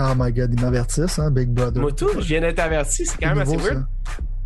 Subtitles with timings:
[0.00, 1.80] Oh my god, ils m'avertissent, hein, Big Brother.
[1.80, 3.84] Moi tout, je viens d'être averti, c'est quand même assez weird.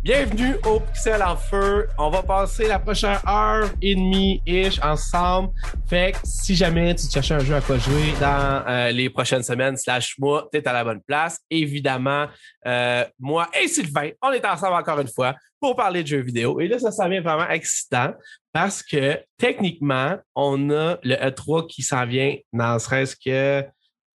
[0.03, 1.87] Bienvenue au Pixel en feu.
[1.97, 5.49] On va passer la prochaine heure et demie-ish ensemble.
[5.89, 9.41] Fait que si jamais tu cherches un jeu à quoi jouer dans euh, les prochaines
[9.41, 11.39] semaines slash mois, t'es à la bonne place.
[11.49, 12.27] Évidemment,
[12.67, 16.59] euh, moi et Sylvain, on est ensemble encore une fois pour parler de jeux vidéo.
[16.59, 18.13] Et là, ça s'en vient vraiment excitant
[18.53, 23.67] parce que techniquement, on a le E3 qui s'en vient dans serait-ce que,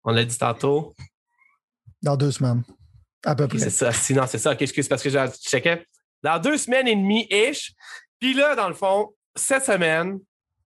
[0.04, 0.94] on l'a dit tantôt,
[2.04, 2.62] dans deux semaines.
[3.24, 3.58] À peu près.
[3.58, 3.90] C'est ça.
[3.90, 4.52] Sinon, c'est ça.
[4.52, 5.18] Ok, excuse, parce que je
[5.48, 5.84] checkais.
[6.22, 7.72] Dans deux semaines et demie-ish.
[8.20, 10.18] Puis là, dans le fond, cette semaine,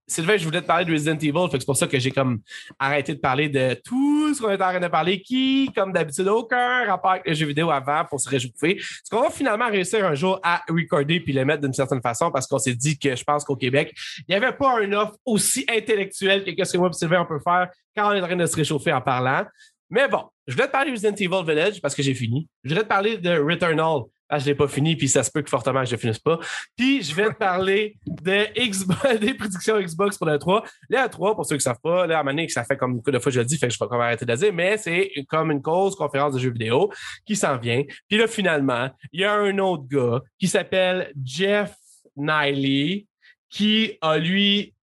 [0.09, 1.49] Sylvain, je voulais te parler de Resident Evil.
[1.53, 2.41] c'est pour ça que j'ai comme
[2.79, 6.27] arrêté de parler de tout ce qu'on était en train de parler, qui, comme d'habitude,
[6.29, 8.77] aucun rapport avec les jeux vidéo avant pour se réchauffer.
[8.77, 12.31] Est-ce qu'on va finalement réussir un jour à recorder puis les mettre d'une certaine façon
[12.31, 15.17] parce qu'on s'est dit que je pense qu'au Québec, il n'y avait pas un offre
[15.27, 18.27] aussi intellectuel que ce que moi et Sylvain on peut faire quand on est en
[18.27, 19.45] train de se réchauffer en parlant.
[19.91, 22.49] Mais bon, je voulais te parler de Resident Evil Village parce que j'ai fini.
[22.65, 24.03] Je voulais te parler de Returnal.
[24.31, 26.39] Ah, je l'ai pas fini, puis ça se peut que fortement je ne finisse pas.
[26.77, 30.65] Puis je vais te parler de Xbox, des prédictions Xbox pour le 3.
[30.91, 33.11] Le 3, pour ceux qui ne savent pas, là, à que ça fait comme beaucoup
[33.11, 34.77] de fois je le dis, fait que je vais pas arrêter de le dire, mais
[34.77, 36.93] c'est comme une cause conférence de jeux vidéo
[37.25, 37.83] qui s'en vient.
[38.07, 41.75] Puis là, finalement, il y a un autre gars qui s'appelle Jeff
[42.15, 43.07] Niley
[43.49, 44.75] qui a lui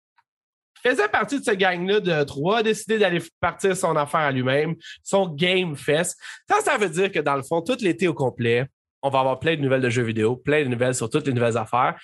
[0.85, 4.75] faisait partie de ce gang-là de trois, a décidé d'aller partir son affaire à lui-même,
[5.03, 6.19] son Game Fest.
[6.49, 8.67] Ça, ça veut dire que dans le fond, tout l'été au complet,
[9.01, 11.33] on va avoir plein de nouvelles de jeux vidéo, plein de nouvelles sur toutes les
[11.33, 11.99] nouvelles affaires.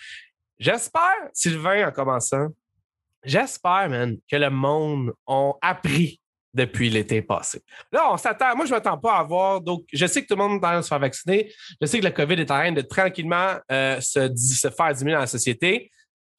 [0.59, 1.01] J'espère,
[1.33, 2.47] Sylvain, en commençant,
[3.23, 6.19] j'espère, man, que le monde a appris
[6.53, 7.61] depuis l'été passé.
[7.91, 8.55] Là, on s'attend.
[8.55, 9.61] Moi, je ne m'attends pas à avoir.
[9.61, 11.51] Donc, je sais que tout le monde est en train de se faire vacciner.
[11.81, 15.13] Je sais que le COVID est en train de tranquillement euh, se, se, faire diminuer
[15.13, 15.89] dans la société.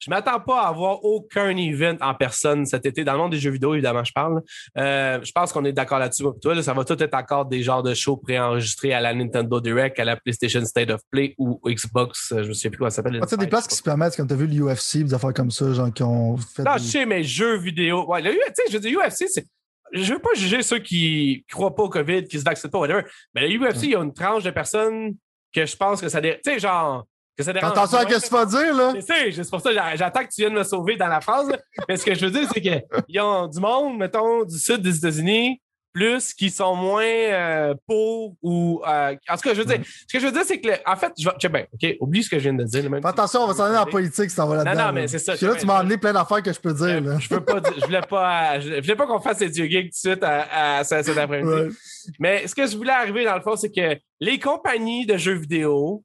[0.03, 3.03] Je m'attends pas à avoir aucun event en personne cet été.
[3.03, 4.41] Dans le monde des jeux vidéo, évidemment, je parle.
[4.77, 6.25] Euh, je pense qu'on est d'accord là-dessus.
[6.41, 9.97] Toi, ça va tout être encore des genres de shows préenregistrés à la Nintendo Direct,
[9.99, 12.31] à la PlayStation State of Play ou Xbox.
[12.31, 13.19] Euh, je ne sais plus comment ça s'appelle.
[13.21, 15.51] Ah, tu des places qui se permettent, comme tu as vu l'UFC, des affaires comme
[15.51, 16.63] ça, genre qui ont fait.
[16.63, 18.05] Non, je sais, mais jeux vidéo.
[18.05, 19.45] Ouais, tu sais, je veux dire, UFC, c'est
[19.93, 23.03] je veux pas juger ceux qui croient pas au COVID, qui se vaccinent pas, whatever.
[23.35, 25.15] Mais le UFC, il y a une tranche de personnes
[25.53, 26.19] que je pense que ça.
[26.19, 27.05] Tu sais, genre,
[27.37, 28.93] que ça Attention à ce que tu vas dire, là?
[29.01, 31.51] C'est pour ça j'attends que tu viennes me sauver dans la phrase.
[31.87, 34.97] Mais ce que je veux dire, c'est qu'ils ont du monde, mettons, du sud des
[34.97, 35.59] États-Unis,
[35.93, 38.81] plus qui sont moins euh, pauvres ou.
[38.85, 40.95] Euh, en tout cas, je veux dire, ce que je veux dire, c'est que, en
[40.95, 41.49] fait, je vais.
[41.49, 42.89] bien, OK, oublie ce que je viens de dire.
[43.03, 44.81] attention, on va s'en aller dans la politique si t'en vas là-dedans.
[44.81, 45.33] Non, non, mais c'est ça.
[45.33, 46.99] Là, tu m'as amené plein d'affaires que je peux dire.
[46.99, 47.19] Là.
[47.19, 50.13] Je peux pas je voulais pas, je voulais pas qu'on fasse dieux gigs tout de
[50.13, 51.75] suite à, à, cet après-midi.
[52.19, 55.35] Mais ce que je voulais arriver, dans le fond, c'est que les compagnies de jeux
[55.35, 56.03] vidéo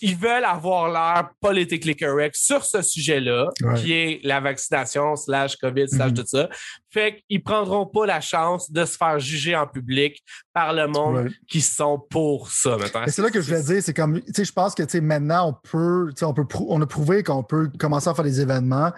[0.00, 5.88] ils veulent avoir l'air politically correct sur ce sujet-là, qui est la vaccination, slash COVID,
[5.88, 6.14] slash mm-hmm.
[6.14, 6.48] tout ça.
[6.90, 10.22] Fait qu'ils prendront pas la chance de se faire juger en public
[10.54, 13.04] par le monde qui sont pour ça, maintenant.
[13.08, 15.00] C'est là que je voulais dire, c'est comme, tu sais, je pense que, tu sais,
[15.02, 18.92] maintenant, on peut, on peut, on a prouvé qu'on peut commencer à faire des événements.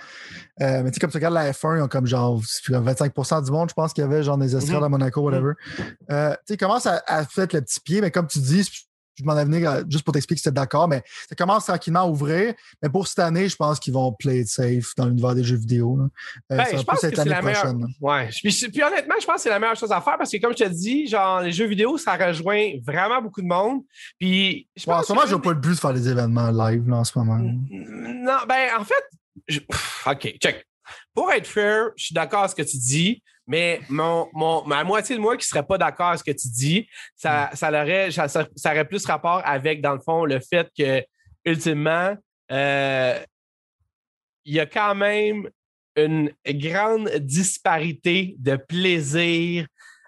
[0.60, 3.50] Euh, mais tu sais, comme tu regardes la F1, ils ont comme genre 25% du
[3.50, 4.87] monde, je pense qu'il y avait genre des estrades mm-hmm.
[4.87, 5.52] à Monaco, whatever.
[5.52, 5.82] Mm-hmm.
[6.12, 8.69] Euh, tu sais, commence à, à faire le petit pied, mais comme tu dis,
[9.20, 12.06] je m'en ai euh, juste pour t'expliquer que c'était d'accord, mais ça commence tranquillement à
[12.06, 12.54] ouvrir.
[12.82, 15.56] Mais pour cette année, je pense qu'ils vont play it safe dans l'univers des jeux
[15.56, 15.98] vidéo.
[16.00, 17.75] Euh, ben, je pense que c'est la meilleure.
[18.00, 18.28] Ouais.
[18.42, 20.64] Puis, honnêtement, je pense que c'est la meilleure chose à faire parce que, comme je
[20.64, 23.82] te dis, genre, les jeux vidéo, ça rejoint vraiment beaucoup de monde.
[24.19, 25.00] Puis, je pense.
[25.00, 27.04] en ce moment, je n'ai pas le but de faire des événements live là, en
[27.04, 27.38] ce moment.
[27.38, 29.62] Non, ben, en fait,
[30.06, 30.66] OK, check.
[31.14, 34.84] Pour être fair, je suis d'accord avec ce que tu dis, mais mon, mon, ma
[34.84, 37.69] moitié de moi qui ne serait pas d'accord avec ce que tu dis, ça, ça,
[37.71, 41.03] aurait, ça, aurait plus rapport avec, dans le fond, le fait que,
[41.44, 42.16] ultimement,
[42.53, 43.19] euh,
[44.44, 45.50] il y a quand même
[45.97, 49.67] une grande disparité de plaisir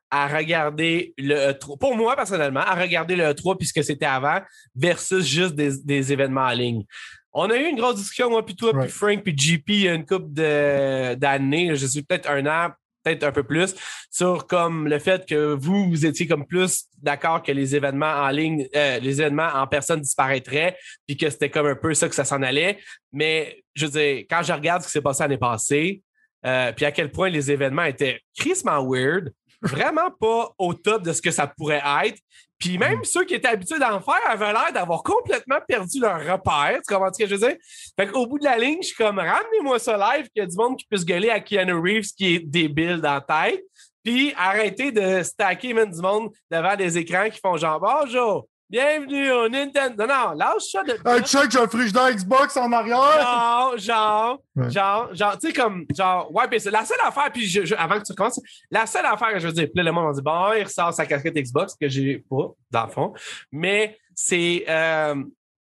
[0.08, 1.78] à regarder le E3.
[1.80, 4.40] Pour moi, personnellement, à regarder le E3 puisque c'était avant
[4.76, 6.84] versus juste des, des, événements en ligne.
[7.32, 9.88] On a eu une grosse discussion, moi, puis toi, puis Frank, puis GP, il y
[9.88, 13.74] a une couple d'années, je suis peut-être un an, peut-être un peu plus,
[14.10, 18.28] sur comme le fait que vous, vous étiez comme plus d'accord que les événements en
[18.28, 22.14] ligne, euh, les événements en personne disparaîtraient, puis que c'était comme un peu ça que
[22.14, 22.78] ça s'en allait.
[23.12, 26.02] Mais je veux dire, quand je regarde ce qui s'est passé l'année passée,
[26.44, 29.32] euh, puis à quel point les événements étaient crissement weird,
[29.62, 32.18] vraiment pas au top de ce que ça pourrait être.
[32.62, 36.78] Puis même ceux qui étaient habitués d'en faire avaient l'air d'avoir complètement perdu leur repère.
[36.86, 37.56] Tu comprends ce que je veux dire?
[37.98, 40.46] Fait qu'au bout de la ligne, je suis comme, ramenez-moi ça live, qu'il y a
[40.46, 43.64] du monde qui puisse gueuler à Keanu Reeves qui est débile dans la tête.
[44.04, 49.30] Puis arrêtez de stacker même du monde devant des écrans qui font genre, bonjour, Bienvenue
[49.32, 50.06] au Nintendo.
[50.06, 50.92] Non, non, lâche ça de.
[51.06, 53.20] Hey, check, j'ai un frigidaire Xbox en arrière.
[53.20, 54.70] Genre, genre, Ouais.
[54.70, 57.74] genre, genre, tu sais, comme, genre, ouais, puis c'est la seule affaire, puis je, je-
[57.74, 58.40] avant que tu commences,
[58.70, 60.94] la seule affaire que je veux dire, puis le monde m'a dit, bon, il ressort
[60.94, 63.12] sa casquette Xbox, que j'ai pas, dans le fond,
[63.52, 65.16] mais c'est euh,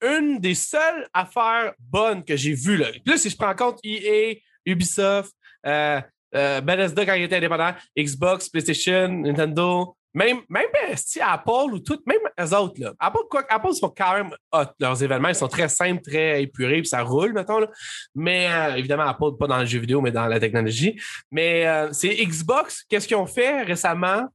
[0.04, 2.92] une des seules affaires bonnes que j'ai vues, là.
[2.92, 4.36] Puis là, si je prends en compte EA,
[4.68, 5.34] Ubisoft,
[5.66, 6.00] euh,
[6.36, 10.66] euh, Bethesda quand il était indépendant, Xbox, PlayStation, Nintendo, même, même
[10.96, 12.94] si Apple ou tout, même eux autres, là.
[13.00, 15.30] Apple, quoi, Apple, ils sont quand même hot, leurs événements.
[15.30, 17.68] Ils sont très simples, très épurés, puis ça roule, mettons, là.
[18.16, 21.00] Mais euh, évidemment, Apple, pas dans le jeu vidéo, mais dans la technologie.
[21.32, 24.28] Mais euh, c'est Xbox, qu'est-ce qu'ils ont fait récemment?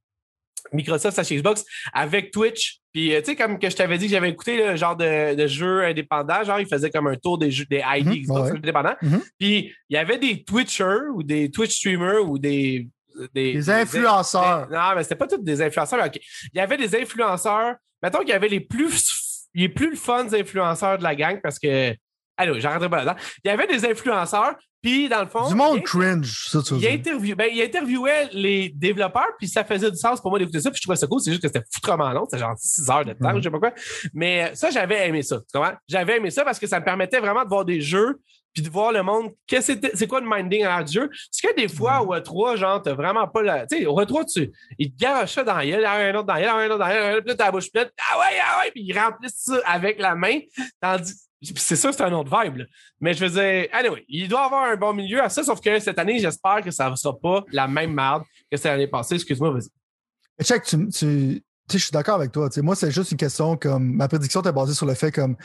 [0.73, 2.79] Microsoft, chez Xbox, avec Twitch.
[2.93, 5.35] Puis, euh, tu sais, comme que je t'avais dit que j'avais écouté le genre de,
[5.35, 8.50] de jeux indépendants, genre, ils faisaient comme un tour des, jeux, des ID Mhm, Xbox
[8.50, 8.56] ouais.
[8.59, 8.97] indépendants.
[9.03, 9.23] Mhm.
[9.38, 12.88] Puis, il y avait des Twitchers ou des Twitch streamers ou des.
[13.34, 14.66] Des, influenceurs.
[14.69, 15.99] des- non, mais c'était pas tous des influenceurs.
[16.02, 16.11] mais.
[16.52, 17.76] Il y avait des influenceurs.
[18.02, 21.94] Mettons qu'il y avait les plus, les plus fun influenceurs de la gang parce que.
[22.37, 23.25] Allô, j'arrêterai pas là-dedans.
[23.44, 25.49] Il y avait des influenceurs, puis dans le fond.
[25.49, 29.62] Du monde il- cringe, ça, tu il, interview- ben, il interviewait les développeurs, puis ça
[29.62, 31.20] faisait du sens pour moi d'écouter ça, puis je trouvais ça cool.
[31.20, 33.38] C'est juste que c'était foutrement long, c'était genre 6 heures de temps, Mhm.
[33.38, 33.72] je sais pas quoi.
[34.12, 35.37] Mais ça, j'avais aimé ça.
[35.38, 35.75] Tu comprends?
[35.88, 38.19] J'avais aimé ça parce que ça me permettait vraiment de voir des jeux,
[38.55, 39.33] puis de voir le monde.
[39.47, 41.09] Qu'est-ce que c'est quoi le minding à du jeu?
[41.09, 42.09] Parce que des fois, Mhm.
[42.09, 43.67] au E3, genre, t'as vraiment pas la.
[43.67, 46.35] Tu sais, au E3, tu, ils te garochent ça dans la gueule, un autre dans
[46.35, 47.91] la gueule, un autre dans la gueule, puis là, t'as la bouche pleine.
[48.11, 50.39] Ah ouais, ah ouais, puis ils remplissent ça avec la main.
[50.81, 51.21] Tandis.
[51.56, 52.56] C'est sûr, c'est un autre vibe.
[52.56, 52.65] là.
[53.01, 55.79] Mais je veux dire, anyway, il doit avoir un bon milieu à ça, sauf que
[55.79, 59.17] cette année, j'espère que ça ne sera pas la même merde que c'était l'année passée.
[59.17, 59.69] Excuse-moi, vas-y.
[60.43, 62.49] Check, tu, tu, je suis d'accord avec toi.
[62.58, 63.94] Moi, c'est juste une question comme.
[63.94, 65.37] Ma prédiction était basée sur le fait comme,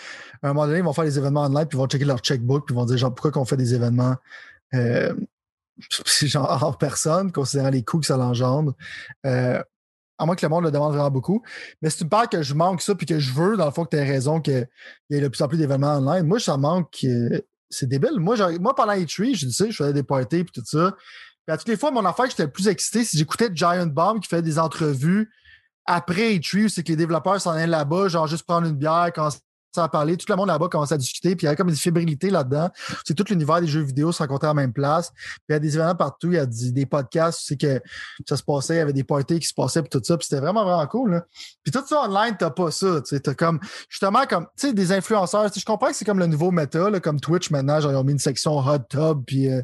[0.44, 2.66] un moment donné, ils vont faire des événements online, puis ils vont checker leur checkbook,
[2.66, 4.16] puis ils vont dire, genre, pourquoi qu'on fait des événements
[4.74, 5.14] euh,
[6.22, 8.74] genre hors personne, considérant les coûts que ça l'engendre.
[9.26, 9.62] Euh,
[10.18, 11.42] à moins que le monde le demande vraiment beaucoup.
[11.82, 13.72] Mais si tu me parles que je manque ça, puis que je veux, dans le
[13.72, 14.68] fond, que tu aies raison qu'il
[15.10, 16.98] y ait de plus en plus d'événements online, moi, ça manque.
[17.06, 17.40] euh,
[17.70, 18.20] c'est débile.
[18.20, 20.96] Moi, moi, pendant E3, je sais, je faisais des parties, puis tout ça.
[21.46, 24.20] Puis à toutes les fois, mon affaire j'étais le plus excité, c'est j'écoutais Giant Bomb
[24.20, 25.30] qui fait des entrevues
[25.92, 29.12] après E3, où c'est que les développeurs s'en allaient là-bas, genre juste prendre une bière,
[29.12, 29.40] commencer
[29.76, 30.18] à parler.
[30.18, 32.70] Tout le monde là-bas commençait à discuter, puis il y avait comme une fébrilité là-dedans.
[33.06, 35.12] C'est tout l'univers des jeux vidéo se rencontrait à la même place.
[35.12, 37.82] Puis il y a des événements partout, il y a des, des podcasts, c'est que
[38.28, 40.28] ça se passait, il y avait des parties qui se passaient, puis tout ça, puis
[40.28, 41.12] c'était vraiment, vraiment cool.
[41.12, 41.26] Là.
[41.64, 43.02] Puis tout ça online, t'as pas ça.
[43.02, 43.60] Tu sais, t'as comme,
[43.90, 45.50] justement, comme, tu sais, des influenceurs.
[45.56, 48.04] Je comprends que c'est comme le nouveau méta, là, comme Twitch maintenant, genre, ils ont
[48.04, 49.52] mis une section hot tub, puis.
[49.52, 49.62] euh,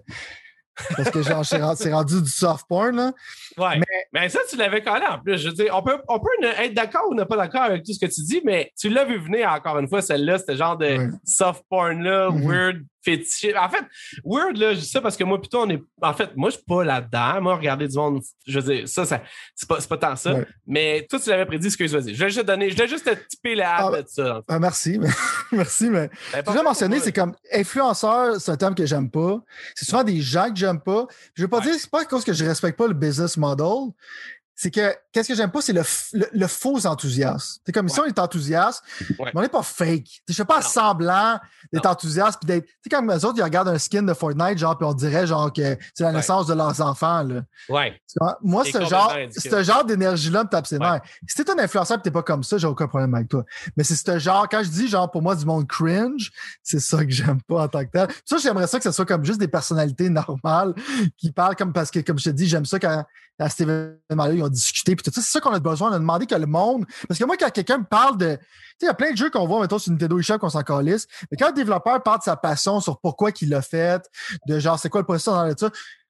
[0.98, 3.14] parce que genre, c'est rendu, c'est rendu du soft porn, là.
[3.58, 3.80] Ouais.
[3.80, 5.38] Mais, ça, tu l'avais collé en plus.
[5.38, 6.30] Je veux dire, on peut, on peut
[6.60, 9.06] être d'accord ou ne pas d'accord avec tout ce que tu dis, mais tu l'as
[9.06, 10.86] vu venir encore une fois, celle-là, ce genre de
[11.26, 12.48] soft porn-là, Mhm.
[12.48, 12.78] weird,
[13.12, 13.86] En fait,
[14.24, 15.82] weird, là, je dis ça parce que moi, plutôt, on est.
[16.02, 17.42] En fait, moi, je suis pas là-dedans.
[17.42, 19.22] Moi, regarder du monde, je veux dire, ça, ça
[19.56, 20.34] c'est pas, pas tant ça.
[20.34, 20.48] Ouais.
[20.68, 22.14] Mais toi, tu l'avais prédit, excuse, vas-y.
[22.16, 24.42] Je vais juste donner, je vais juste te tiper la Ah, de ça.
[24.48, 25.00] Ah, merci,
[25.52, 29.42] merci, mais Ben, l'as mentionné, c'est comme influenceur, c'est un terme que j'aime pas.
[29.76, 31.06] C'est souvent des gens que j'aime pas.
[31.36, 31.64] Je veux pas Ouais.
[31.64, 33.92] dire, c'est pas à cause que je respecte pas le business model.
[34.58, 37.60] C'est que, qu'est-ce que j'aime pas, c'est le, le, le faux enthousiasme.
[37.66, 38.82] C'est comme si on est enthousiaste,
[39.20, 39.26] Ouais.
[39.26, 40.22] mais on n'est pas fake.
[40.30, 40.62] Je fais pas Non.
[40.62, 41.40] semblant
[41.74, 42.66] d'être enthousiaste puis d'être.
[42.66, 45.28] Tu sais, comme eux autres, ils regardent un skin de Fortnite, genre, puis on dirait,
[45.28, 46.16] genre, que c'est la Ouais.
[46.16, 47.42] naissance de leurs enfants, là.
[47.68, 48.00] Ouais.
[48.44, 51.02] Moi, C'est ce genre, ce genre d'énergie-là me tape ses nerfs.
[51.28, 53.44] Si t'es un influenceur et t'es pas comme ça, j'ai aucun problème avec toi.
[53.76, 56.32] Mais c'est ce genre, quand je dis genre pour moi du monde cringe,
[56.64, 58.08] c'est ça que j'aime pas en tant que tel.
[58.24, 60.74] Ça, j'aimerais ça que ce soit comme juste des personnalités normales
[61.18, 63.04] qui parlent comme parce que, comme je te dis, j'aime ça quand
[63.38, 65.22] à cet événement-là, ils ont discuté puis tout ça.
[65.22, 65.90] C'est ça qu'on a besoin.
[65.92, 66.86] On a demandé que le monde.
[67.08, 68.36] Parce que moi, quand quelqu'un me parle de.
[68.36, 70.50] Tu sais, il y a plein de jeux qu'on voit, mettons, sur Nintendo eShop qu'on
[70.50, 71.08] s'en calisse.
[71.32, 74.04] Mais quand un développeur parle de sa passion sur pourquoi qu'il l'a fait,
[74.48, 75.70] de genre c'est quoi le processus dans ça,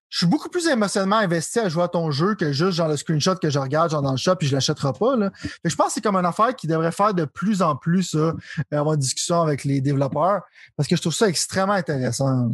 [0.10, 2.96] je suis beaucoup plus émotionnellement investi à jouer à ton jeu que juste genre le
[2.96, 5.16] screenshot que je regarde genre dans le shop puis je l'achèterai pas.
[5.18, 5.32] Là.
[5.64, 8.18] Je pense que c'est comme une affaire qui devrait faire de plus en plus ça,
[8.18, 8.34] euh,
[8.72, 10.44] avoir une discussion avec les développeurs
[10.78, 12.50] parce que je trouve ça extrêmement intéressant.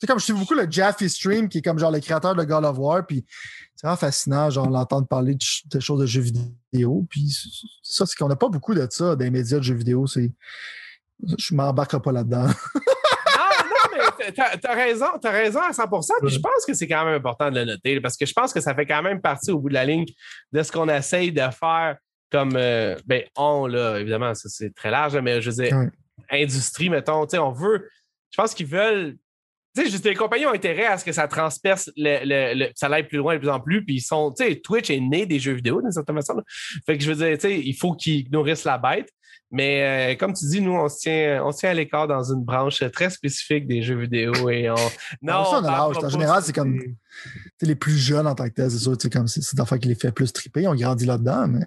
[0.00, 2.44] C'est comme je suis beaucoup le Jaffe Stream qui est comme genre le créateur de
[2.44, 3.24] God of War puis
[3.74, 7.32] c'est vraiment fascinant genre l'entendre parler de, ch- de choses de jeux vidéo puis
[7.82, 10.30] ça c'est qu'on n'a pas beaucoup de ça dans les médias de jeux vidéo c'est
[11.38, 12.46] je m'embarquerai pas là-dedans.
[14.20, 15.82] Mais t'as- raison, t'as raison à 100
[16.20, 18.52] Puis je pense que c'est quand même important de le noter parce que je pense
[18.52, 20.04] que ça fait quand même partie au bout de la ligne
[20.52, 21.96] de ce qu'on essaye de faire
[22.30, 25.74] comme, euh, ben, on, là, évidemment, ça c'est très large, mais je veux dire,
[26.30, 27.88] industrie, mettons, tu sais, on veut,
[28.30, 29.16] je pense qu'ils veulent,
[29.84, 33.06] tu sais, les compagnies ont intérêt à ce que ça transperce, le, le, ça aille
[33.06, 33.84] plus loin de plus en plus.
[33.84, 36.40] Puis ils sont, tu sais, Twitch est né des jeux vidéo d'une certaine façon.
[36.86, 39.10] Fait que je veux dire, tu sais, il faut qu'ils nourrissent la bête.
[39.50, 42.44] Mais euh, comme tu dis, nous, on se tient, on tient à l'écart dans une
[42.44, 44.74] branche très spécifique des jeux vidéo et on.
[45.22, 46.78] Non, ça, on En général, c'est comme
[47.62, 49.40] les plus jeunes en tant que tel, c'est sûr, comme c'est
[49.80, 50.66] qui les fait plus triper.
[50.68, 51.48] On grandit là-dedans.
[51.48, 51.66] Mais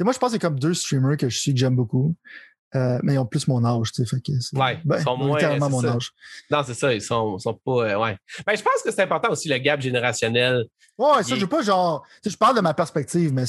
[0.00, 2.14] moi, je pense que c'est comme deux streamers que je suis que j'aime beaucoup.
[2.74, 4.16] Euh, mais ils ont plus mon âge, tu sais.
[4.16, 5.68] Fait que ouais, ben, ils sont moins.
[5.68, 6.12] Mon âge.
[6.50, 7.70] Non, c'est ça, ils sont, sont pas.
[7.70, 8.18] Euh, ouais.
[8.46, 10.64] Ben, je pense que c'est important aussi le gap générationnel.
[10.98, 12.04] Ouais, ça, je veux pas genre.
[12.24, 13.44] Je parle de ma perspective, mais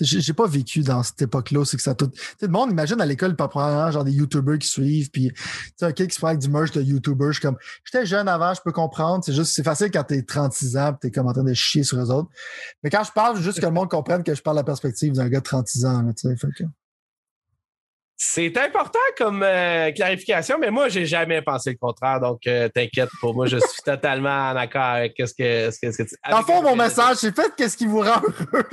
[0.00, 1.64] j'ai pas vécu dans cette époque-là.
[1.64, 2.10] C'est que ça tout.
[2.40, 5.42] Le monde imagine à l'école, pas probablement genre des YouTubers qui suivent, puis tu
[5.76, 7.28] sais, un qui se fait avec du merch de YouTubers.
[7.28, 9.24] Je suis comme, j'étais jeune avant, je peux comprendre.
[9.24, 11.98] C'est juste, c'est facile quand t'es 36 ans, t'es comme en train de chier sur
[11.98, 12.28] eux autres.
[12.82, 15.12] Mais quand je parle, juste que le monde comprenne que je parle de la perspective
[15.12, 16.36] d'un gars de 36 ans, tu sais.
[16.36, 16.64] Fait que...
[18.22, 23.08] C'est important comme euh, clarification, mais moi, j'ai jamais pensé le contraire, donc euh, t'inquiète
[23.18, 26.14] pour moi, je suis totalement en accord avec ce que, ce que, ce que tu.
[26.30, 28.20] Dans fond, mon message, c'est fait qu'est-ce qui vous rend
[28.52, 28.68] heureux.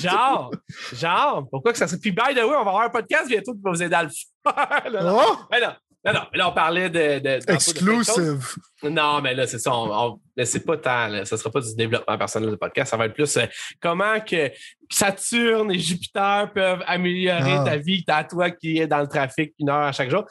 [0.00, 0.50] genre,
[0.94, 2.00] genre, pourquoi que ça serait.
[2.00, 4.04] Puis, by the way, on va avoir un podcast bientôt qui va vous aider à
[4.04, 4.90] le faire.
[4.90, 5.36] Là, oh!
[5.50, 5.60] Mais
[6.04, 7.18] non, non, non, là, on parlait de.
[7.18, 8.54] de Exclusive.
[8.84, 9.74] non, mais là, c'est ça.
[9.74, 11.08] On, mais c'est pas tant.
[11.08, 12.90] Là, ça sera pas du développement personnel de podcast.
[12.90, 13.46] Ça va être plus euh,
[13.80, 14.50] comment que
[14.90, 17.64] Saturne et Jupiter peuvent améliorer ah.
[17.64, 20.24] ta vie, t'as toi qui est dans le trafic une heure à chaque jour.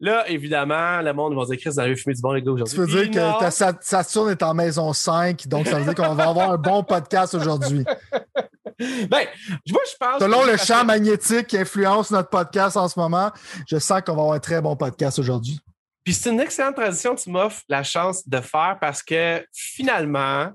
[0.00, 2.76] Là, évidemment, le monde va dire Chris, vous avez fumé du bon, les gars, aujourd'hui.
[2.76, 6.14] Tu veux dire que ta Saturne est en maison 5, donc ça veut dire qu'on
[6.14, 7.84] va avoir un bon podcast aujourd'hui.
[9.08, 9.26] Ben,
[9.70, 10.20] moi, je pense.
[10.20, 13.30] Selon le champ magnétique qui influence notre podcast en ce moment,
[13.68, 15.58] je sens qu'on va avoir un très bon podcast aujourd'hui.
[16.04, 20.50] Puis c'est une excellente transition que tu m'offres la chance de faire parce que finalement,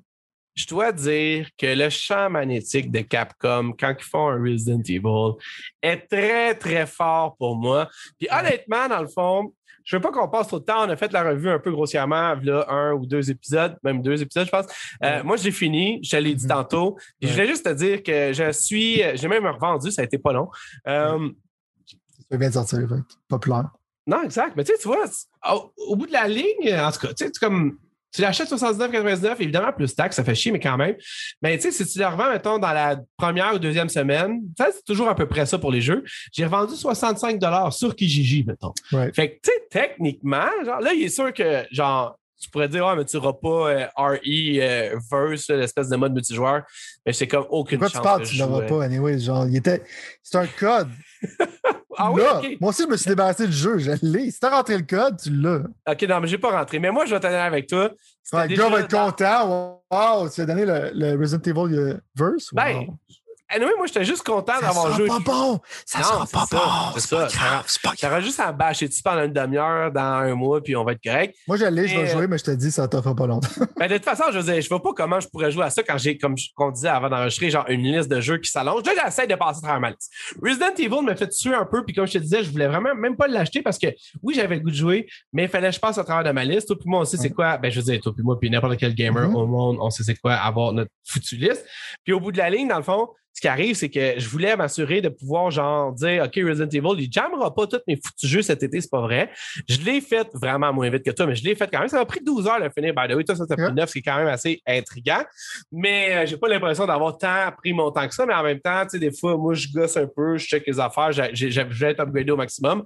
[0.60, 5.34] je dois dire que le champ magnétique de Capcom, quand ils font un Resident Evil,
[5.82, 7.90] est très, très fort pour moi.
[8.20, 9.54] Puis honnêtement, dans le fond,
[9.90, 10.86] je veux pas qu'on passe trop de temps.
[10.86, 14.22] On a fait la revue un peu grossièrement, là, un ou deux épisodes, même deux
[14.22, 14.68] épisodes, je pense.
[15.04, 16.50] Euh, moi, j'ai fini, je l'ai dit mm-hmm.
[16.50, 16.98] tantôt.
[17.20, 20.32] je voulais juste te dire que je suis, j'ai même revendu, ça a été pas
[20.32, 20.48] long.
[20.88, 21.30] Euh,
[22.30, 22.88] ça vient de sortir,
[23.28, 23.72] populaire.
[24.06, 24.56] Non, exact.
[24.56, 25.06] Mais tu sais, tu vois,
[25.78, 27.80] au, bout de la ligne, en tout cas, tu sais, comme
[28.12, 30.96] tu l'achètes 79,99, évidemment, plus taxe, ça fait chier, mais quand même.
[31.42, 34.86] Mais tu sais, si tu le revends, mettons, dans la première ou deuxième semaine, c'est
[34.86, 36.04] toujours à peu près ça pour les jeux.
[36.32, 37.40] J'ai revendu 65
[37.72, 38.74] sur Kijiji, mettons.
[39.14, 42.88] Fait que, tu sais, techniquement, genre, là, il est sûr que, genre, tu pourrais dire,
[42.88, 46.64] ah, mais tu n'auras pas euh, RE euh, verse, l'espèce de mode multijoueur.
[47.06, 48.02] Mais c'est comme aucune Pourquoi chance.
[48.02, 49.20] Pourquoi tu parles, tu l'auras pas, anyway?
[49.20, 49.84] Genre, il était.
[50.24, 50.90] C'est un code.
[51.98, 53.78] ah oui, Moi aussi, je me suis débarrassé du jeu.
[53.78, 54.32] Je l'ai.
[54.32, 55.64] Si t'as rentré le code, tu l'as.
[55.88, 56.80] OK, non, mais j'ai pas rentré.
[56.80, 57.92] Mais moi, je vais t'en avec toi.
[58.32, 59.82] Ouais, le gars va être content.
[59.92, 62.54] Wow, tu as donné le, le Resident Evil euh, verse?
[62.54, 62.88] Ben,
[63.52, 65.08] Anyway, moi, j'étais juste content d'avoir joué.
[65.08, 65.60] Ça sera pas bon!
[65.86, 67.00] Ça sera pas bon!
[67.00, 68.24] C'est pas grave, c'est pas grave.
[68.24, 71.36] juste à bâcher dessus pendant une demi-heure, dans un mois, puis on va être correct.
[71.48, 73.50] Moi, j'allais, je vais jouer, mais je te dis, ça te fera pas longtemps.
[73.78, 75.82] ben, de toute façon, je veux je vois pas comment je pourrais jouer à ça
[75.82, 78.84] quand j'ai, comme on disait avant d'enregistrer, genre une liste de jeux qui s'allonge.
[78.86, 80.12] Là, j'essaie de passer à travers ma liste.
[80.44, 82.94] Resident Evil me fait tuer un peu, puis comme je te disais, je voulais vraiment
[82.94, 83.88] même pas l'acheter parce que
[84.22, 86.32] oui, j'avais le goût de jouer, mais il fallait que je passe à travers de
[86.32, 86.68] ma liste.
[86.68, 87.58] Toi, puis moi, on sait c'est quoi.
[87.58, 89.36] Ben, je veux dire, toi, puis moi, puis n'importe quel gamer mm-hmm.
[89.36, 91.66] au monde, on sait c'est quoi avoir notre foutu liste.
[92.04, 94.28] Puis au bout de la ligne, dans le fond, ce qui arrive, c'est que je
[94.28, 98.30] voulais m'assurer de pouvoir genre dire OK, Resident Evil, il jammera pas tous mes foutus
[98.30, 99.32] jeux cet été, c'est pas vrai.
[99.68, 101.88] Je l'ai fait vraiment moins vite que toi, mais je l'ai fait quand même.
[101.88, 102.94] Ça m'a pris 12 heures de finir.
[102.94, 105.24] By the way, toi, ça t'a pris 9, ce qui est quand même assez intriguant.
[105.72, 108.60] Mais euh, j'ai pas l'impression d'avoir tant pris mon temps que ça, mais en même
[108.60, 111.22] temps, tu sais, des fois, moi, je gosse un peu, je check les affaires, je
[111.22, 112.84] vais être upgradé au maximum.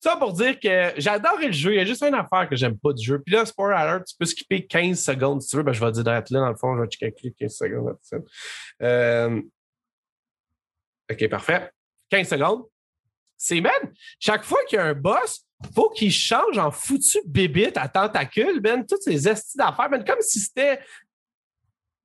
[0.00, 1.72] Ça pour dire que j'adorais le jeu.
[1.74, 3.20] Il y a juste une affaire que j'aime pas du jeu.
[3.24, 5.62] Puis là, Sport Alert, tu peux skipper 15 secondes si tu veux.
[5.62, 7.96] Ben, je vais dire là, dans le fond, je vais checker 15 secondes.
[8.82, 9.40] Euh,
[11.10, 11.70] OK, parfait.
[12.10, 12.64] 15 secondes.
[13.36, 13.70] C'est Ben.
[14.20, 15.44] Chaque fois qu'il y a un boss,
[15.74, 20.20] faut qu'il change en foutu bébite à tentacule, Ben, toutes ces estis d'affaires, Ben, comme
[20.20, 20.80] si c'était.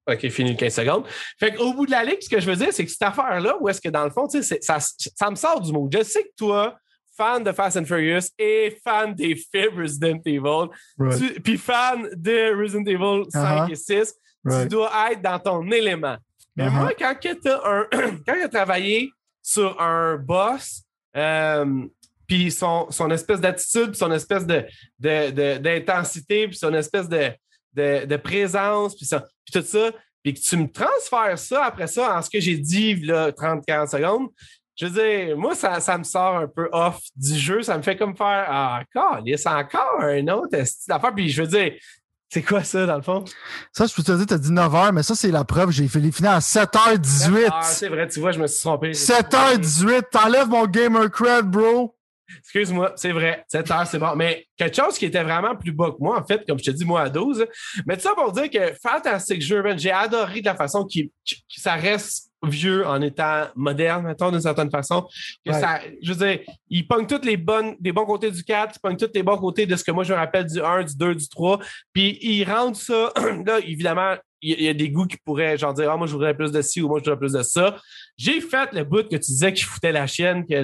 [0.09, 1.05] OK, fini 15 secondes.
[1.37, 3.57] Fait qu'au bout de la ligne, ce que je veux dire, c'est que cette affaire-là,
[3.59, 5.89] où est-ce que dans le fond, ça, ça me sort du mot.
[5.91, 6.77] Je sais que toi,
[7.17, 10.69] fan de Fast and Furious et fan des films Resident Evil,
[11.43, 13.71] puis fan de Resident Evil 5 uh-huh.
[13.71, 14.13] et 6,
[14.61, 16.17] tu dois être dans ton élément.
[16.57, 16.71] Mais uh-huh.
[16.71, 19.11] moi, quand tu as, travaillé
[19.41, 20.83] sur un boss,
[21.15, 21.85] euh,
[22.27, 24.65] puis son, son espèce d'attitude, son espèce de,
[25.59, 27.31] d'intensité, puis son espèce de,
[27.73, 29.91] de, présence, puis, ça, puis tout ça,
[30.23, 33.91] puis que tu me transfères ça après ça en ce que j'ai dit là, 30-40
[33.91, 34.29] secondes,
[34.75, 37.63] je veux dire, moi, ça, ça, me sort un peu off du jeu.
[37.63, 41.15] Ça me fait comme faire Ah, encore, il y a encore un autre style d'affaire.
[41.15, 41.73] Puis je veux dire,
[42.29, 43.23] c'est quoi ça, dans le fond?
[43.71, 45.71] Ça, je peux te dire, t'as dit 9h, mais ça, c'est la preuve.
[45.71, 47.47] J'ai fait les finales à 7h18.
[47.51, 48.91] Ah, c'est vrai, tu vois, je me suis trompé.
[48.91, 51.95] 7h18, t'enlèves mon gamer cred, bro.
[52.39, 53.45] Excuse-moi, c'est vrai.
[53.47, 54.13] 7 heures, c'est bon.
[54.15, 56.71] Mais quelque chose qui était vraiment plus bas que moi, en fait, comme je te
[56.71, 57.45] dis, moi à 12.
[57.85, 60.99] Mais tout ça pour dire que Fantastic Jeux, j'ai adoré de la façon que
[61.47, 65.07] ça reste vieux en étant moderne, mettons, d'une certaine façon.
[65.45, 66.39] Que ça, je veux dire,
[66.69, 69.37] il pogne tous les, bonnes, les bons côtés du 4, il pogne tous les bons
[69.37, 71.59] côtés de ce que moi je me rappelle du 1, du 2, du 3.
[71.93, 73.11] Puis il rentre ça,
[73.45, 76.35] là, évidemment, il y, a des goûts qui pourraient genre dire Ah, moi je voudrais
[76.35, 77.75] plus de ci ou moi je voudrais plus de ça.
[78.17, 80.45] J'ai fait le bout que tu disais qu'il foutait la chienne.
[80.45, 80.55] Qu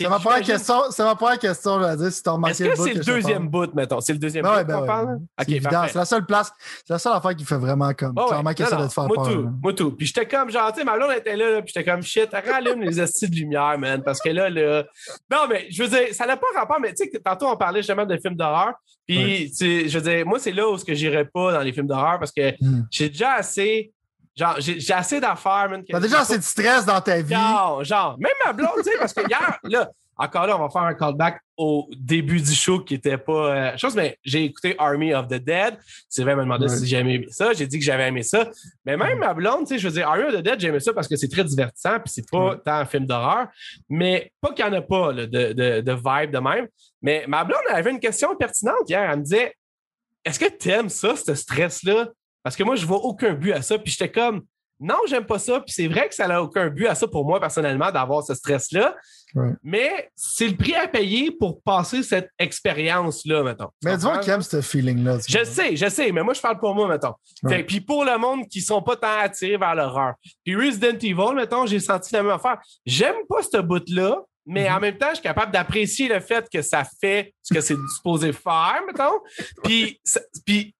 [0.00, 2.32] ça m'a pas la question, ça m'a pas la question, je vais dire, si t'as
[2.32, 4.00] remarqué Est-ce que c'est le deuxième bout, mettons?
[4.00, 5.18] C'est le deuxième bout ben qu'on parle?
[5.46, 6.52] C'est la seule place,
[6.86, 8.12] c'est la seule affaire qui fait vraiment comme.
[8.16, 9.32] Oh, clairement que ça doit te faire moi peur.
[9.32, 9.92] Tout, moi tout.
[9.92, 12.28] Puis j'étais comme, genre, tu sais, ma blonde était là, là puis j'étais comme, shit,
[12.32, 14.02] rallume les astuces de lumière, man.
[14.02, 14.84] Parce que là, là.
[15.30, 17.80] Non, mais je veux dire, ça n'a pas rapport, mais tu sais, tantôt on parlait
[17.80, 18.74] justement de films d'horreur.
[19.06, 22.18] Puis, je veux dire, moi, c'est là où je n'irais pas dans les films d'horreur
[22.18, 22.86] parce que mm.
[22.90, 23.92] j'ai déjà assez
[24.34, 25.84] Genre, j'ai assez d'affaires, man.
[25.88, 27.34] T'as déjà assez de stress dans ta vie.
[27.34, 28.16] Genre, genre.
[28.18, 30.94] Même ma blonde, tu sais, parce que hier, là, encore là, on va faire un
[30.94, 35.26] callback au début du show qui était pas euh, chose, mais j'ai écouté Army of
[35.26, 35.78] the Dead.
[36.08, 37.52] Sylvain m'a demandé si j'aimais aimé ça.
[37.52, 38.48] J'ai dit que j'avais aimé ça.
[38.84, 40.92] Mais même ma blonde, tu sais, je veux dire, Army of the Dead, j'aimais ça
[40.92, 43.48] parce que c'est très divertissant, puis c'est pas tant un film d'horreur.
[43.88, 46.68] Mais pas qu'il n'y en a pas là, de, de, de vibe de même.
[47.00, 49.10] Mais ma blonde, elle avait une question pertinente hier.
[49.10, 49.54] Elle me disait
[50.24, 52.08] Est-ce que tu aimes ça, ce stress-là?
[52.42, 53.78] Parce que moi, je vois aucun but à ça.
[53.78, 54.42] Puis j'étais comme,
[54.80, 55.60] non, j'aime pas ça.
[55.60, 58.34] Puis c'est vrai que ça n'a aucun but à ça pour moi, personnellement, d'avoir ce
[58.34, 58.96] stress-là.
[59.34, 59.52] Ouais.
[59.62, 63.68] Mais c'est le prix à payer pour passer cette expérience-là, mettons.
[63.84, 65.18] Mais dis-moi qui aime ce feeling-là.
[65.28, 67.14] Je sais, je sais, mais moi, je parle pour moi, mettons.
[67.44, 67.62] Ouais.
[67.64, 70.14] Puis pour le monde qui sont pas tant attirés vers l'horreur.
[70.44, 72.58] Puis Resident Evil, mettons, j'ai senti la même affaire.
[72.84, 74.74] J'aime pas ce bout-là, mais Mhm.
[74.76, 77.76] en même temps, je suis capable d'apprécier le fait que ça fait ce que c'est
[77.96, 79.20] supposé faire, mettons.
[79.62, 80.00] Puis,
[80.44, 80.74] puis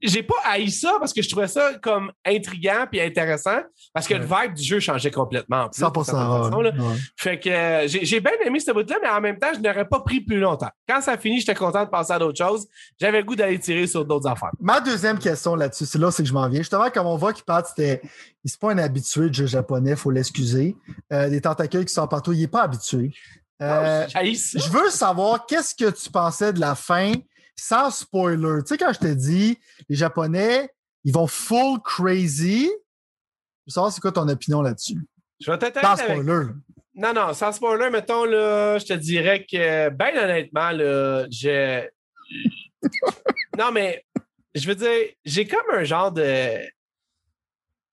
[0.00, 3.58] j'ai pas haï ça parce que je trouvais ça comme intriguant puis intéressant
[3.92, 5.64] parce que le vibe du jeu changeait complètement.
[5.64, 6.04] en plus, d'une 100%.
[6.04, 6.70] certaine façon, là.
[6.70, 6.96] ouais.
[7.16, 10.00] Fait que euh, j'ai bien aimé ce bout-là, mais en même temps, je n'aurais pas
[10.00, 10.70] pris plus longtemps.
[10.88, 12.66] Quand ça finit, j'étais content de passer à d'autres choses.
[12.98, 14.50] J'avais le goût d'aller tirer sur d'autres affaires.
[14.58, 16.60] Ma deuxième question là-dessus, c'est là c'est que je m'en viens.
[16.60, 18.00] Justement, comme on voit qu'il parle, c'était.
[18.44, 20.76] Il n'est pas un habitué de jeu japonais, il faut l'excuser.
[21.12, 23.12] Euh, des tentacules qui sortent partout, il n'est pas habitué.
[23.60, 24.20] Euh, Oh, ça.
[24.24, 27.12] je veux savoir qu'est-ce que tu pensais de la fin
[27.58, 28.60] sans spoiler.
[28.62, 30.70] Tu sais, quand je te dis, les Japonais,
[31.04, 32.64] ils vont full crazy.
[32.64, 34.98] Je veux savoir c'est quoi ton opinion là-dessus.
[35.40, 36.46] Je vais Sans avec- spoiler.
[36.94, 41.86] Non, non, sans spoiler, mettons, là, je te dirais que, ben honnêtement, là, je.
[43.58, 44.04] non, mais,
[44.54, 46.58] je veux dire, j'ai comme un genre de.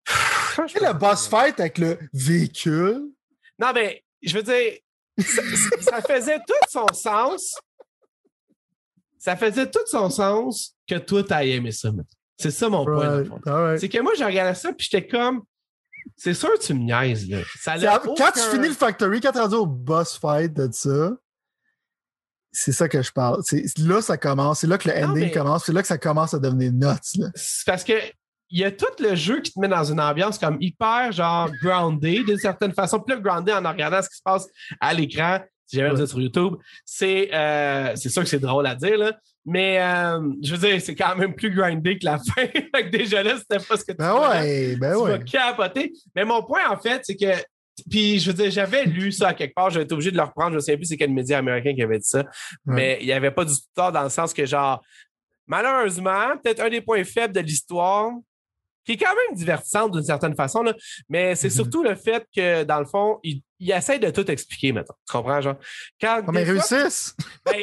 [0.67, 3.09] Sais, le boss fight avec le véhicule.
[3.59, 4.73] Non, mais, je veux dire,
[5.19, 5.41] ça,
[5.81, 7.55] ça faisait tout son sens.
[9.23, 11.89] Ça faisait tout son sens que toi, t'as aimé ça.
[12.37, 13.31] C'est ça mon point, Right.
[13.45, 13.79] All right.
[13.79, 15.43] C'est que moi, j'ai regardé ça, puis j'étais comme.
[16.17, 17.37] C'est sûr que tu me niaises, là.
[17.61, 21.11] Ça Quand aucun- tu finis le factory, quand tu rendu au boss fight de ça,
[22.51, 23.39] c'est ça que je parle.
[23.45, 24.59] C'est là ça commence.
[24.59, 25.65] C'est là que le Non, ending mais- commence.
[25.65, 27.19] C'est là que ça commence à devenir nuts.
[27.19, 27.27] Là.
[27.35, 27.93] C'est parce que
[28.49, 31.49] il y a tout le jeu qui te met dans une ambiance comme hyper genre
[31.63, 32.99] grounded d'une certaine façon.
[32.99, 34.47] Plus grounded en regardant ce qui se passe
[34.81, 35.39] à l'écran.
[35.65, 38.97] Si jamais vous êtes sur YouTube, c'est euh, c'est sûr que c'est drôle à dire
[38.97, 42.45] là, mais euh, je veux dire c'est quand même plus grindé que la fin.
[42.91, 45.23] Déjà là c'était pas ce que tu Ben ouais, ben tu vas ouais.
[45.23, 45.93] capoter.
[46.15, 47.31] Mais mon point, en fait, c'est que.
[47.89, 50.21] Puis, je veux dire, j'avais lu ça à quelque part, j'avais été obligé de le
[50.21, 50.51] reprendre.
[50.51, 52.23] Je ne sais plus c'est quel média américain qui avait dit ça.
[52.65, 54.79] Mais il n'y avait pas du tout tort dans le sens que, genre,
[55.47, 58.11] malheureusement, peut-être un des points faibles de l'histoire,
[58.85, 60.73] qui est quand même divertissante d'une certaine façon, là,
[61.09, 61.53] mais c'est Mhm.
[61.53, 64.95] surtout le fait que, dans le fond, il, il essaie de tout expliquer maintenant.
[65.07, 65.55] Tu comprends, genre?
[66.01, 67.15] Quand Comme ils réussissent.
[67.45, 67.59] ben,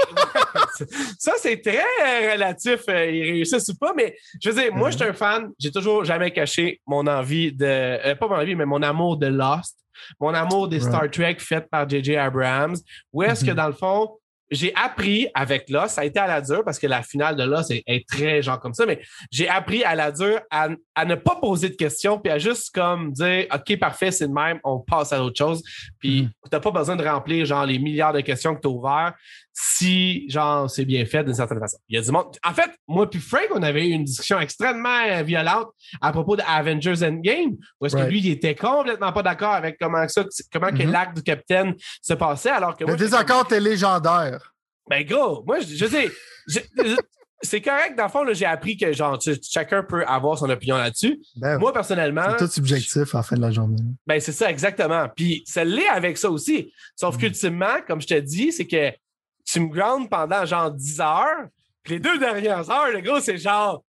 [1.18, 2.80] ça, c'est très euh, relatif.
[2.88, 4.92] euh, ils réussissent ou pas, mais je veux dire, moi, Mhm.
[4.92, 5.50] je suis un fan.
[5.58, 7.64] J'ai toujours jamais caché mon envie de.
[7.66, 9.76] euh, pas mon envie, mais mon amour de Lost,
[10.18, 10.88] mon amour des Right.
[10.88, 12.16] Star Trek faites par J.J.
[12.16, 12.76] Abrams.
[13.12, 13.56] Où est-ce que, Mhm.
[13.56, 14.16] dans le fond,
[14.50, 17.44] j'ai appris avec Lost, ça a été à la dure parce que la finale de
[17.44, 21.04] Lost est, est très genre comme ça, mais j'ai appris à la dure à, à
[21.04, 24.58] ne pas poser de questions puis à juste comme dire OK, parfait, c'est le même,
[24.64, 25.62] on passe à autre chose.
[25.98, 26.30] Puis Mhm.
[26.50, 29.14] t'as pas besoin de remplir genre les milliards de questions que tu as ouvertes
[29.52, 31.78] si genre c'est bien fait d'une certaine façon.
[31.88, 32.36] Il y a du monde.
[32.44, 35.68] En fait, moi puis Frank, on avait eu une discussion extrêmement violente
[36.00, 39.76] à propos de Avengers Endgame, où est-ce que lui, il était complètement pas d'accord avec
[39.80, 40.92] comment ça, comment que Mhm.
[40.92, 44.52] l'acte du capitaine se passait, alors que Le moi, désaccord est légendaire.
[44.88, 46.10] ben, gros, moi, je, je sais,
[46.48, 46.96] je- je-
[47.42, 47.96] c'est correct.
[47.96, 51.20] Dans le fond, j'ai appris que genre, tu- chacun peut avoir son opinion là-dessus.
[51.36, 53.82] Ben, Moi, personnellement, c'est tout subjectif à la fin de la journée.
[54.06, 55.08] ben, c'est ça, exactement.
[55.14, 56.72] Puis, ça l'est avec ça aussi.
[56.96, 57.18] Sauf Mm.
[57.18, 58.92] qu'ultimement, comme je te dis, c'est que
[59.52, 61.46] tu me grounds pendant genre 10 heures.
[61.82, 63.82] Puis, les deux dernières heures, le gros, c'est genre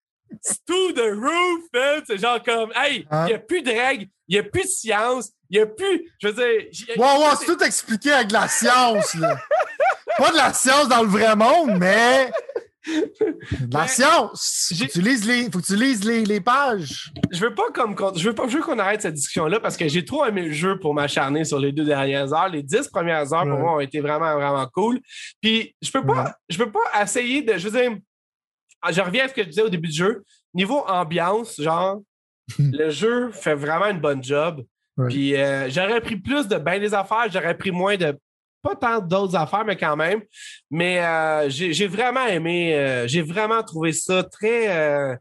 [0.67, 2.03] to the roof, man.
[2.07, 3.27] C'est genre comme, hey, il Hein?
[3.27, 6.13] n'y a plus de règles, il n'y a plus de science, il n'y a plus.
[6.21, 6.97] Je veux dire.
[6.97, 9.37] wow, c'est tout expliqué avec de la science, là.
[10.19, 12.31] pas de la science dans le vrai monde, mais
[12.87, 14.75] de la science.
[14.79, 17.13] Faut que tu lises les, faut que tu lises les, les pages.
[17.31, 19.77] Je veux pas comme je veux pas je veux qu'on arrête cette discussion là parce
[19.77, 22.49] que j'ai trop aimé le jeu pour m'acharner sur les deux dernières heures.
[22.49, 23.59] Les dix premières heures pour Ouais.
[23.61, 25.01] moi ont été vraiment vraiment cool.
[25.41, 26.31] Puis je peux pas Ouais.
[26.49, 27.99] je peux pas essayer de je veux dire
[28.91, 30.25] je reviens à ce que je disais au début du jeu.
[30.55, 32.01] Niveau ambiance, genre
[32.59, 34.65] le jeu fait vraiment une bonne job.
[34.97, 35.09] Ouais.
[35.09, 38.17] Puis euh, j'aurais pris plus de bien des affaires, j'aurais pris moins de
[38.63, 40.21] pas tant d'autres affaires, mais quand même.
[40.71, 44.69] Mais euh, j'ai vraiment aimé, euh, j'ai vraiment trouvé ça très.
[44.77, 45.17] euh,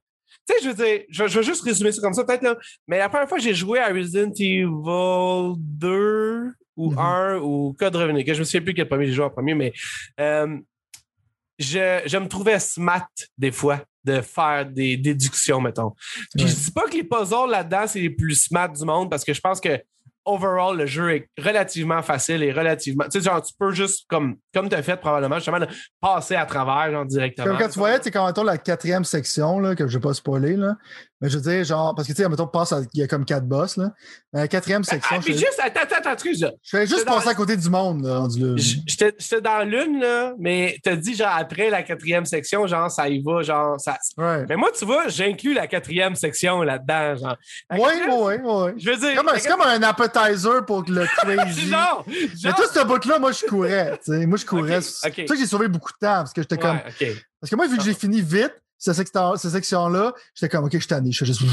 [0.48, 2.56] tu sais, je veux dire, je, je vais juste résumer ça comme ça, peut-être, là.
[2.88, 6.98] Mais la première fois que j'ai joué à Resident Evil 2 ou Mhm.
[7.00, 9.54] 1 ou Code Revenu, que je me souviens plus quel premier j'ai joué en premier,
[9.54, 9.74] mais
[10.18, 15.92] je, je me trouvais smart des fois de faire des déductions, mettons.
[16.34, 16.50] Puis Ouais.
[16.50, 19.34] je dis pas que les puzzles là-dedans, c'est les plus smart du monde parce que
[19.34, 19.78] je pense que
[20.26, 23.06] overall, le jeu est relativement facile et relativement.
[23.06, 25.60] Tu sais, genre, tu peux juste, comme, comme tu as fait probablement, justement,
[26.02, 27.48] passer à travers, genre, directement.
[27.48, 30.14] Comme quand tu voyais, c'est quand mettons la quatrième section, là, que je vais pas
[30.14, 30.76] spoiler, là.
[31.22, 33.26] Mais je veux dire, genre, parce que tu sais, mettons, passe il y a comme
[33.26, 33.92] quatre boss, là.
[34.32, 36.52] Mais la quatrième section, Ah, je puis juste, attends, attends, attends, excuse, là.
[36.64, 38.54] je fais juste dans- passer à côté du monde, là, rendu là.
[38.56, 43.22] J'étais dans l'une, là, mais t'as dit, genre, après la quatrième section, genre, ça y
[43.22, 43.98] va, genre, ça.
[44.18, 44.46] Ouais.
[44.48, 47.38] Mais moi, tu vois, j'inclus la quatrième section là-dedans, genre.
[47.74, 47.80] Oui,
[48.10, 48.72] oui, oui.
[48.78, 49.16] Je veux dire.
[49.16, 49.84] Comme C'est comme un
[50.18, 51.70] appetizer pour le crazy.
[52.44, 54.00] Mais tout ce bout-là, moi, je courais.
[54.08, 54.78] Moi, je courais.
[54.78, 54.84] Ok,
[55.16, 56.80] C'est ça que j'ai sauvé beaucoup de temps, parce que j'étais comme.
[57.40, 60.72] Parce que moi, vu que j'ai fini vite, cette section- cette section-là, j'étais comme, OK,
[60.74, 61.12] je suis tanné.
[61.12, 61.42] Je fais juste.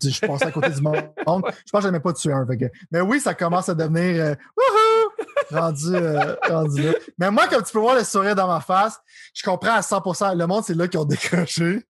[0.00, 0.94] Je passe à côté du monde.
[1.16, 2.46] Je pense que j'aimais pas tuer un.
[2.46, 4.24] fait que- Mais oui, ça commence à devenir.
[4.24, 5.58] euh, wouhou!
[5.60, 6.92] Rendu, euh, rendu là.
[7.18, 8.98] Mais moi, comme tu peux voir le sourire dans ma face,
[9.34, 10.36] je comprends à 100%.
[10.36, 11.84] Le monde, c'est là qu'ils ont décroché.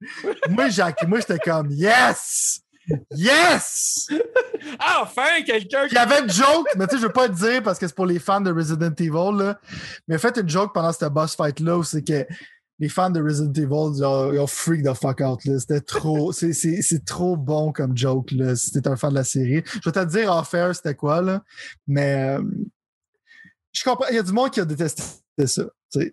[0.49, 2.61] moi, Jacques, moi, j'étais comme, yes!
[3.15, 4.09] Yes!
[5.01, 7.63] Enfin, quelqu'un il y avait une joke, mais tu sais, je veux pas le dire
[7.63, 9.61] parce que c'est pour les fans de Resident Evil, là.
[10.07, 12.27] Mais faites une joke pendant cette boss fight-là où c'est que
[12.79, 15.59] les fans de Resident Evil, ils ont, ils ont freak the fuck out, là.
[15.59, 19.17] C'était trop, c'est, c'est, c'est trop bon comme joke, là, si t'es un fan de
[19.17, 19.63] la série.
[19.67, 21.43] Je vais te dire en faire c'était quoi, là.
[21.87, 22.43] Mais, euh,
[23.73, 25.03] je comprends, il y a du monde qui a détesté
[25.47, 25.65] ça.
[25.93, 26.13] tu sais.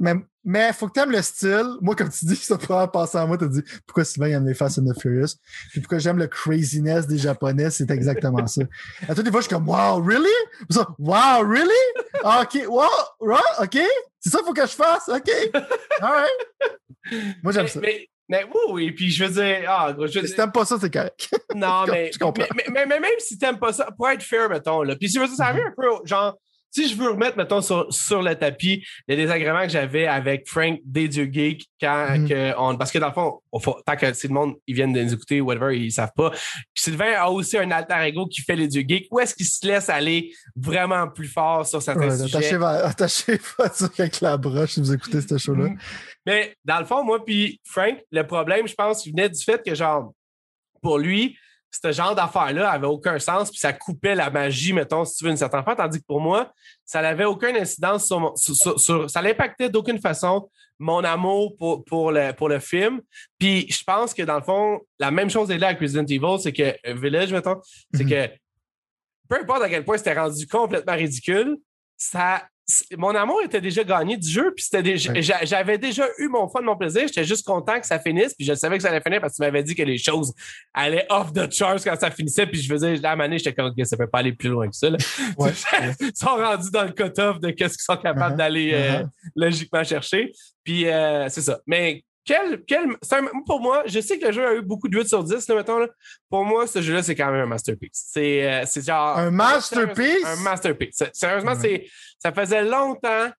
[0.00, 0.14] Euh,
[0.46, 1.66] Mais, mais faut que t'aimes le style.
[1.82, 4.54] Moi, comme tu dis, ça pourrait passer à moi, t'as dit pourquoi Sylvain aime les
[4.54, 5.34] Fast and the Furious?
[5.72, 8.62] Puis pourquoi j'aime le craziness des Japonais, c'est exactement ça.
[9.08, 10.28] À toutes les fois, je suis comme Wow, really?
[10.70, 11.70] Ça, wow, really?
[12.24, 12.84] Ah, OK, wow,
[13.20, 13.78] right, OK?
[14.20, 15.08] C'est ça qu'il faut que je fasse?
[15.08, 15.30] OK?
[16.00, 17.32] All right.
[17.42, 17.80] Moi, j'aime mais, ça.
[17.80, 20.64] mais, mais oui, oui, puis je veux dire, ah, je veux Si dire- t'aimes pas
[20.64, 21.28] ça, c'est correct.
[21.54, 22.44] non, je mais, comprends.
[22.56, 25.18] mais, mais, mais même si t'aimes pas ça, pour être fair, mettons, là, puis si
[25.18, 26.36] dire, ça revient un peu, genre,
[26.70, 30.78] si je veux remettre, mettons, sur, sur le tapis les désagréments que j'avais avec Frank
[30.84, 33.40] des Dieux Geek quand que on, parce que dans le fond,
[33.86, 36.32] tant que si le monde, ils viennent de nous écouter, whatever, ils savent pas.
[36.74, 39.06] Sylvain a aussi un alter ego qui fait les Dieux Geeks.
[39.10, 42.54] Où est-ce qu'il se laisse aller vraiment plus fort sur certains Ouais, sujets?
[42.54, 45.68] attachez, attachez avec la broche si vous écoutez ce show-là.
[45.70, 45.78] Mhm.
[46.26, 49.74] Mais dans le fond, moi puis Frank, le problème, je pense, venait du fait que,
[49.74, 50.12] genre,
[50.82, 51.36] pour lui,
[51.70, 55.30] ce genre d'affaire-là avait aucun sens, puis ça coupait la magie, mettons, si tu veux,
[55.30, 56.52] une certaine fois, tandis que pour moi,
[56.84, 60.48] ça n'avait aucune incidence sur, mon- sur- sur- sur- ça l'impactait d'aucune façon
[60.78, 63.00] mon amour pour, pour, le, pour le film.
[63.38, 66.38] Puis je pense que dans le fond, la même chose est là avec Resident Evil,
[66.42, 67.60] c'est que euh, Village, mettons,
[67.94, 68.10] c'est Mhm.
[68.10, 68.28] que
[69.28, 71.56] peu importe à quel point c'était rendu complètement ridicule,
[71.96, 72.46] ça,
[72.98, 75.22] mon amour était déjà gagné du jeu, puis c'était déjà, Ouais.
[75.22, 77.02] j'a- j'avais déjà eu mon fun, mon plaisir.
[77.06, 79.36] J'étais juste content que ça finisse, puis je savais que ça allait finir parce que
[79.36, 80.32] tu m'avais dit que les choses
[80.74, 83.86] allaient off the charts quand ça finissait, puis je faisais, la manée, j'étais comme, OK,
[83.86, 84.90] ça peut pas aller plus loin que ça.
[84.90, 84.98] Là.
[85.38, 85.52] Ouais.
[86.00, 88.36] Ils sont rendus dans le cut-off de qu'est-ce qu'ils sont capables Uh-huh.
[88.36, 89.08] d'aller euh, Uh-huh.
[89.36, 90.32] logiquement chercher.
[90.64, 91.60] Puis euh, c'est ça.
[91.66, 92.88] Mais quel, quel,
[93.46, 95.54] pour moi, je sais que le jeu a eu beaucoup de 8 sur 10, là,
[95.54, 95.78] mettons.
[95.78, 95.86] Là.
[96.28, 98.06] Pour moi, ce jeu-là, c'est quand même un masterpiece.
[98.10, 99.16] C'est, euh, c'est genre.
[99.16, 100.24] Un masterpiece?
[100.24, 101.04] Un masterpiece.
[101.12, 101.58] Sérieusement, Ouais.
[101.62, 101.86] c'est,
[102.18, 103.30] ça faisait longtemps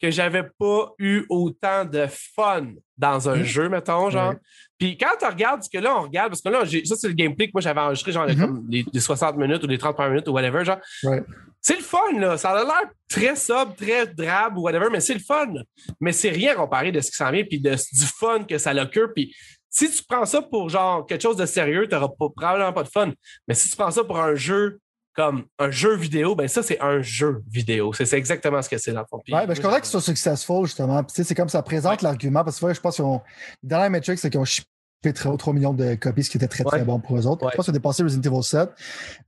[0.00, 3.44] que j'avais pas eu autant de fun dans un Mhm.
[3.44, 4.34] jeu, mettons, genre.
[4.78, 7.14] Puis quand tu regardes ce que là, on regarde, parce que là, ça, c'est le
[7.14, 8.36] gameplay que moi, j'avais enregistré, genre, Mhm.
[8.38, 10.78] comme les, les 60 minutes ou les 30 premières minutes ou whatever, genre.
[11.04, 11.22] Ouais.
[11.62, 12.36] C'est le fun, là.
[12.36, 15.52] Ça a l'air très sobre, très drabe ou whatever, mais c'est le fun.
[16.00, 18.72] Mais c'est rien comparé de ce qui s'en vient puis de, du fun que ça
[18.72, 19.08] l'occure.
[19.14, 19.34] Puis
[19.68, 22.88] si tu prends ça pour genre quelque chose de sérieux, tu n'auras probablement pas de
[22.88, 23.12] fun.
[23.48, 24.78] Mais si tu prends ça pour un jeu
[25.16, 27.92] comme un jeu vidéo, ben ça, c'est un jeu vidéo.
[27.92, 29.20] C'est c'est exactement ce que c'est dans le fond.
[29.24, 31.02] Puis- Ouais, ben, je content qu'ils soient successful, justement.
[31.02, 33.20] Puis, tu sais, c'est comme ça présente l'argument, parce que ouais, je pense qu'ils ont.
[33.62, 34.66] Dans la Matrix, c'est qu'ils ont shippé
[35.14, 37.44] 3, 3 millions de copies, ce qui était très, très bon pour eux autres.
[37.52, 38.70] Je pense qu'ils ont dépassé Resident Evil 7.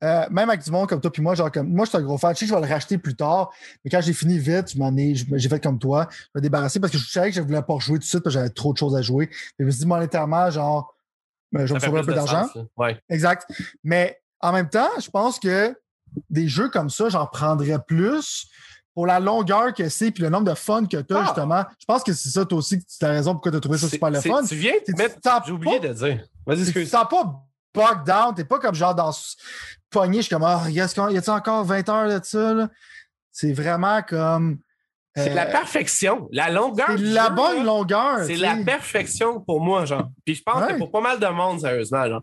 [0.03, 2.03] Euh, même avec du monde comme toi, puis moi, genre, comme, moi, je suis un
[2.03, 2.35] gros fan.
[2.35, 3.51] Je sais que je vais le racheter plus tard,
[3.85, 6.09] mais quand j'ai fini vite, je m'en ai, j'ai fait comme toi.
[6.11, 8.23] Je me débarrasser parce que je savais que je voulais pas rejouer tout de suite,
[8.25, 9.27] parce que j'avais trop de choses à jouer.
[9.27, 10.95] Et je me suis dit, monétairement, genre,
[11.53, 12.49] ben, je vais me sauver un peu d'argent.
[12.77, 12.99] Ouais.
[13.09, 13.47] Exact.
[13.85, 15.77] Mais en même temps, je pense que
[16.31, 18.47] des jeux comme ça, j'en prendrais plus
[18.95, 21.25] pour la longueur que c'est puis le nombre de fun que tu as, Ah.
[21.25, 21.65] justement.
[21.79, 23.79] Je pense que c'est ça, toi aussi, que tu as raison pourquoi tu as trouvé
[23.79, 24.43] ça super le fun.
[24.45, 25.17] Tu viens de mettre.
[25.21, 26.25] tu J'ai oublié pas- de dire.
[26.47, 26.91] Vas-y, Tu excuse.
[26.91, 27.33] sens pas
[27.75, 29.37] bogged down, t'es pas comme genre dans ce
[29.91, 32.69] pogné, je suis comme, ah, y a-t-il encore 20 heures de ça, là?
[33.31, 34.59] C'est vraiment comme.
[35.15, 36.29] C'est euh, la perfection.
[36.33, 36.87] La longueur.
[36.91, 38.19] C'est la bonne longueur.
[38.25, 40.09] C'est tu la perfection pour moi, genre.
[40.25, 40.73] Puis je pense Ouais.
[40.75, 42.23] que pour pas mal de monde, sérieusement, genre.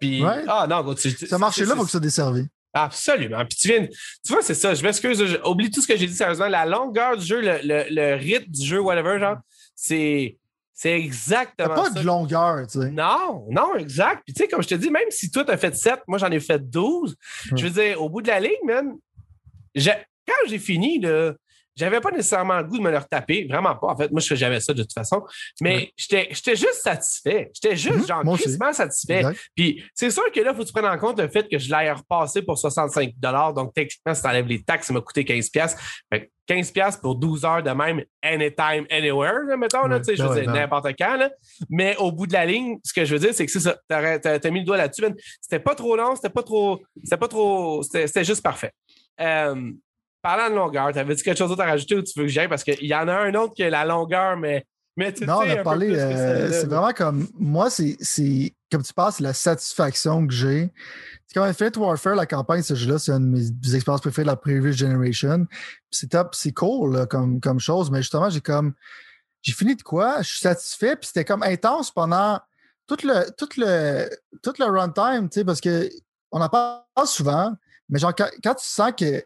[0.00, 0.44] Puis, Ouais.
[0.48, 2.40] ah non, tu, tu- Ce marché-là, c'est- il faut que ça desserve.
[2.72, 3.44] Absolument.
[3.46, 4.74] Puis tu viens, tu vois, c'est ça.
[4.74, 6.48] Je m'excuse, je- oublie tout ce que j'ai dit sérieusement.
[6.48, 9.36] La longueur du jeu, le, le, le rythme du jeu, whatever, genre,
[9.74, 10.36] c'est,
[10.74, 12.00] c'est exactement pas ça.
[12.00, 12.90] de longueur, tu sais.
[12.90, 14.22] Non, non, exact.
[14.24, 16.30] Puis tu sais, comme je te dis, même si toi, t'as fait 7, moi, j'en
[16.30, 17.16] ai fait 12,
[17.56, 18.92] je veux dire, au bout de la ligne, man,
[19.76, 21.32] quand j'ai fini, là,
[21.78, 23.46] j'avais pas nécessairement le goût de me le retaper.
[23.48, 23.88] Vraiment pas.
[23.88, 25.22] En fait, moi, je fais jamais ça de toute façon.
[25.60, 25.92] Mais Ouais.
[25.96, 27.50] j'étais j'étais juste satisfait.
[27.54, 29.18] J'étais juste, Mhm, genre, crissement satisfait.
[29.18, 29.38] Exact.
[29.54, 31.58] Puis c'est sûr que là, il faut que tu prennes en compte le fait que
[31.58, 33.14] je l'ai repassé pour 65
[33.54, 35.50] Donc, techniquement, si tu enlèves les taxes, ça m'a coûté 15
[36.12, 40.04] Fait que 15 pour 12 heures de même, anytime, anywhere, là, mettons, là, Ouais, tu
[40.06, 41.16] sais, je veux dire, n'importe quand.
[41.16, 41.30] Là.
[41.68, 43.76] Mais au bout de la ligne, ce que je veux dire, c'est que c'est ça.
[43.86, 45.04] T'as as, mis le doigt là-dessus.
[45.40, 46.80] C'était pas trop long, c'était pas trop.
[47.04, 47.82] C'était pas trop.
[47.82, 48.72] C'était c'était juste parfait.
[49.20, 49.72] Euh,
[50.28, 52.48] parlant de longueur, t'avais-tu quelque chose d'autre à rajouter ou tu veux que j'aille?
[52.48, 54.66] Parce qu'il y en a un autre qui est la longueur, mais.
[54.94, 55.90] mais tu Non, on a parlé.
[55.90, 57.26] euh, c'est vraiment comme.
[57.38, 57.96] Moi, c'est.
[58.70, 60.70] Comme tu parles, c'est la satisfaction que j'ai.
[61.26, 64.24] C'est comme Infinite Warfare, la campagne, ce jeu-là, c'est une de mes des expériences préférées
[64.24, 65.46] de la Previous Generation.
[65.90, 68.74] C'est top, c'est cool là, comme, comme chose, mais justement, j'ai comme.
[69.40, 70.20] J'ai fini de quoi?
[70.20, 72.38] Je suis satisfait, puis c'était comme intense pendant
[72.86, 74.10] tout le, tout le,
[74.42, 75.88] tout le runtime, tu sais, parce que
[76.32, 77.54] on en parle souvent,
[77.88, 79.22] mais genre, quand, quand tu sens que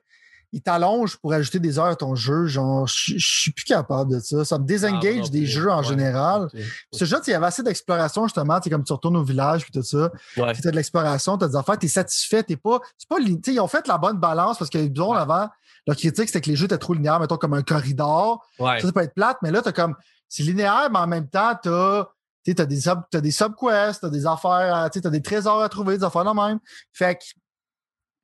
[0.55, 4.13] il t'allonge pour ajouter des heures à ton jeu, genre, je je suis plus capable
[4.13, 4.45] de ça.
[4.45, 5.85] Ça me Ah, désengage des jeux en Ouais.
[5.85, 6.45] général.
[6.53, 6.61] Ok.
[6.93, 8.59] Ce jeu, il y avait assez d'exploration, justement.
[8.61, 10.11] Tu sais, comme tu retournes au village, puis tout ça.
[10.37, 10.53] Ouais.
[10.55, 12.43] Tu as de l'exploration, tu as des affaires, tu es satisfait.
[12.43, 12.81] T'es pas.
[12.99, 13.17] C'est pas.
[13.21, 15.49] ils ont fait la bonne balance parce que besoin avant,
[15.87, 18.45] leur critique, c'était que les jeux étaient trop linéaires, mettons, comme un corridor.
[18.59, 18.79] Ouais.
[18.81, 19.95] Ça, ça peut être plate, mais là, tu comme.
[20.29, 22.09] C'est linéaire, mais en même temps, tu as.
[22.45, 25.63] Tu as des, sub, t'as des subquests, tu as des affaires, tu as des trésors
[25.63, 26.59] à trouver, des affaires là même.
[26.93, 27.23] Fait que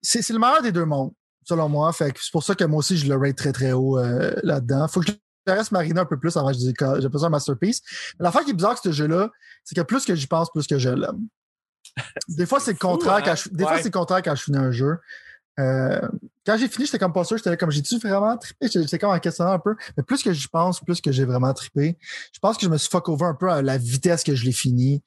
[0.03, 1.13] c'est c'est le meilleur des deux mondes,
[1.49, 1.93] selon moi.
[1.93, 4.87] Fait c'est pour ça que moi aussi, je le rate très, très haut euh, là-dedans.
[4.89, 5.13] Faut que
[5.47, 7.83] je reste mariner un peu plus avant que je dise que j'ai ça un masterpiece.
[8.19, 9.31] Mais l'affaire qui est bizarre avec ce jeu-là,
[9.65, 11.27] c'est que plus que j'y pense, plus que je l'aime.
[12.29, 13.23] Des fois, c'est le contraire hein?
[13.25, 13.79] quand je, des fois, Ouais.
[13.79, 14.99] c'est le contraire quand je finis un jeu.
[15.59, 16.07] Euh,
[16.47, 18.69] quand j'ai fini, j'étais comme pas sûr, j'étais comme j'ai-tu vraiment trippé?
[18.69, 19.75] J'étais comme en questionnant un peu.
[19.97, 21.99] Mais plus que j'y pense, plus que j'ai vraiment trippé.
[22.33, 24.45] Je pense que je me suis fuck over un peu à la vitesse que je
[24.45, 25.03] l'ai fini.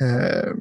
[0.00, 0.54] Euh,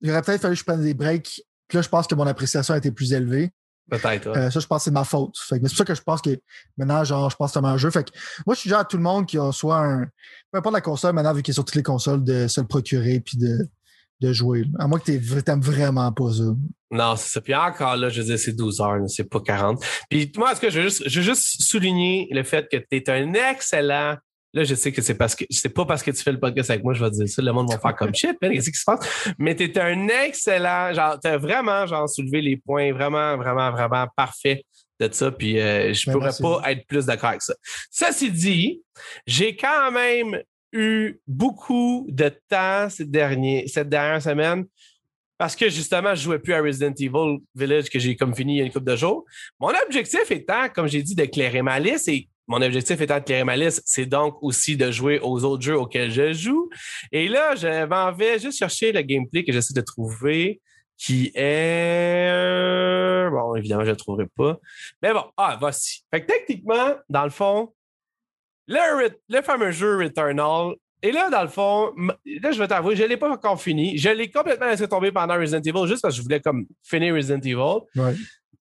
[0.00, 1.42] il aurait peut-être fallu que je prenne des breaks.
[1.68, 3.52] Puis là, je pense que mon appréciation a été plus élevée.
[3.90, 4.30] Peut-être.
[4.30, 4.36] ouais.
[4.38, 5.34] Euh, ça, je pense que c'est ma faute.
[5.34, 6.38] Que c'est pour ça que je pense que
[6.76, 7.90] maintenant, genre, je pense que c'est un jeu.
[7.90, 8.10] Fait que
[8.46, 10.06] moi, je suis déjà à tout le monde qui a soit un.
[10.52, 12.66] Peu importe la console, maintenant, vu qu'il est sur toutes les consoles, de se le
[12.66, 13.66] procurer puis de,
[14.20, 14.64] de jouer.
[14.78, 16.42] À moins que t'aies- t'aimes vraiment pas ça.
[16.90, 17.40] Non, c'est ça.
[17.40, 19.82] Puis encore là, je veux dire, c'est 12 heures, c'est pas 40.
[20.08, 22.86] Puis moi, est-ce que je veux juste, je veux juste souligner le fait que tu
[22.96, 24.16] es un excellent.
[24.54, 26.70] Là, je sais que c'est parce que c'est pas parce que tu fais le podcast
[26.70, 27.42] avec moi, je vais te dire ça.
[27.42, 29.30] Le monde va faire comme shit, qu'est-ce qui se passe?
[29.38, 34.06] Mais tu es un excellent, genre, t'as vraiment, genre, soulevé les points vraiment, vraiment, vraiment
[34.16, 34.62] parfaits
[35.00, 35.30] de ça.
[35.30, 36.42] Puis euh, je Ben, pourrais merci.
[36.42, 37.54] pas être plus d'accord avec ça.
[37.90, 38.82] Ceci dit,
[39.26, 40.40] j'ai quand même
[40.72, 44.64] eu beaucoup de temps ces derniers, cette dernière semaine
[45.38, 48.58] parce que justement, je jouais plus à Resident Evil Village que j'ai comme fini il
[48.58, 49.24] y a une couple de jours.
[49.60, 53.24] Mon objectif étant, comme j'ai dit, de clairer ma liste et mon objectif étant de
[53.24, 56.70] clairer ma liste, c'est donc aussi de jouer aux autres jeux auxquels je joue.
[57.12, 60.60] Et là, je m'en vais juste chercher le gameplay que j'essaie de trouver
[60.98, 63.28] qui est...
[63.30, 64.58] Bon, évidemment, je ne le trouverai pas.
[65.00, 66.04] Mais bon, ah, voici.
[66.10, 67.72] Fait que techniquement, dans le fond,
[68.66, 73.08] le, fameux jeu Returnal, et là, dans le fond, là, je vais t'avouer, je ne
[73.08, 73.96] l'ai pas encore fini.
[73.96, 77.14] Je l'ai complètement laissé tomber pendant Resident Evil, juste parce que je voulais comme finir
[77.14, 77.84] Resident Evil.
[77.94, 78.14] Ouais.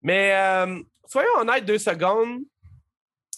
[0.03, 2.41] Mais euh, soyons honnêtes deux secondes.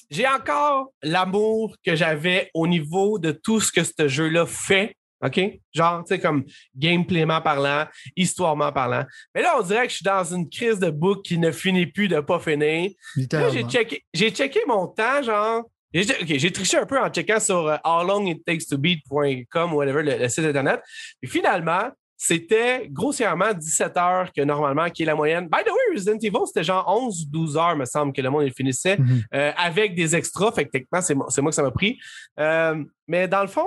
[0.10, 4.96] J'ai encore l'amour que j'avais au niveau de tout ce que ce jeu-là fait.
[5.24, 5.40] OK?
[5.74, 6.46] Genre, tu sais, comme
[6.76, 9.06] gameplayment parlant, histoirement parlant.
[9.36, 11.86] Mais là, on dirait que je suis dans une crise de boucle qui ne finit
[11.86, 12.92] plus de pas finir.
[13.32, 15.64] Là, j'ai checké, j'ai checké mon temps, genre.
[15.94, 20.30] J'ai, ok, j'ai triché un peu en checkant sur euh, howlongittakes2beat.com ou whatever, le, le
[20.30, 20.82] site internet.
[21.20, 21.90] Puis finalement,
[22.22, 25.46] c'était grossièrement 17 heures que normalement, qui est la moyenne.
[25.48, 28.30] By the way, Resident Evil, c'était genre 11 ou 12 heures, me semble, que le
[28.30, 29.22] monde il finissait Mhm.
[29.34, 30.52] euh, avec des extras.
[30.52, 31.98] Fait que techniquement, c'est, moi- c'est moi que ça m'a pris.
[32.38, 33.66] Euh, mais dans le fond,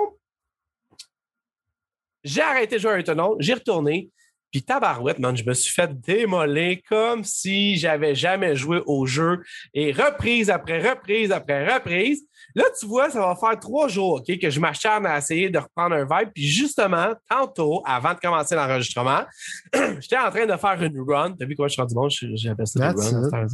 [2.23, 4.11] j'ai arrêté de jouer à Returnal, j'ai retourné.
[4.53, 9.41] Puis tabarouette, man, je me suis fait démoler comme si j'avais jamais joué au jeu.
[9.73, 12.23] Et reprise après reprise après reprise.
[12.53, 15.57] Là, tu vois, ça va faire trois jours ok, que je m'acharne à essayer de
[15.57, 16.29] reprendre un vibe.
[16.35, 19.21] Puis justement, tantôt, avant de commencer l'enregistrement,
[19.73, 21.31] j'étais en train de faire une run.
[21.31, 22.07] T'as vu quoi je suis rendu bon?
[22.09, 23.47] J'appelle ça une run.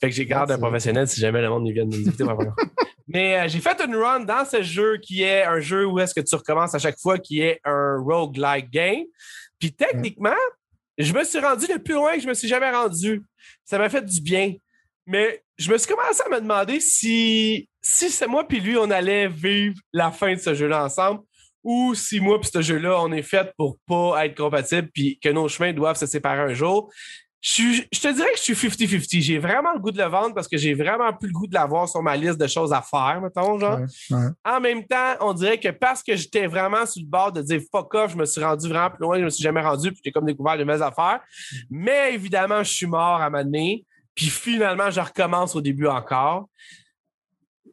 [0.00, 2.24] Fait que j'ai garde un professionnel si jamais le monde vient de nous inviter.
[3.08, 6.14] Mais euh, j'ai fait une run dans ce jeu qui est un jeu où est-ce
[6.14, 9.04] que tu recommences à chaque fois, qui est un roguelike game.
[9.58, 10.36] Puis techniquement,
[10.98, 13.22] je me suis rendu le plus loin que je me suis jamais rendu.
[13.64, 14.54] Ça m'a fait du bien.
[15.06, 19.28] Mais je me suis commencé à me demander si, c'est moi puis lui, on allait
[19.28, 21.20] vivre la fin de ce jeu-là ensemble
[21.62, 25.28] ou si moi puis ce jeu-là, on est fait pour pas être compatible puis que
[25.28, 26.92] nos chemins doivent se séparer un jour.
[27.48, 29.20] Je, te dirais que je suis 50-50.
[29.20, 31.54] J'ai vraiment le goût de le vendre parce que j'ai vraiment plus le goût de
[31.54, 33.78] l'avoir sur ma liste de choses à faire, mettons, genre.
[34.44, 37.60] En même temps, on dirait que parce que j'étais vraiment sur le bord de dire
[37.70, 40.00] fuck off, je me suis rendu vraiment plus loin, je me suis jamais rendu, puis
[40.04, 41.20] j'ai comme découvert de mes affaires.
[41.70, 46.48] Mais évidemment, je suis mort à ma puis finalement, je recommence au début encore.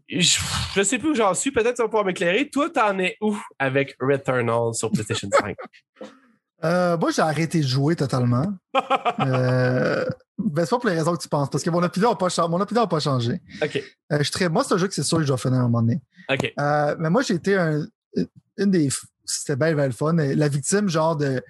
[0.08, 0.38] Je,
[0.78, 2.48] ne sais plus où j'en suis, peut-être tu vas pouvoir m'éclairer.
[2.48, 5.58] Toi, t'en es où avec Returnal sur PlayStation 5?
[6.64, 8.54] Euh, moi, j'ai arrêté de jouer totalement.
[9.20, 10.06] euh,
[10.38, 12.88] ben, c'est pas pour les raisons que tu penses, parce que mon opinion n'a pas,
[12.88, 13.42] pas, changé.
[13.62, 13.84] OK.
[14.12, 15.82] Euh, moi, c'est un jeu que c'est sûr que je dois finir à un moment
[15.82, 16.02] donné.
[16.30, 16.54] OK.
[16.60, 17.86] Euh, mais moi, j'ai été un,
[18.58, 18.90] une des.
[19.26, 20.14] C'était bien, bien le fun.
[20.14, 21.42] La victime, genre, de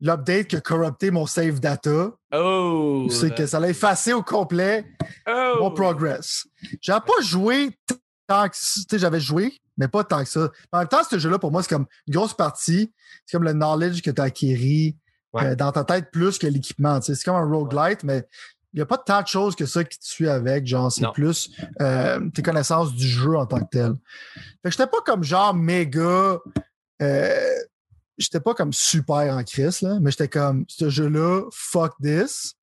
[0.00, 2.10] l'update qui a corrupté mon save data.
[2.34, 3.06] Oh!
[3.10, 4.84] C'est que ça l'a effacé au complet
[5.28, 5.54] oh.
[5.60, 6.46] mon progress.
[6.80, 7.70] J'avais pas joué
[8.26, 8.98] tant que.
[8.98, 10.50] J'avais joué, mais pas tant que ça.
[10.72, 12.92] En même temps, ce jeu-là, pour moi, c'est comme une grosse partie.
[13.26, 14.96] C'est comme le knowledge que tu as acquis
[15.36, 17.00] euh, dans ta tête plus que l'équipement.
[17.00, 18.26] C'est comme un roguelite, mais
[18.72, 20.66] il n'y a pas tant de choses que ça qui te suit avec.
[20.66, 23.92] Genre, c'est plus euh, tes connaissances du jeu en tant que tel.
[24.34, 26.38] Fait que j'étais pas comme genre méga.
[27.00, 27.54] Euh,
[28.16, 32.54] j'étais pas comme super en crise, mais j'étais comme ce jeu-là, fuck this.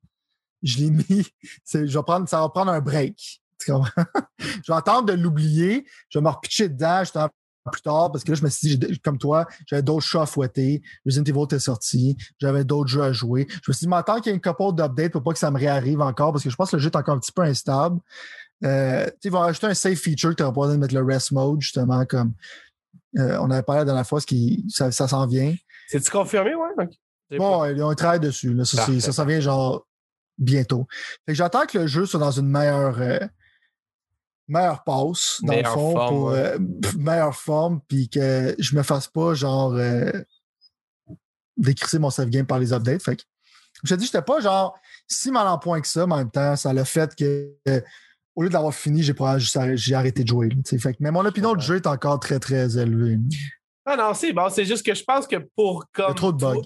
[0.61, 1.27] Je l'ai mis.
[1.73, 3.38] Je vais prendre, ça va prendre un break.
[4.39, 5.85] je vais attendre de l'oublier.
[6.09, 7.29] Je vais me repitcher dedans justement
[7.71, 10.25] plus tard parce que là, je me suis dit, comme toi, j'avais d'autres chats à
[10.25, 10.81] fouetter.
[11.05, 12.17] Resident Evil était sorti.
[12.39, 13.47] J'avais d'autres jeux à jouer.
[13.49, 15.51] Je me suis dit, m'attends qu'il y ait une couple d'updates pour pas que ça
[15.51, 17.43] me réarrive encore parce que je pense que le jeu est encore un petit peu
[17.43, 17.99] instable.
[18.65, 21.31] Euh, ils vont rajouter un save feature que tu pas besoin de mettre le rest
[21.31, 22.33] mode, justement, comme
[23.17, 25.55] euh, on avait parlé la dernière fois, ce qui, ça, s'en vient.
[25.87, 26.87] C'est-tu confirmé, ouais?
[27.37, 28.55] Bon, ils ont un travail dessus.
[28.65, 29.85] Ça, ça s'en vient genre
[30.37, 30.87] bientôt.
[31.27, 32.99] J'attends que le jeu soit dans une meilleure.
[32.99, 33.19] Euh,
[34.49, 36.57] meilleure passe, dans le fond, pour euh,
[36.97, 40.11] meilleure forme, puis que je me fasse pas genre euh,
[41.57, 43.01] décrisser mon save game par les updates.
[43.01, 43.23] Fait que
[43.83, 46.31] je te dis, j'étais pas genre si mal en point que ça, mais en même
[46.31, 47.53] temps, ça a le fait que
[48.35, 50.49] au lieu d'avoir fini, j'ai arrêté de jouer.
[50.65, 53.19] fait mais mon opinion de jeu est encore très, très élevée.
[53.85, 54.49] Ah non, c'est bon.
[54.49, 56.07] C'est juste que je pense que pour comme.
[56.07, 56.61] Il y a trop de bugs.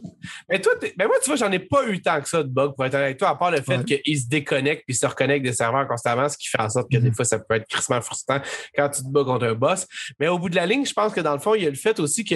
[0.49, 2.73] mais toi, mais moi, tu vois, j'en ai pas eu tant que ça de bugs
[2.75, 5.53] pour être avec toi, à part le fait qu'ils se déconnectent puis se reconnectent des
[5.53, 7.15] serveurs constamment, ce qui fait en sorte que des mm-hmm.
[7.15, 8.39] fois, ça peut être crissement frustrant
[8.75, 9.87] quand tu te bats contre un boss.
[10.19, 11.69] Mais au bout de la ligne, je pense que dans le fond, il y a
[11.69, 12.35] le fait aussi que,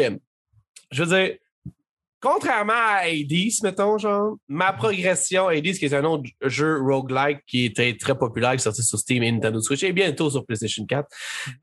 [0.91, 1.35] je veux dire,
[2.21, 7.65] contrairement à Hades, mettons, genre, ma progression, Hades, qui est un autre jeu roguelike qui
[7.65, 10.45] est très, très populaire, qui est sorti sur Steam et Nintendo Switch, et bientôt sur
[10.45, 11.07] PlayStation 4,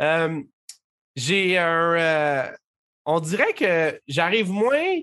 [0.01, 0.41] euh,
[1.17, 1.95] j'ai un.
[1.95, 2.51] Euh,
[3.05, 5.01] on dirait que j'arrive moins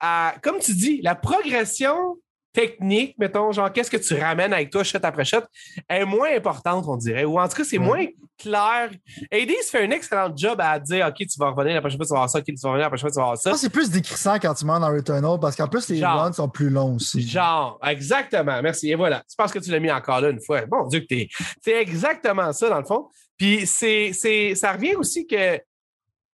[0.00, 0.34] à.
[0.42, 2.16] Comme tu dis, la progression
[2.52, 5.42] technique, mettons, genre, qu'est-ce que tu ramènes avec toi shot après shot,
[5.88, 7.24] est moins importante, on dirait.
[7.24, 8.04] Ou en tout cas, c'est moins
[8.38, 8.90] clair.
[9.30, 12.12] Hades fait un excellent job à dire, OK, tu vas revenir la prochaine fois, tu
[12.12, 13.54] vas voir ça, OK, tu vas revenir la prochaine fois, tu vas voir ça.
[13.56, 16.68] C'est plus décrissant quand tu meurs dans Returnal parce qu'en plus, les runs sont plus
[16.68, 17.26] longs aussi.
[17.26, 18.60] Genre, exactement.
[18.62, 18.90] Merci.
[18.90, 19.22] Et voilà.
[19.28, 20.66] Tu penses que tu l'as mis encore là une fois.
[20.66, 21.28] Bon Dieu que t'es.
[21.62, 23.08] C'est exactement ça, dans le fond.
[23.38, 25.58] Puis c'est, c'est, ça revient aussi que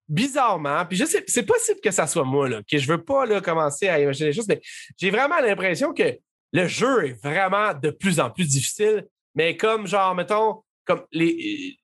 [0.09, 3.25] bizarrement, puis je sais, c'est possible que ça soit moi, là, que je veux pas
[3.25, 4.59] là, commencer à imaginer les choses, mais
[4.97, 6.17] j'ai vraiment l'impression que
[6.51, 9.05] le jeu est vraiment de plus en plus difficile.
[9.35, 11.77] Mais comme, genre, mettons, comme les,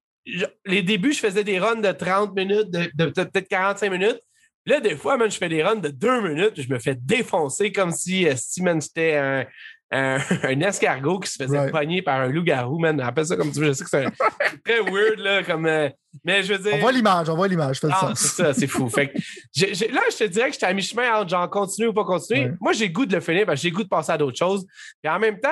[0.65, 4.19] les débuts, je faisais des runs de 30 minutes, de, peut-être 45 minutes.
[4.65, 7.71] Là, des fois, même, je fais des runs de 2 minutes, je me fais défoncer
[7.71, 9.45] comme si, euh, si c'était un,
[9.91, 12.99] un, escargot qui se faisait pogner par un loup-garou, man.
[12.99, 13.67] Appelle ça comme tu veux.
[13.67, 15.65] Je sais que c'est très weird, là, comme.
[15.65, 15.89] Euh,
[16.23, 16.73] mais je veux dire.
[16.75, 17.79] On voit l'image, on voit l'image.
[17.91, 18.89] Ah, c'est ça, c'est fou.
[18.89, 22.51] fait là, je te dirais que j'étais à mi-chemin entre genre continuer ou pas continuer.
[22.59, 24.65] Moi, j'ai goût de le finir parce que j'ai goût de passer à d'autres choses.
[25.03, 25.49] Et en même temps,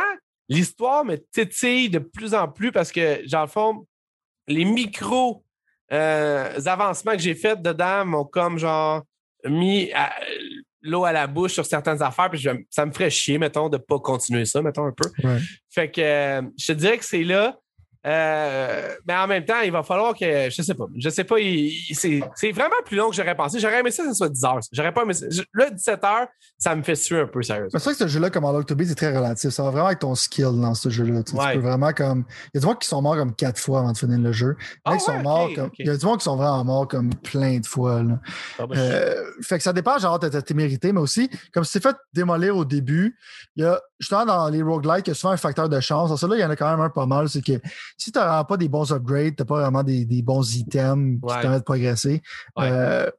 [0.49, 3.87] l'histoire me titille de plus en plus parce que, genre, le fond,
[4.47, 5.43] les micros
[5.91, 9.03] euh, avancements que j'ai faits dedans m'ont comme genre
[9.45, 10.13] mis à,
[10.83, 13.81] l'eau à la bouche sur certaines affaires, puis ça me ferait chier, mettons, de ne
[13.81, 15.09] pas continuer ça, mettons, un peu.
[15.69, 17.57] Fait que euh, je te dirais que c'est là.
[18.05, 20.49] Euh, mais en même temps, il va falloir que.
[20.49, 20.85] Je sais pas.
[20.97, 21.35] Je sais pas.
[21.93, 23.59] c'est vraiment plus long que j'aurais pensé.
[23.59, 24.59] J'aurais aimé ça que ce soit 10 heures.
[24.71, 25.25] J'aurais pas aimé ça.
[25.53, 27.79] Là, 17 heures, ça me fait suer un peu, sérieusement.
[27.79, 29.49] C'est vrai que ce jeu-là, comme en to c'est très relatif.
[29.51, 31.23] Ça va vraiment avec ton skill dans ce jeu-là.
[31.23, 32.25] Tu, peux vraiment comme.
[32.53, 34.31] Il y a du monde qui sont morts comme 4 fois avant de finir le
[34.31, 34.55] jeu.
[34.85, 35.69] Il y, ah sont morts comme...
[35.79, 38.03] il y a du monde qui sont vraiment morts comme plein de fois.
[38.03, 38.19] Là.
[38.59, 41.79] Ah, ben, euh, fait que ça dépend, genre, de tes mérité, mais aussi, comme si
[41.79, 43.17] tu fait démolir au début,
[43.55, 46.09] il y a, justement, dans les roguelikes, il y a souvent un facteur de chance.
[46.09, 47.29] Dans celui-là, il y en a quand même un pas mal.
[47.29, 47.59] C'est que
[47.97, 51.27] si tu n'as pas des bons upgrades, tu n'as pas vraiment des, bons items qui
[51.27, 52.21] te permettent de progresser,
[52.59, 53.09] euh,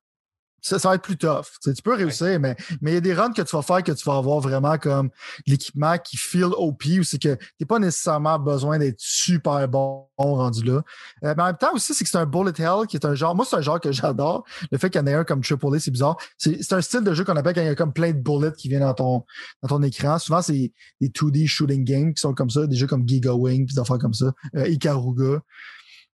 [0.64, 1.44] ça, va être plus tough.
[1.62, 3.92] Tu, peux réussir, mais mais il y a des runs que tu vas faire que
[3.92, 5.10] tu vas avoir vraiment comme
[5.46, 10.06] l'équipement qui feel OP ou c'est que tu n'as pas nécessairement besoin d'être super bon
[10.16, 10.82] rendu là.
[11.24, 13.14] Euh, mais en même temps aussi, c'est que c'est un bullet hell qui est un
[13.14, 13.34] genre.
[13.34, 14.44] Moi, c'est un genre que j'adore.
[14.70, 16.16] Le fait qu'il y en ait un comme Triple A, c'est bizarre.
[16.38, 18.52] C'est un style de jeu qu'on appelle quand il y a comme plein de bullets
[18.56, 19.24] qui viennent dans ton,
[19.62, 20.18] dans ton écran.
[20.18, 23.66] Souvent, c'est des 2D shooting games qui sont comme ça, des jeux comme Giga Wing,
[23.66, 25.40] puis des affaires comme ça, euh, Ikaruga.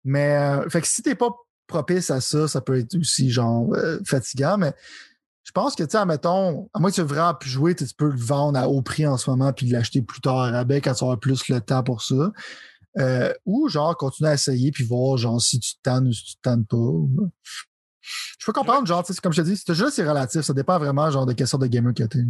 [0.05, 1.31] Mais euh, fait que si t'es pas
[1.67, 4.73] propice à ça, ça peut être aussi genre euh, fatigant, mais
[5.47, 7.85] je pense que, tu sais, admettons, à moins que tu veux vraiment plus jouer, tu
[7.97, 10.81] peux le vendre à haut prix en ce moment puis l'acheter plus tard à rabais
[10.81, 12.33] quand tu auras plus le temps pour ça.
[12.99, 16.25] Euh, ou genre continuer à essayer puis voir genre si tu te tannes ou si
[16.25, 16.77] tu te tannes pas.
[18.03, 21.11] Je peux comprendre, genre, comme je te dis, ce jeu c'est relatif, ça dépend vraiment
[21.11, 22.27] genre de sorte de gamer que tu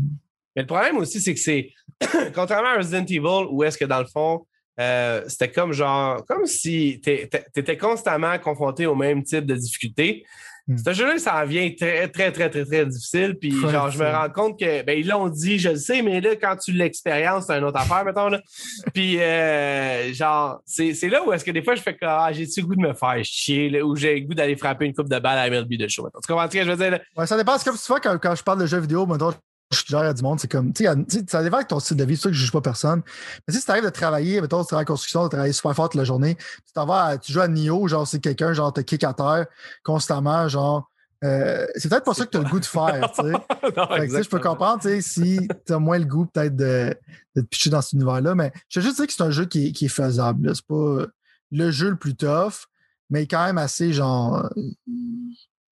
[0.54, 1.70] Mais le problème aussi, c'est que c'est,
[2.34, 4.46] contrairement à Resident Evil, où est-ce que dans le fond,
[4.78, 10.24] euh, c'était comme genre, comme si tu étais constamment confronté au même type de difficultés.
[10.68, 10.76] Hmm.
[10.78, 13.36] Ce jeu-là, ça vient très, très, très, très, très difficile.
[13.40, 16.20] Puis, genre, je me rends compte que, ben, ils l'ont dit, je le sais, mais
[16.20, 18.40] là, quand tu l'expériences, c'est une autre affaire, mettons, là.
[18.94, 22.62] Puis, euh, genre, c'est là où est-ce que des fois, je fais que, ah, j'ai-tu
[22.62, 25.08] le goût de me faire chier, là, ou j'ai le goût d'aller frapper une coupe
[25.08, 26.08] de balle à MLB de show.
[26.08, 26.98] Tu comprends ce que je veux dire?
[27.16, 27.56] Ouais, ça dépend.
[27.58, 29.32] C'est comme vois, quand, quand je parle de jeux vidéo, mettons,
[29.72, 32.04] je suis à du monde, c'est comme, tu sais, ça dépend avec ton style de
[32.04, 33.02] vie, c'est sûr que je juge pas personne.
[33.46, 35.88] Mais si tu arrives de travailler, mettons, tu travailles en construction, tu travailles super fort
[35.88, 38.80] toute la journée, tu t'en vas, tu joues à Nio, genre, c'est quelqu'un, genre, te
[38.80, 39.46] kick à terre
[39.82, 40.88] constamment, genre,
[41.24, 43.32] euh, c'est peut-être pas ça que tu as le goût de faire, tu sais.
[44.22, 46.94] je peux comprendre, tu sais, si tu as moins le goût, peut-être, de,
[47.34, 49.46] de, te pitcher dans cet univers-là, mais je veux juste dire que c'est un jeu
[49.46, 51.06] qui, qui est faisable, C'est pas
[51.50, 52.66] le jeu le plus tough,
[53.10, 54.48] mais quand même assez, genre,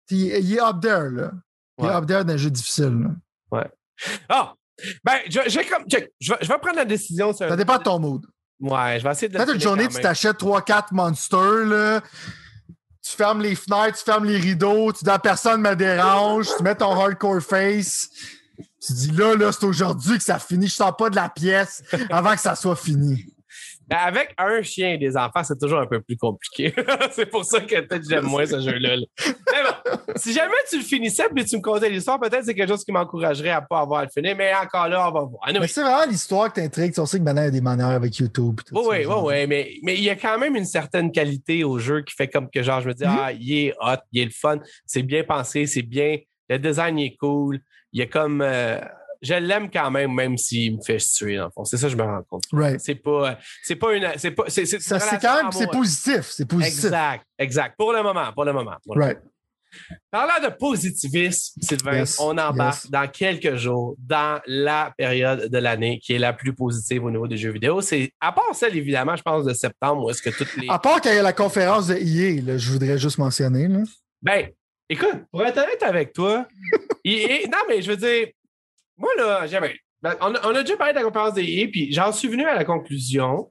[0.09, 1.31] il, est up there, là.
[1.79, 3.09] Il est up there d'un jeu difficile,
[3.51, 3.69] Ouais.
[4.29, 4.53] Ah!
[5.03, 5.85] Ben, je, je, comme,
[6.19, 7.33] je, vais, prendre la décision.
[7.33, 8.25] Ça dépend de ton mood.
[8.59, 9.37] Ouais, je vais essayer de.
[9.37, 12.01] Peut-être une journée, tu t'achètes 3-4 monsters, là.
[13.03, 16.75] Tu fermes les fenêtres, tu fermes les rideaux, tu dis personne me dérange, tu mets
[16.75, 18.09] ton hardcore face.
[18.85, 20.67] Tu dis là, là, c'est aujourd'hui que ça finit.
[20.67, 23.25] Je sors pas de la pièce avant que ça soit fini.
[23.87, 26.73] Ben, avec un chien et des enfants, c'est toujours un peu plus compliqué.
[27.11, 28.95] c'est pour ça que peut-être j'aime moins ce jeu-là.
[29.25, 29.70] Mais bon,
[30.15, 32.91] si jamais tu le finissais et tu me contais l'histoire, peut-être c'est quelque chose qui
[32.91, 34.35] m'encouragerait à pas avoir à le finir.
[34.35, 35.41] Mais encore là, on va voir.
[35.47, 36.93] Mais c'est vraiment l'histoire qui t'intrigue.
[36.93, 38.61] Tu sais que maintenant, il y a des manières avec YouTube.
[38.71, 42.01] oui, oui, oui, mais, mais il y a quand même une certaine qualité au jeu
[42.01, 43.19] qui fait comme que genre, je me dis, mm-hmm.
[43.19, 46.17] ah, il est hot, il est le fun, c'est bien pensé, c'est bien,
[46.49, 47.59] le design est cool.
[47.93, 48.41] Il y a comme.
[48.41, 48.79] Euh,
[49.21, 51.63] je l'aime quand même, même s'il me fait tuer, dans le fond.
[51.63, 52.43] C'est ça que je me rends compte.
[52.79, 56.21] C'est pas, c'est pas une, c'est pas, c'est, c'est, quand même, c'est positif.
[56.31, 56.85] C'est positif.
[56.85, 57.75] Exact, exact.
[57.77, 58.77] Pour le moment, pour le moment.
[58.87, 59.19] right.
[60.09, 66.13] Parlant de positivisme, Sylvain, on embarque dans quelques jours dans la période de l'année qui
[66.13, 67.81] est la plus positive au niveau des jeux vidéo.
[67.81, 70.67] C'est à part celle, évidemment, je pense, de septembre, où est-ce que toutes les.
[70.69, 73.67] À part qu'il y a la conférence de EA, je voudrais juste mentionner.
[73.67, 73.79] Là.
[74.21, 74.49] Ben,
[74.89, 76.47] écoute, pour être honnête avec toi,
[77.05, 78.27] EA, non, mais je veux dire,
[78.97, 79.75] moi, là, j'avais.
[80.01, 82.55] Ben, on, a déjà parlé de la conférence des EA, puis j'en suis venu à
[82.55, 83.49] la conclusion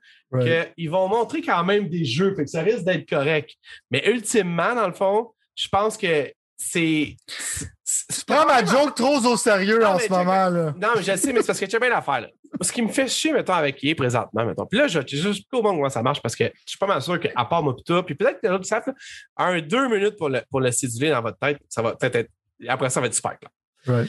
[0.77, 3.51] qu'ils vont montrer quand même des jeux, fait que ça risque d'être correct.
[3.91, 5.31] Mais ultimement, dans le fond,
[5.61, 7.17] je pense que c'est.
[7.27, 10.49] Tu prends ma joke trop au sérieux en ce moment.
[10.49, 10.75] là.
[10.77, 12.29] Non, mais je sais, mais c'est parce que tu as bien l'affaire.
[12.61, 14.67] Ce qui me fait chier, mettons, avec EA présentement, mettons.
[14.67, 17.03] Puis là, je juste au moins comment ça marche parce que je suis pas mal
[17.03, 18.93] sûr qu'à part moi toi, puis peut-être que l'autre savent,
[19.37, 22.31] un deux minutes pour le, pour le céduler dans votre tête, ça va peut-être être.
[22.69, 24.07] Après, ça va être super clair.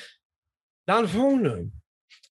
[0.87, 1.55] Dans le fond, là,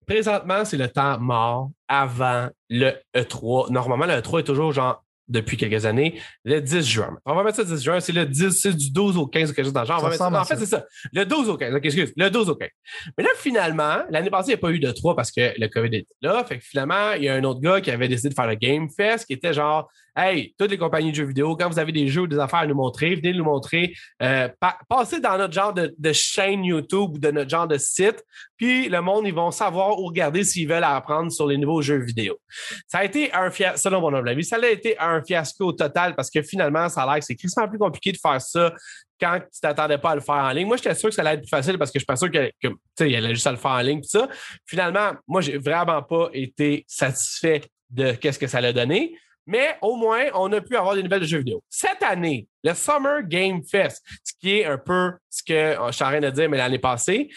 [0.07, 3.71] présentement, c'est le temps mort avant le E3.
[3.71, 7.17] Normalement, le E3 est toujours genre depuis quelques années, le 10 juin.
[7.25, 9.51] On va mettre ça le 10 juin, c'est le 10, c'est du 12 au 15
[9.51, 9.99] ou quelque chose dans le genre.
[10.01, 10.85] On va mettre ça, en fait, c'est ça.
[11.13, 11.75] Le 12 au 15.
[11.83, 12.69] excuse, le 12 au 15.
[13.17, 15.69] Mais là, finalement, l'année passée, il n'y a pas eu de 3 parce que le
[15.69, 16.45] COVID était là.
[16.45, 18.57] Fait que finalement, il y a un autre gars qui avait décidé de faire le
[18.57, 21.93] Game Fest qui était genre, hey, toutes les compagnies de jeux vidéo, quand vous avez
[21.93, 23.95] des jeux ou des affaires à nous montrer, venez nous montrer.
[24.23, 24.49] Euh,
[24.89, 28.25] passez dans notre genre de, chaîne YouTube ou de notre genre de site,
[28.57, 31.99] puis le monde, ils vont savoir ou regarder s'ils veulent apprendre sur les nouveaux jeux
[31.99, 32.39] vidéo.
[32.87, 36.31] Ça a été un fiasco, selon mon avis, ça a été un fiasco total parce
[36.31, 38.75] que finalement, ça a l'air que c'est extrêmement plus compliqué de faire ça
[39.21, 40.67] quand tu t'attendais pas à le faire en ligne.
[40.67, 43.05] Moi, j'étais sûr que ça allait être plus facile parce que je sûr que, que
[43.05, 44.29] il allait juste à le faire en ligne, tout ça.
[44.67, 49.15] Finalement, moi, j'ai vraiment pas été satisfait de qu'est-ce que ça allait donner.
[49.51, 51.61] Mais au moins, on a pu avoir des nouvelles de jeux vidéo.
[51.69, 56.05] Cette année, le Summer Game Fest, ce qui est un peu ce que je suis
[56.05, 57.29] en train de dire, mais l'année passée,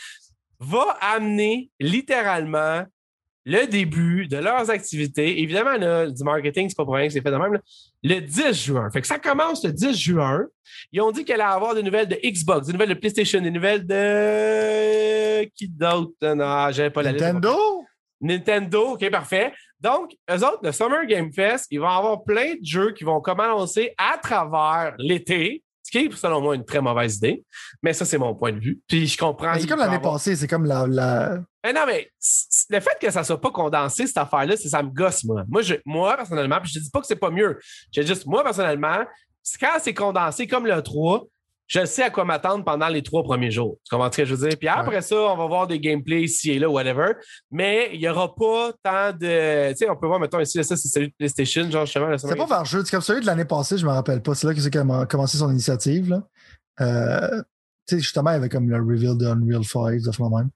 [0.59, 2.83] va amener littéralement
[3.45, 5.41] le début de leurs activités.
[5.41, 7.53] Évidemment, là, du marketing, c'est pas pour rien que c'est fait de même.
[7.53, 7.59] là.
[8.03, 8.89] Le 10 juin.
[8.91, 10.45] Fait que ça commence le 10 juin.
[10.91, 13.49] Ils ont dit qu'elle allait avoir des nouvelles de Xbox, des nouvelles de PlayStation, des
[13.49, 15.45] nouvelles de.
[15.55, 16.13] Qui d'autre?
[16.21, 17.25] Non, j'avais pas la liste.
[17.25, 17.85] Nintendo?
[18.21, 19.51] Nintendo, OK, parfait.
[19.83, 23.19] Donc, eux autres, le Summer Game Fest, ils vont avoir plein de jeux qui vont
[23.19, 27.43] commencer à travers l'été, ce qui est, selon moi, une très mauvaise idée.
[27.81, 28.79] Mais ça, c'est mon point de vue.
[28.87, 29.53] Puis je comprends.
[29.59, 30.87] C'est comme l'année avoir- passée, c'est comme la.
[30.87, 31.39] la...
[31.65, 32.09] mais non, mais
[32.69, 35.43] le fait que ça soit pas condensé, cette affaire-là, c'est ça me gosse, moi.
[35.49, 37.59] Moi, je, moi personnellement, puis je te dis pas que c'est pas mieux.
[37.93, 39.03] Je dis juste, moi, personnellement,
[39.59, 41.25] quand c'est condensé comme le 3,
[41.73, 43.77] je sais à quoi m'attendre pendant les trois premiers jours.
[43.83, 44.57] Tu comprends ce que je veux dire?
[44.59, 47.13] Puis après ça, on va voir des gameplays ici et là, whatever.
[47.49, 49.71] Mais il y aura pas tant de.
[49.71, 52.35] Tu sais, on peut voir, mettons, ici, ça, c'est celui de PlayStation, genre, justement, C'est
[52.35, 52.83] pas vers jeu.
[52.85, 54.35] C'est comme celui de l'année passée, je me rappelle pas.
[54.35, 56.09] C'est là qu'il a commencé son initiative.
[56.09, 56.23] Là.
[56.81, 57.41] Euh,
[57.87, 60.49] tu sais, justement, il y avait comme le reveal de Unreal 5, de la même.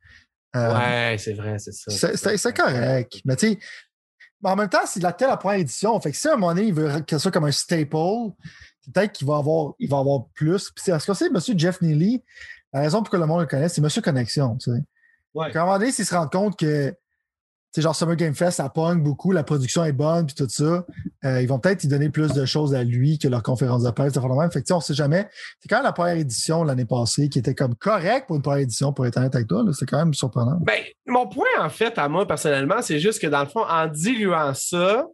[0.55, 2.37] Euh, Ouais, c'est vrai, c'est ça.
[2.37, 3.21] c'est- correct.
[3.25, 3.59] Mais tu sais,
[4.43, 5.99] en même temps, c'est la telle la première édition.
[5.99, 7.95] Fait que si à un moment donné, il veut que ça soit comme un staple,
[8.93, 10.71] peut-être qu'il va avoir, il va avoir plus.
[10.71, 11.39] Puis c'est parce que c'est M.
[11.57, 12.23] Jeff Neely,
[12.73, 13.89] la raison pour que le monde le connaît, c'est M.
[14.03, 14.57] Connexion.
[14.57, 14.83] Tu sais.
[15.33, 15.51] Ouais.
[15.51, 16.93] Qu'à un moment donné, s'ils se rendent compte que
[17.81, 20.85] genre Summer Game Fest, ça pogne beaucoup, la production est bonne, puis tout ça,
[21.25, 23.91] euh, ils vont peut-être y donner plus de choses à lui que leur conférence de
[23.91, 24.13] presse.
[24.13, 24.51] de même.
[24.51, 25.27] Fait que, on sait jamais.
[25.59, 28.61] C'est quand même la première édition l'année passée qui était comme correct pour une première
[28.61, 29.63] édition, pour être honnête avec toi.
[29.73, 30.57] C'est quand même surprenant.
[30.61, 33.87] Ben, mon point, en fait, à moi, personnellement, c'est juste que dans le fond, en
[33.87, 35.05] diluant ça,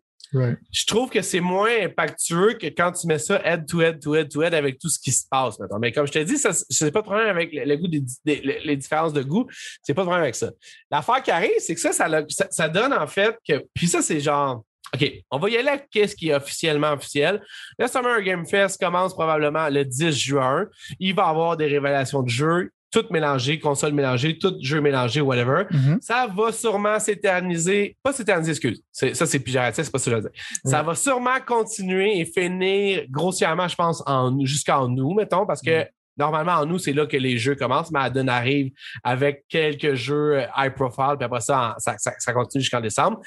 [0.71, 4.15] Je trouve que c'est moins impactueux que quand tu mets ça head to head to
[4.15, 5.79] head to head avec tout ce qui se passe maintenant.
[5.79, 9.47] Mais comme je te dis, c'est pas de problème avec des, les, différences de goût.
[9.84, 10.51] C'est pas de problème avec ça.
[10.89, 13.63] L'affaire qui arrive, c'est que ça ça, donne en fait que.
[13.73, 14.63] Puis ça, c'est genre.
[14.93, 17.41] OK, on va y aller avec qu'est-ce qui est officiellement officiel.
[17.79, 20.67] Le Summer Game Fest commence probablement le 10 juin.
[20.99, 25.19] Il va y avoir des révélations de jeux, toutes mélangées, consoles mélangées, toutes jeux mélangés,
[25.21, 25.63] whatever.
[25.71, 25.97] Mhm.
[26.01, 27.97] Ça va sûrement s'éterniser.
[28.03, 28.81] Pas s'éterniser, excuse.
[28.91, 30.41] Ça, c'est péjoratif, c'est pas ça que je veux dire.
[30.63, 35.85] Ça va sûrement continuer et finir grossièrement, je pense, en jusqu'en nous, mettons, parce que
[36.15, 37.89] normalement, en nous, c'est là que les jeux commencent.
[37.91, 38.71] Madden arrive
[39.03, 42.81] avec quelques jeux euh, high profile, puis après ça, en- ça, ça- ça continue jusqu'en
[42.81, 43.19] décembre.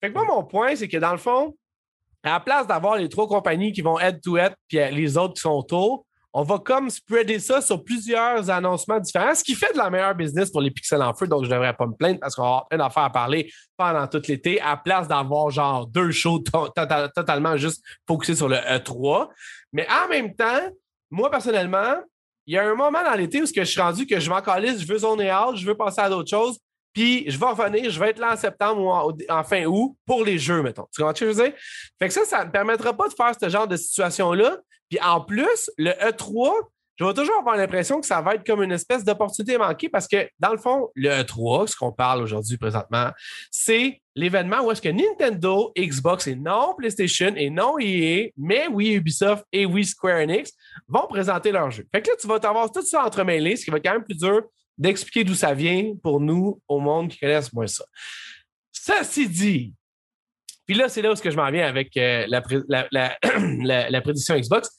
[0.00, 1.56] Fait que moi, mon point, c'est que dans le fond,
[2.22, 5.40] à la place d'avoir les trois compagnies qui vont head-to-head, puis euh, les autres qui
[5.40, 6.05] sont autour,
[6.38, 10.14] on va comme spreader ça sur plusieurs annoncements différents, ce qui fait de la meilleure
[10.14, 12.42] business pour les pixels en feu, donc je ne devrais pas me plaindre parce qu'on
[12.42, 16.40] avoir plein d'affaires à parler pendant tout l'été, à la place d'avoir genre deux shows
[16.40, 19.28] to- to- totalement juste focusés sur le E3.
[19.72, 20.60] Mais en même temps,
[21.10, 21.94] moi personnellement,
[22.46, 24.82] il y a un moment dans l'été où je suis rendu que je m'en calisse,
[24.82, 26.58] je veux zoner out, je veux passer à d'autres choses,
[26.92, 29.96] puis je vais revenir, je vais être là en septembre ou en, en fin août
[30.04, 30.86] pour les jeux, mettons.
[30.94, 31.54] Tu comprends ce que je veux dire?
[31.98, 34.58] Fait que ça, ça ne me permettra pas de faire ce genre de situation-là.
[34.88, 36.52] Puis en plus, le E3,
[36.98, 40.08] je vais toujours avoir l'impression que ça va être comme une espèce d'opportunité manquée parce
[40.08, 43.10] que, dans le fond, le E3, ce qu'on parle aujourd'hui présentement,
[43.50, 48.94] c'est l'événement où est-ce que Nintendo, Xbox et non PlayStation et non EA, mais oui
[48.94, 50.52] Ubisoft et oui Square Enix
[50.88, 51.86] vont présenter leurs jeux.
[51.94, 54.04] Fait que là, tu vas t'avoir tout ça entremêlé, ce qui va être quand même
[54.04, 54.42] plus dur
[54.78, 57.84] d'expliquer d'où ça vient pour nous, au monde qui connaissent moins ça.
[58.72, 59.74] Ceci dit,
[60.66, 62.42] puis là, c'est là où ce que je m'en viens avec euh, la,
[62.90, 64.70] la, la, prédiction Xbox.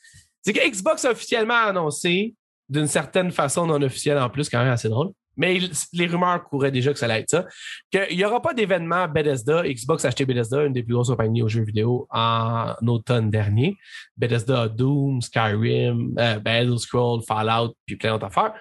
[0.42, 2.36] C'est que Xbox a officiellement annoncé,
[2.70, 5.60] d'une certaine façon non officielle en plus, quand même assez drôle, mais
[5.94, 7.46] les rumeurs couraient déjà que ça allait être ça,
[7.92, 9.64] qu'il n'y aura pas d'événement Bethesda.
[9.64, 13.78] Xbox a acheté Bethesda, une des plus grosses compagnies aux jeux vidéo, en automne dernier.
[14.18, 18.54] Bethesda a Doom, Skyrim, euh, ben, Elder Scrolls, Fallout, puis plein d'autres affaires.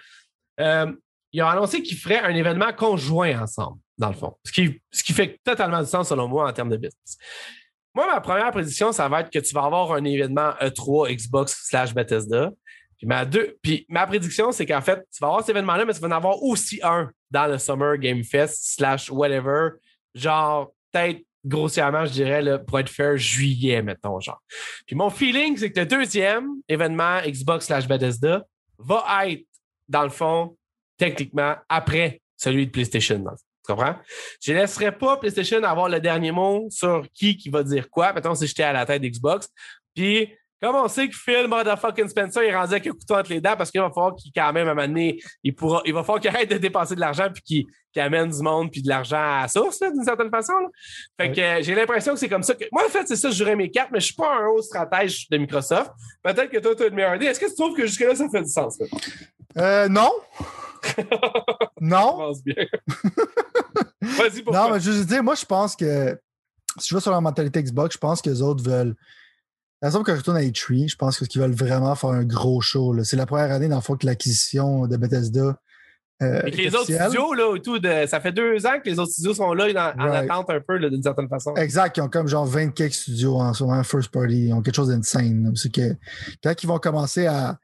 [0.61, 0.93] Euh,
[1.33, 4.35] ils ont annoncé qu'ils feraient un événement conjoint ensemble, dans le fond.
[4.45, 7.19] Ce qui, fait totalement du sens, selon moi, en termes de business.
[7.95, 11.67] Moi, ma première prédiction, ça va être que tu vas avoir un événement E3 Xbox
[11.69, 12.51] slash Bethesda.
[12.99, 15.95] Puis ma, deux, puis ma prédiction, c'est qu'en fait, tu vas avoir cet événement-là, mais
[15.95, 19.71] tu vas en avoir aussi un dans le Summer Game Fest slash whatever.
[20.15, 24.43] Genre, peut-être grossièrement, je dirais, là, pour être fair, juillet, mettons, genre.
[24.87, 28.45] Puis mon feeling, c'est que le deuxième événement Xbox slash Bethesda
[28.79, 29.47] va être,
[29.89, 30.57] dans le fond,
[30.99, 33.25] techniquement, après celui de PlayStation.
[33.67, 33.97] Tu comprends?
[34.41, 38.13] Je ne laisserai pas PlayStation avoir le dernier mot sur qui qui va dire quoi.
[38.13, 39.49] Mettons, si j'étais à la tête d'Xbox.
[39.95, 43.41] Puis, comme on sait que Phil Motherfucking Spencer est rendu avec un couteau entre les
[43.41, 45.93] dents parce qu'il va falloir qu'il, quand même, à un moment donné, il, pourra, il
[45.93, 48.83] va falloir qu'il arrête de dépenser de l'argent puis qu'il, qu'il amène du monde puis
[48.83, 50.55] de l'argent à la source, là, d'une certaine façon.
[50.55, 50.69] là.
[51.21, 52.65] Fait que euh, j'ai l'impression que c'est comme ça que.
[52.73, 54.63] Moi, en fait, c'est ça, je jouerais mes cartes, mais je suis pas un haut
[54.63, 55.91] stratège de Microsoft.
[56.23, 57.27] Peut-être que toi, tu as une meilleure idée.
[57.27, 58.79] Est-ce que tu trouves que jusque-là, ça fait du sens?
[58.81, 58.87] là?
[59.59, 60.11] Euh, non.
[61.81, 62.17] Je non.
[62.17, 62.55] pense bien.
[64.01, 66.19] Vas-y pour Non, mais je veux dire, moi, je pense que
[66.79, 68.95] si je vais sur la mentalité Xbox, je pense que les autres veulent.
[69.83, 72.97] La que je retourne à E3, je pense qu'ils veulent vraiment faire un gros show.
[73.05, 75.59] C'est la première année, dans le fond, que l'acquisition de Bethesda.
[76.23, 78.99] Euh, et que les autres studios, là, tout de, ça fait deux ans que les
[78.99, 81.55] autres studios sont là en, attente un peu, d'une certaine façon.
[81.57, 84.47] Exact, ils ont comme genre 20 quelques studios en ce moment, first party.
[84.47, 85.53] Ils ont quelque chose d'insane.
[85.55, 85.95] C'est que
[86.43, 87.59] quand ils vont commencer à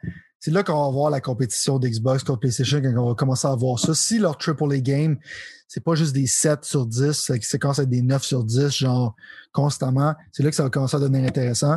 [0.45, 3.55] c'est là qu'on va voir la compétition d'Xbox contre PlayStation quand on va commencer à
[3.55, 3.95] voir ça.
[3.95, 5.17] Si leur AAA game,
[5.69, 9.15] c'est pas juste des 7 sur 10, c'est quand être des 9 sur 10, genre
[9.53, 11.77] constamment, c'est là que ça va commencer à devenir intéressant.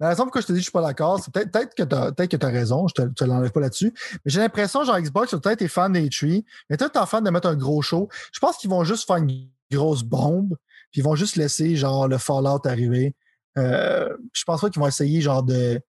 [0.00, 1.84] La raison pourquoi je te dis que je suis pas d'accord, c'est peut-être peut que
[1.84, 3.94] tu as, peut as raison, je te, te l'enlève pas là-dessus,
[4.24, 7.30] mais j'ai l'impression, genre Xbox, peut-être es fan des tree mais peut-être t'es fan de
[7.30, 8.08] mettre un gros show.
[8.32, 10.56] Je pense qu'ils vont juste faire une grosse bombe,
[10.90, 13.14] puis ils vont juste laisser genre le Fallout arriver.
[13.56, 15.80] Euh, je pense pas qu'ils vont essayer genre de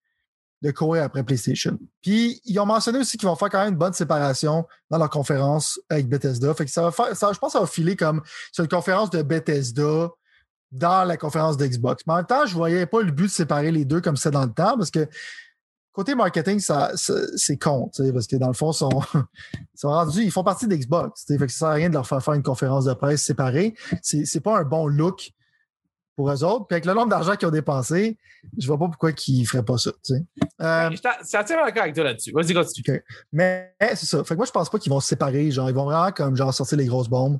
[0.61, 1.77] de courir après PlayStation.
[2.01, 5.09] Puis, ils ont mentionné aussi qu'ils vont faire quand même une bonne séparation dans leur
[5.09, 6.53] conférence avec Bethesda.
[6.53, 8.69] Fait que ça va faire, ça, je pense que ça va filer comme sur une
[8.69, 10.09] conférence de Bethesda
[10.71, 12.03] dans la conférence d'Xbox.
[12.05, 14.31] Mais en même temps, je voyais pas le but de séparer les deux comme c'est
[14.31, 15.07] dans le temps parce que
[15.91, 18.89] côté marketing, ça, c'est con, parce que dans le fond, sont
[19.83, 21.25] rendus, ils font partie d'Xbox.
[21.27, 23.73] Fait que ça sert à rien de leur faire faire une conférence de presse séparée.
[24.01, 25.31] C'est, c'est pas un bon look
[26.15, 26.67] pour eux autres.
[26.67, 28.17] Puis avec le nombre d'argent qu'ils ont dépensé,
[28.57, 29.91] je vois pas pourquoi ils feraient pas ça.
[30.03, 30.23] Tu sais.
[30.61, 32.31] Euh, je suis d'accord avec toi là-dessus.
[32.33, 33.03] Vas-y, continue.
[33.31, 34.23] Mais c'est ça.
[34.23, 35.51] Fait que moi, je pense pas qu'ils vont se séparer.
[35.51, 37.39] Genre, ils vont vraiment comme genre sortir les grosses bombes.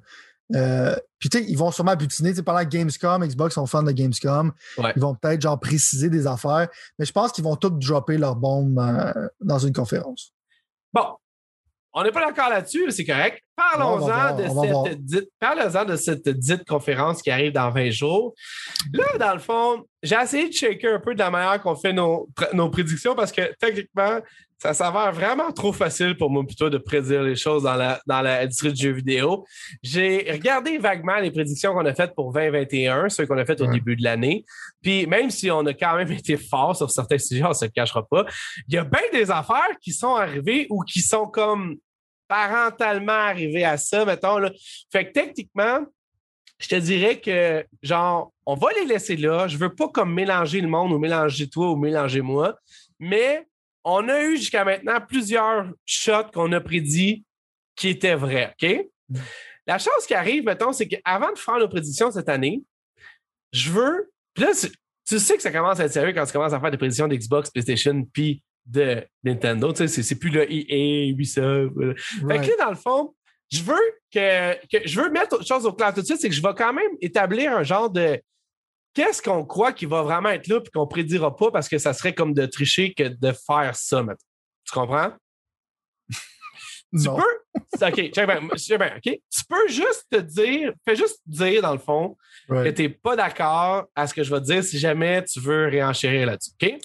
[0.55, 2.34] Euh, puis tu sais, ils vont sûrement butiner.
[2.41, 4.51] Pendant Gamescom, Xbox sont fans de Gamescom.
[4.95, 6.67] Ils vont peut-être genre préciser des affaires.
[6.99, 10.34] Mais je pense qu'ils vont tous dropper leurs bombes euh, dans une conférence.
[10.93, 11.05] Bon,
[11.94, 13.42] on n'est pas d'accord là-dessus, c'est correct.
[13.56, 14.44] Parlons-en de,
[14.88, 18.34] cette dite, parlons de cette dite conférence qui arrive dans 20 jours.
[18.94, 21.94] Là, dans le fond, j'ai essayé de checker un peu de la manière qu'on fait
[21.94, 24.20] nos, nos prédictions parce que techniquement,
[24.62, 28.22] ça s'avère vraiment trop facile pour moi plutôt de prédire les choses dans la dans
[28.22, 29.43] l'industrie du jeu vidéo.
[29.82, 33.66] J'ai regardé vaguement les prédictions qu'on a faites pour 2021, ceux qu'on a faites au
[33.66, 34.45] début de l'année.
[34.84, 37.72] Puis même si on a quand même été fort sur certains sujets, on se le
[37.72, 38.24] cachera pas,
[38.68, 41.78] il y a bien des affaires qui sont arrivées ou qui sont comme
[42.28, 44.38] parentalement arrivées à ça, mettons.
[44.38, 44.51] Là.
[44.91, 45.80] Fait que techniquement,
[46.59, 49.47] je te dirais que, genre, on va les laisser là.
[49.47, 52.59] Je veux pas comme mélanger le monde ou mélanger toi ou mélanger moi,
[52.99, 53.47] mais
[53.84, 57.24] on a eu jusqu'à maintenant plusieurs shots qu'on a prédits
[57.76, 58.88] qui étaient vrais, OK?
[59.68, 62.62] La chose qui arrive, mettons, c'est qu'avant de faire nos prédictions cette année,
[63.52, 64.12] je veux.
[64.34, 64.52] Puis là,
[65.08, 67.08] tu sais que ça commence à être sérieux quand tu commences à faire des prédictions
[67.08, 69.72] d'Xbox, PlayStation, puis de Nintendo.
[69.74, 71.74] Tu sais, c'est plus le EA, Ubisoft.
[71.98, 73.16] Fait que là, dans le fond,
[73.52, 76.36] je veux que, je veux mettre autre chose au clair tout de suite, c'est que
[76.36, 78.20] je vais quand même établir un genre de
[78.94, 81.94] qu'est-ce qu'on croit qui va vraiment être là et qu'on prédira pas parce que ça
[81.94, 84.18] serait comme de tricher que de faire ça maintenant.
[84.66, 85.12] Tu comprends?
[86.10, 87.86] tu peux.
[87.86, 88.12] OK,
[88.78, 89.02] bien, OK?
[89.04, 92.18] Tu peux juste te dire, fais juste dire dans le fond
[92.48, 95.39] que tu n'es pas d'accord à ce que je vais te dire si jamais tu
[95.39, 96.52] veux réenchérir là-dessus.
[96.62, 96.80] OK?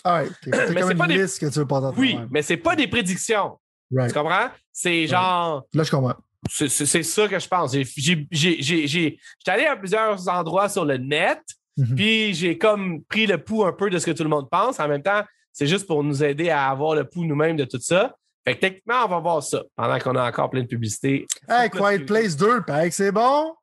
[0.73, 1.17] mais c'est pas des...
[1.17, 3.59] que tu veux pas Oui, mais c'est pas des prédictions.
[3.91, 4.51] Tu comprends?
[4.73, 5.65] C'est genre.
[5.73, 6.17] Là, je comprends.
[6.49, 7.73] C'est ça que je pense.
[7.73, 11.41] J'étais allé à plusieurs endroits sur le net
[11.77, 11.95] Mhm.
[11.95, 14.81] Puis j'ai comme pris le pouls un peu de ce que tout le monde pense.
[14.81, 15.23] En même temps,
[15.53, 18.15] c'est juste pour nous aider à avoir le pouls nous-mêmes de tout ça.
[18.47, 21.27] Fait que techniquement, on va voir ça pendant qu'on a encore plein de publicité.
[21.49, 23.55] Hey, Quiet Place 2, pareil, c'est bon?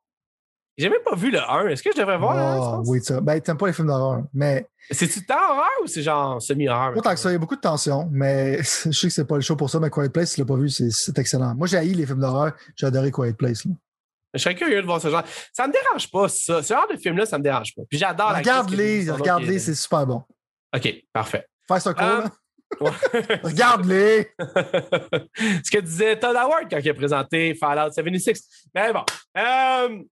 [0.76, 1.68] J'ai même pas vu le 1.
[1.68, 2.82] Est-ce que je devrais voir le 1?
[2.86, 3.20] oui, ça.
[3.20, 4.24] Ben, t'aimes pas les films d'horreur.
[4.34, 4.66] Mais.
[4.90, 6.94] C'est-tu tant horreur ou c'est genre semi-horreur?
[6.94, 7.30] Pas tant que ça.
[7.30, 9.70] Il y a beaucoup de tension, mais je sais que c'est pas le show pour
[9.70, 11.54] ça, mais Quiet Place, si tu l'as pas vu, c'est excellent.
[11.54, 12.52] Moi, j'ai haï les films d'horreur.
[12.76, 13.64] J'ai adoré Quiet Place.
[13.64, 13.72] Là.
[14.34, 15.22] Je serais curieux de voir ce genre.
[15.52, 16.62] Ça me dérange pas, ça.
[16.62, 17.82] Ce genre de film-là, ça me dérange pas.
[17.88, 20.22] Puis j'adore Regarde-les, regarde-les, c'est super bon.
[20.74, 21.46] OK, parfait.
[21.68, 22.30] Fais ce cool,
[23.42, 24.28] Regarde-les!
[25.64, 28.42] Ce que disait Todd Howard quand il a présenté Fallout 76.
[28.74, 29.04] Mais bon.
[29.38, 30.02] Euh,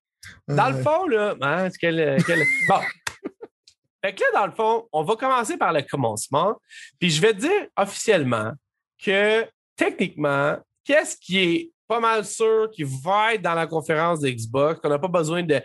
[0.48, 1.34] dans le fond, là.
[1.40, 2.38] Hein, quel, quel...
[2.68, 2.80] bon.
[4.04, 6.56] Fait que là, dans le fond, on va commencer par le commencement.
[6.98, 8.52] Puis je vais te dire officiellement
[9.02, 9.46] que
[9.76, 14.80] techniquement, qu'est-ce qui est pas mal sûr qu'il va être dans la conférence de Xbox,
[14.80, 15.60] qu'on n'a pas besoin de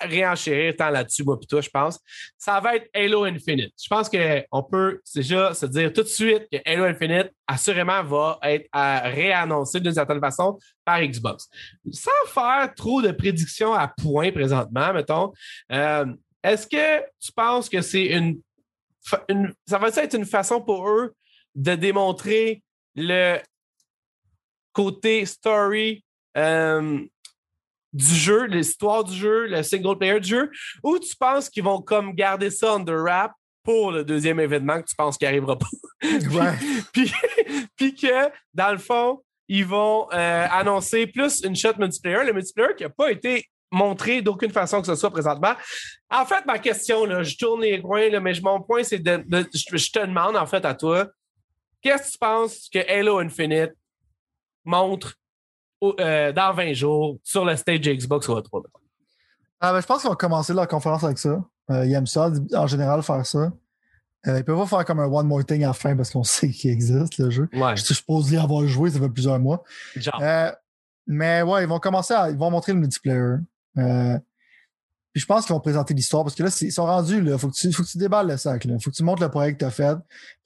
[0.00, 1.98] réenchérir tant là-dessus, moi, toi, je pense.
[2.38, 3.72] Ça va être Halo Infinite.
[3.82, 8.38] Je pense qu'on peut déjà se dire tout de suite que Halo Infinite, assurément, va
[8.44, 11.48] être réannoncé d'une certaine façon par Xbox.
[11.90, 15.32] Sans faire trop de prédictions à point présentement, mettons,
[15.72, 16.06] euh,
[16.44, 18.40] est-ce que tu penses que c'est une,
[19.28, 21.12] une, Ça va être une façon pour eux
[21.56, 22.62] de démontrer
[22.94, 23.38] le
[24.72, 26.04] côté story
[26.36, 27.00] euh,
[27.92, 30.50] du jeu, l'histoire du jeu, le single player du jeu,
[30.82, 34.88] ou tu penses qu'ils vont comme garder ça under wrap pour le deuxième événement que
[34.88, 35.66] tu penses qu'il n'arrivera pas?
[36.92, 37.12] puis,
[37.76, 42.24] puis, que, dans le fond, ils vont euh, annoncer plus une shot multiplayer.
[42.24, 45.54] Le multiplayer qui n'a pas été montrer d'aucune façon que ce soit présentement.
[46.10, 49.24] En fait, ma question, là, je tourne les coins, là, mais mon point, c'est de,
[49.30, 51.08] je, te demande, en fait, à toi,
[51.80, 53.72] qu'est-ce que tu penses que Halo Infinite
[54.64, 55.16] montre
[55.82, 58.62] euh, dans 20 jours sur le stage Xbox ou 3
[59.64, 61.44] ah, ben, je pense qu'ils vont commencer leur conférence avec ça.
[61.70, 63.52] Euh, ils aiment ça, en général, faire ça.
[64.26, 66.24] Euh, ils peuvent pas faire comme un One More Thing à la fin parce qu'on
[66.24, 67.48] sait qu'il existe, le jeu.
[67.52, 67.76] Ouais.
[67.76, 69.62] Je suppose y avoir joué, ça fait plusieurs mois.
[69.94, 70.20] Genre.
[71.06, 72.30] mais ouais, ils vont commencer à.
[72.30, 73.36] Ils vont montrer le multiplayer.
[73.76, 77.38] puis je pense qu'ils vont présenter l'histoire parce que là, ils sont rendus, là.
[77.38, 78.74] Faut que tu, faut que tu déballes le sac, là.
[78.80, 79.96] Faut que tu montres le projet que tu as fait.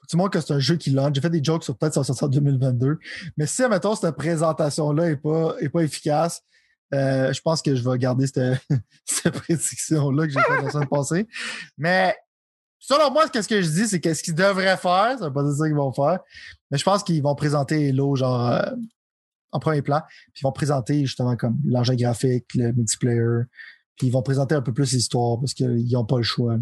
[0.08, 1.14] Tu montres que c'est un jeu qui launch.
[1.14, 2.98] J'ai fait des jokes sur peut-être ça va sortir en 2022.
[3.36, 6.42] Mais si, mettons, cette présentation-là est pas, est pas efficace,
[6.94, 8.60] euh, je pense que je vais garder cette,
[9.04, 11.26] cette prédiction-là que j'ai fait la semaine passée.
[11.76, 12.14] Mais
[12.78, 15.16] selon moi, qu'est-ce que je dis, c'est qu'est-ce qu'ils devraient faire.
[15.18, 16.20] Ça veut pas dire ça qu'ils vont faire.
[16.70, 18.62] Mais je pense qu'ils vont présenter Halo genre euh,
[19.52, 20.02] en premier plan.
[20.32, 23.44] Puis ils vont présenter justement comme l'argent graphique, le multiplayer.
[23.96, 26.56] Puis ils vont présenter un peu plus l'histoire parce qu'ils n'ont pas le choix.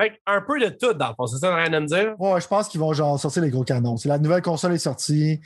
[0.00, 1.26] Fait un peu de tout, dans le fond.
[1.26, 2.14] C'est ça, rien à me dire?
[2.18, 3.96] Ouais, je pense qu'ils vont genre sortir les gros canons.
[3.96, 5.40] C'est la nouvelle console est sortie.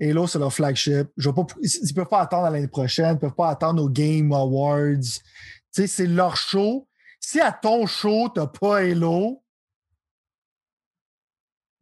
[0.00, 1.08] Halo, c'est leur flagship.
[1.16, 5.00] Je pas, ils peuvent pas attendre l'année prochaine, ils peuvent pas attendre aux Game Awards.
[5.00, 5.20] Tu
[5.72, 6.86] sais, c'est leur show.
[7.20, 9.42] Si à ton show, t'as pas Halo,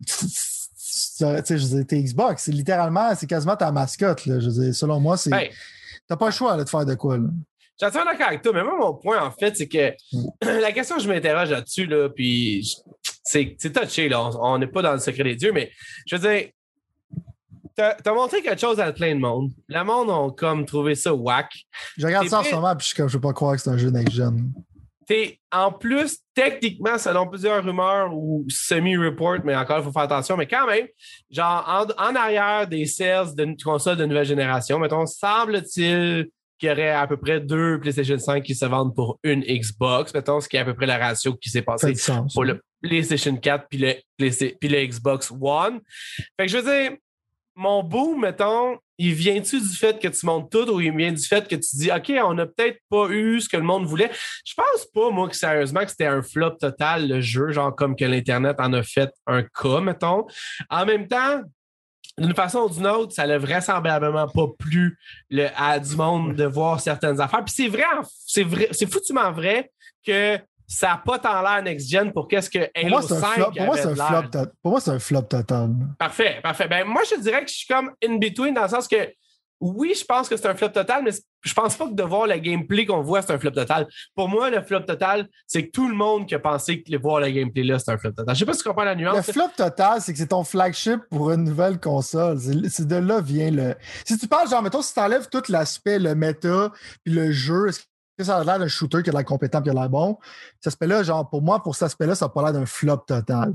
[0.07, 2.45] tu sais, je t'es Xbox.
[2.45, 4.27] C'est littéralement, c'est quasiment ta mascotte.
[4.27, 4.41] Là.
[4.41, 5.31] Je veux dire, selon moi, c'est.
[6.09, 7.19] T'as pas le choix là, de faire de quoi.
[7.19, 7.29] Là.
[7.79, 9.93] J'attends d'accord avec toi, mais moi, mon point, en fait, c'est que
[10.61, 12.67] la question que je m'interroge là-dessus, là, puis
[13.23, 14.31] c'est touché, là.
[14.41, 15.71] On n'est pas dans le secret des dieux, mais
[16.07, 16.49] je veux dire,
[17.75, 19.51] t'as as montré quelque chose à plein de monde.
[19.69, 21.51] Le monde a comme trouvé ça whack.
[21.99, 23.71] Je regarde ça en ce moment, puis je, comme, je peux pas croire que c'est
[23.71, 24.53] un jeu next-gen.
[25.53, 30.47] En plus, techniquement, selon plusieurs rumeurs ou semi-report, mais encore, il faut faire attention, mais
[30.47, 30.87] quand même,
[31.31, 36.29] genre, en, arrière des sales de consoles de nouvelle génération, mettons, semble-t-il
[36.59, 40.15] qu'il y aurait à peu près deux PlayStation 5 qui se vendent pour une Xbox,
[40.15, 41.95] mettons, ce qui est à peu près la ratio qui s'est passée
[42.33, 45.81] pour le PlayStation 4 puis le, puis le Xbox One.
[46.39, 46.97] Fait que je veux dire,
[47.57, 51.23] mon boom, mettons, il vient-tu du fait que tu montes tout ou il vient du
[51.23, 54.11] fait que tu dis, OK, on n'a peut-être pas eu ce que le monde voulait?
[54.45, 57.97] Je pense pas, moi, que sérieusement, que c'était un flop total, le jeu, genre comme
[57.97, 60.27] que l'Internet en a fait un cas, mettons.
[60.69, 61.43] En même temps,
[62.19, 64.99] d'une façon ou d'une autre, ça n'a vraisemblablement pas plu
[65.31, 67.45] le, à du monde de voir certaines affaires.
[67.45, 67.85] Puis c'est vrai,
[68.27, 69.71] c'est vrai, c'est foutument vrai
[70.05, 73.87] que ça n'a pas tant l'air next-gen pour qu'est-ce que Halo 5 pour moi, c'est
[73.87, 75.71] un flop Pour moi, c'est un flop total.
[75.99, 76.67] Parfait, parfait.
[76.69, 78.97] Ben, moi, je dirais que je suis comme in-between dans le sens que
[79.61, 82.27] oui, je pense que c'est un flop total, mais je pense pas que de voir
[82.27, 83.87] le gameplay qu'on voit, c'est un flop total.
[84.15, 87.21] Pour moi, le flop total, c'est que tout le monde qui a pensé que voir
[87.21, 88.35] le gameplay là, c'est un flop total.
[88.35, 89.17] Je sais pas si tu comprends la nuance.
[89.17, 92.39] Le flop total, c'est que c'est ton flagship pour une nouvelle console.
[92.69, 93.75] C'est de là vient le.
[94.05, 96.71] Si tu parles, genre, mettons, si tu enlèves tout l'aspect, le méta,
[97.05, 97.71] puis le jeu,
[98.21, 100.19] ça a l'air d'un shooter qui a l'air compétent et qui a l'air bon?
[100.61, 103.55] Cet aspect-là, genre, pour moi, pour cet aspect-là, ça n'a pas l'air d'un flop total.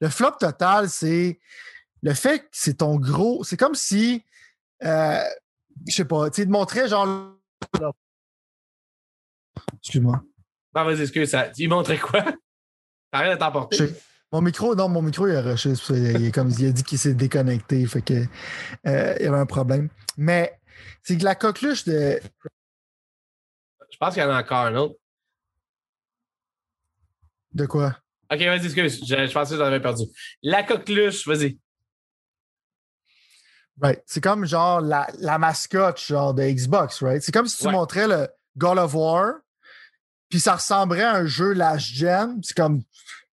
[0.00, 1.40] Le flop total, c'est
[2.02, 3.42] le fait que c'est ton gros.
[3.44, 4.22] C'est comme si,
[4.84, 5.24] euh,
[5.86, 7.36] je sais pas, tu sais, de montrer genre.
[9.78, 10.22] Excuse-moi.
[10.74, 11.50] Non, vas-y, excuse, ça.
[11.56, 12.24] Il montrait quoi?
[13.12, 13.88] Rien à t'emporter?
[14.32, 15.72] Mon micro, non, mon micro, il a rushé.
[15.90, 17.84] Il, est comme, il a dit qu'il s'est déconnecté.
[17.86, 18.24] Fait que,
[18.86, 19.90] euh, il y avait un problème.
[20.16, 20.58] Mais
[21.02, 22.18] c'est que la coqueluche de
[23.92, 24.94] je pense qu'il y en a encore un autre.
[27.52, 27.98] De quoi?
[28.32, 29.00] Ok, vas-y, excuse.
[29.06, 30.04] Je, je pensais que j'en avais perdu.
[30.42, 31.58] La coqueluche, vas-y.
[33.80, 34.02] Right.
[34.06, 37.22] C'est comme genre la, la, mascotte genre de Xbox, right?
[37.22, 39.34] C'est comme si tu montrais le God of War,
[40.28, 42.40] puis ça ressemblerait à un jeu last gen.
[42.42, 42.82] C'est comme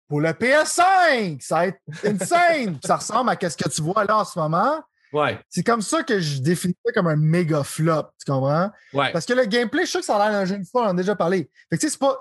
[0.07, 2.79] pour le PS5, ça va être insane.
[2.83, 4.81] ça ressemble à ce que tu vois là en ce moment.
[5.13, 5.39] Ouais.
[5.49, 8.71] C'est comme ça que je définis ça comme un méga flop, tu comprends?
[8.93, 9.11] Ouais.
[9.11, 10.87] Parce que le gameplay, je sais que ça a l'air d'un jeu une fois, on
[10.87, 11.49] en a déjà parlé.
[11.69, 12.17] Fait que tu sais, c'est pas.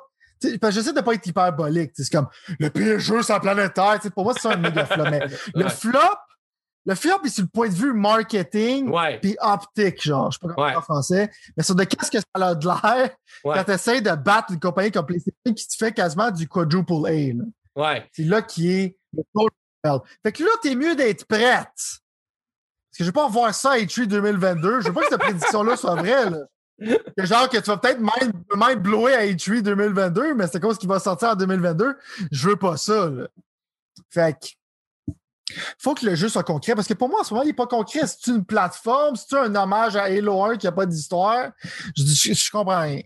[0.61, 1.93] Parce que j'essaie de pas être hyperbolique.
[1.95, 3.99] C'est comme le pire jeu sur la planète Terre.
[4.15, 5.05] pour moi, c'est un méga flop.
[5.11, 5.21] Mais
[5.55, 5.99] le flop,
[6.87, 10.31] le flop est sur le point de vue marketing puis optique, genre.
[10.31, 11.31] Je sais pas comment dire en français.
[11.57, 13.11] Mais sur de qu'est-ce que ça a de l'air
[13.43, 17.07] quand tu essaies de battre une compagnie comme PlayStation qui te fait quasiment du quadruple
[17.07, 17.11] A.
[17.11, 17.45] Là.
[17.75, 18.09] Ouais.
[18.13, 19.23] C'est là qui est le
[20.25, 22.01] Fait que là, t'es mieux d'être prête
[22.97, 24.81] parce que je veux pas voir ça à E3 2022.
[24.81, 26.31] Je veux pas que cette prédiction-là soit vraie.
[26.31, 26.39] Là.
[27.17, 30.79] Que genre que tu vas peut-être même, même blower à E3 2022, mais c'est ce
[30.79, 31.95] qui va sortir en 2022.
[32.31, 33.11] Je veux pas ça.
[33.11, 33.29] Là.
[34.11, 34.47] Fait que
[35.79, 36.75] faut que le jeu soit concret.
[36.75, 38.07] Parce que pour moi, en ce moment, il n'est pas concret.
[38.07, 41.51] C'est une plateforme, c'est un hommage à Halo 1 qui n'a pas d'histoire?
[41.97, 43.01] Je, je, je, comprends rien.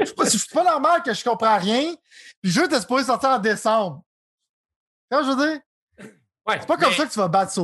[0.00, 1.94] Je suis pas, normal que je comprends rien.
[2.42, 4.02] Puis le jeu était supposé sortir en décembre.
[5.10, 5.60] Quand je veux dire?
[6.46, 7.62] Ouais, c'est pas comme ça que tu vas battre ça.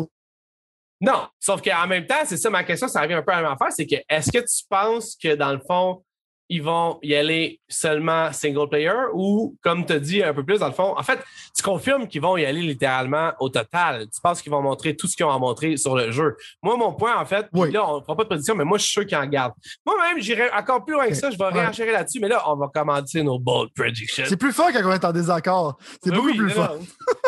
[1.01, 3.43] Non, sauf qu'en même temps, c'est ça ma question, ça revient un peu à la
[3.43, 6.05] même affaire, c'est que est-ce que tu penses que dans le fond,
[6.51, 10.59] ils vont y aller seulement single player ou, comme tu as dit un peu plus,
[10.59, 11.20] dans le fond, en fait,
[11.57, 14.07] tu confirmes qu'ils vont y aller littéralement au total.
[14.12, 16.36] Tu penses qu'ils vont montrer tout ce qu'ils ont à montrer sur le jeu.
[16.61, 18.82] Moi, mon point, en fait, là, on ne fera pas de prédiction, mais moi, je
[18.82, 19.55] suis sûr qu'ils en gardent.
[19.86, 21.30] Moi-même, j'irai encore plus loin que ça.
[21.30, 24.24] Je vais réenchérir là-dessus, mais là, on va commenter nos bold predictions.
[24.28, 25.78] C'est plus fort quand on est en désaccord.
[26.03, 26.78] C'est ben beaucoup plus fort.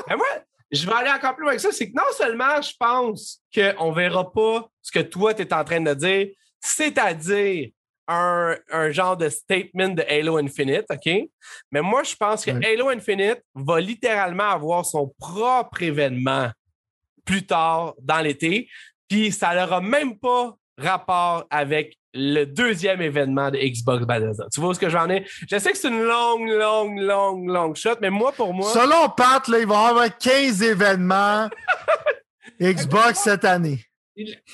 [0.08, 0.26] mais moi,
[0.72, 1.70] je vais aller encore plus loin que ça.
[1.70, 5.54] C'est que non seulement je pense qu'on ne verra pas ce que toi, tu es
[5.54, 6.26] en train de dire,
[6.60, 7.70] c'est-à-dire
[8.08, 11.28] un, genre de statement de Halo Infinite, OK?
[11.70, 16.50] Mais moi, je pense que Halo Infinite va littéralement avoir son propre événement
[17.24, 18.68] plus tard dans l'été,
[19.08, 24.44] puis ça n'aura même pas rapport avec le deuxième événement de Xbox Bethesda.
[24.52, 25.24] Tu vois ce que j'en ai?
[25.48, 28.70] Je sais que c'est une longue, longue, longue, longue shot, mais moi, pour moi...
[28.70, 31.48] Selon Pat, là, il va y avoir 15 événements
[32.60, 33.84] Xbox cette année.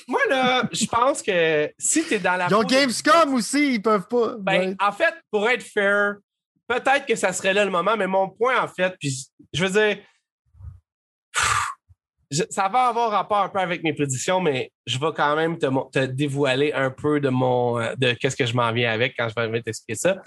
[0.07, 2.47] Moi, là, je pense que si tu es dans la.
[2.49, 4.35] Ils ont Gamescom aussi, ils peuvent pas.
[4.39, 6.15] Ben, en fait, pour être fair,
[6.67, 9.71] peut-être que ça serait là le moment, mais mon point, en fait, puis je veux
[9.71, 9.97] dire.
[12.49, 16.05] ça va avoir rapport un peu avec mes prédictions, mais je vais quand même te,
[16.05, 19.61] dévoiler un peu de mon de qu'est-ce que je m'en viens avec quand je vais
[19.61, 20.17] t'expliquer ça.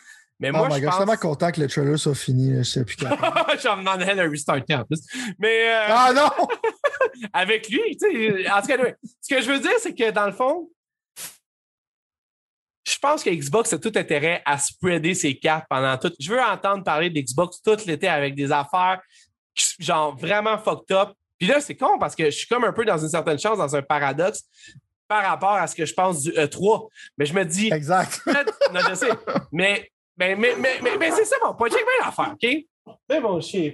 [0.43, 2.57] Mais oh moi, je, suis tellement content que le trailer soit fini.
[2.57, 2.97] Je sais plus
[3.62, 5.01] J'en demandais un restart en plus.
[5.38, 5.68] Mais.
[5.68, 6.49] Euh, ah non!
[7.32, 8.51] avec lui, tu sais.
[8.51, 8.76] En tout cas,
[9.20, 10.68] ce que je veux dire, c'est que dans le fond,
[12.84, 16.12] je pense que Xbox a tout intérêt à spreader ses cartes pendant tout.
[16.18, 19.01] Je veux entendre parler d'Xbox tout l'été avec des affaires
[19.78, 21.11] genre vraiment fucked up.
[21.38, 23.59] Puis là, c'est con parce que je suis comme un peu dans une certaine chance,
[23.59, 24.43] dans un paradoxe
[25.07, 26.88] par rapport à ce que je pense du E3.
[27.16, 27.70] Mais je me dis.
[27.72, 28.22] Exact.
[28.72, 29.11] non, je sais.
[29.53, 31.69] Mais mais, mais, mais, mais, c'est ça mon point.
[31.69, 32.97] Check bien l'affaire, OK?
[33.09, 33.73] Mais bon chien,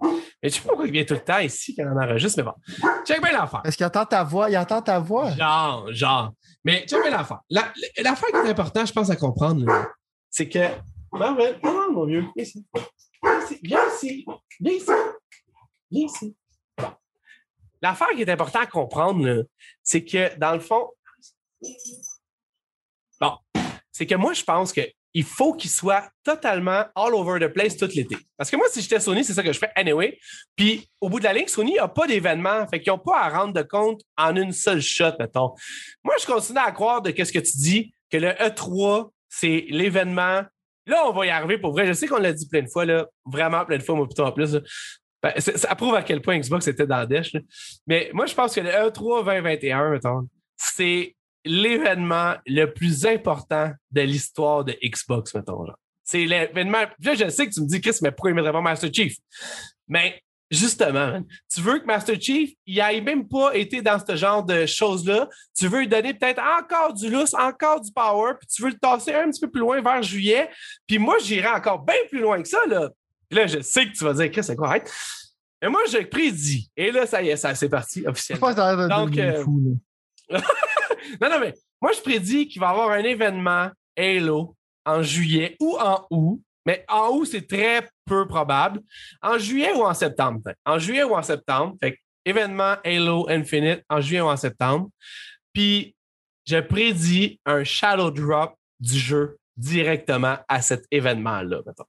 [0.00, 2.44] mais je sais pas pourquoi il vient tout le temps ici quand on enregistre, mais
[2.44, 2.54] bon.
[3.04, 3.62] Check bien l'affaire.
[3.64, 4.48] Est-ce qu'il entend ta voix?
[4.50, 5.30] Il entend ta voix?
[5.32, 6.32] Genre, genre.
[6.64, 7.40] Mais check bien l'affaire.
[7.50, 9.66] L'affaire qui est importante, je pense, à comprendre,
[10.30, 10.68] c'est que.
[11.12, 12.66] Marvel, non, mon vieux, viens ici.
[13.62, 14.26] Viens ici.
[14.60, 14.92] Viens ici.
[15.90, 16.36] Viens ici.
[16.76, 16.92] Bon.
[17.82, 19.46] L'affaire qui est importante à comprendre,
[19.82, 20.90] c'est que, dans le fond.
[23.20, 23.32] Bon.
[23.90, 24.82] C'est que moi, je pense que
[25.14, 28.16] il faut qu'il soit totalement all over the place tout l'été.
[28.36, 30.18] Parce que moi, si j'étais Sony, c'est ça que je fais anyway.
[30.54, 32.66] Puis au bout de la ligne, Sony n'a pas d'événement.
[32.68, 35.54] Fait qu'ils n'ont pas à rendre de compte en une seule shot, mettons.
[36.04, 40.42] Moi, je continue à croire de ce que tu dis, que le E3, c'est l'événement.
[40.86, 41.86] Là, on va y arriver pour vrai.
[41.86, 44.24] Je sais qu'on l'a dit plein de fois, là, vraiment plein de fois, moi, plutôt
[44.24, 44.58] en plus.
[45.22, 47.34] Ben, ça prouve à quel point Xbox était dans le dèche.
[47.86, 54.00] Mais moi, je pense que le E3 2021, mettons, c'est l'événement le plus important de
[54.00, 55.66] l'histoire de Xbox, mettons.
[56.04, 56.84] C'est l'événement.
[57.00, 58.90] Là, je sais que tu me dis, Chris, mais pourquoi il ne mettrait pas Master
[58.92, 59.16] Chief?
[59.88, 61.22] Mais justement,
[61.52, 65.28] tu veux que Master Chief, il n'ait même pas été dans ce genre de choses-là.
[65.56, 68.78] Tu veux lui donner peut-être encore du lousse, encore du power, puis tu veux le
[68.78, 70.48] tasser un petit peu plus loin vers juillet.
[70.86, 72.60] Puis moi, j'irai encore bien plus loin que ça.
[72.66, 72.90] Là,
[73.30, 74.78] là je sais que tu vas dire, Chris, c'est quoi?
[75.60, 76.70] Mais moi, je prédis.
[76.76, 78.88] Et là, ça y est, ça, c'est parti officiellement.
[78.88, 79.42] Donc, euh...
[79.42, 79.78] fou,
[80.30, 85.56] non, non, mais moi, je prédis qu'il va y avoir un événement Halo en juillet
[85.60, 86.40] ou en août.
[86.66, 88.80] Mais en août, c'est très peu probable.
[89.22, 90.52] En juillet ou en septembre.
[90.66, 91.76] En juillet ou en septembre.
[91.82, 94.90] Fait événement Halo Infinite en juillet ou en septembre.
[95.52, 95.94] Puis,
[96.46, 101.84] je prédis un shadow drop du jeu directement à cet événement-là, mettons.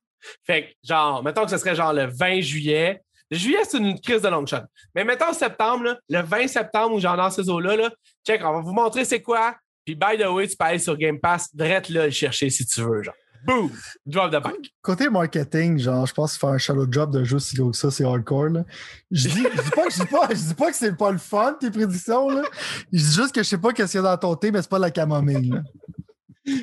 [0.46, 3.02] Fait que, genre, mettons que ce serait genre le 20 juillet.
[3.32, 4.58] Le juillet, c'est une crise de long shot.
[4.96, 7.92] Mais mettons septembre, le 20 septembre où j'en dans ces eaux-là, là,
[8.26, 9.56] check, on va vous montrer c'est quoi.
[9.86, 12.66] Puis, by the way, tu peux aller sur Game Pass, direct là le chercher si
[12.66, 13.14] tu veux, genre.
[13.46, 13.72] Boom!
[14.06, 14.56] Drop the back.
[14.82, 17.78] Côté marketing, genre, je pense que faire un shallow drop de jeu si gros que
[17.78, 18.50] ça, c'est hardcore.
[18.50, 18.66] Là.
[19.12, 21.12] Je dis, je dis pas que je dis pas, je dis pas que c'est pas
[21.12, 22.30] le fun, tes prédictions.
[22.30, 22.44] Là.
[22.92, 24.62] Je dis juste que je sais pas qu'est-ce qu'il y a dans ton thé, mais
[24.62, 25.52] c'est pas la camomille.
[25.52, 25.62] Là.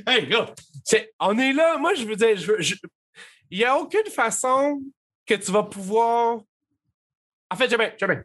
[0.06, 0.52] Hey, gars,
[1.20, 1.78] on est là.
[1.78, 2.36] Moi, je veux dire,
[3.50, 4.82] il n'y a aucune façon
[5.24, 6.40] que tu vas pouvoir
[7.50, 8.22] en fait, jamais, jamais.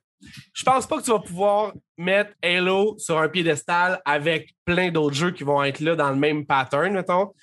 [0.53, 5.15] Je pense pas que tu vas pouvoir mettre Halo sur un piédestal avec plein d'autres
[5.15, 7.33] jeux qui vont être là dans le même pattern, mettons.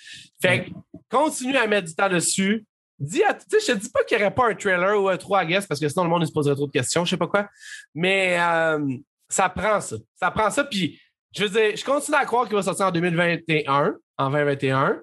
[0.41, 0.71] Fait que
[1.11, 2.65] continue à mettre du temps dessus.
[2.99, 5.39] Dis à, je te dis pas qu'il n'y aurait pas un trailer ou un 3
[5.39, 7.29] à guess parce que sinon le monde se poserait trop de questions, je sais pas
[7.29, 7.49] quoi.
[7.95, 8.97] Mais euh,
[9.29, 9.97] ça prend ça.
[10.17, 10.65] Ça prend ça.
[10.65, 11.01] Puis,
[11.33, 15.01] je veux dire, je continue à croire qu'il va sortir en 2021, en 2021.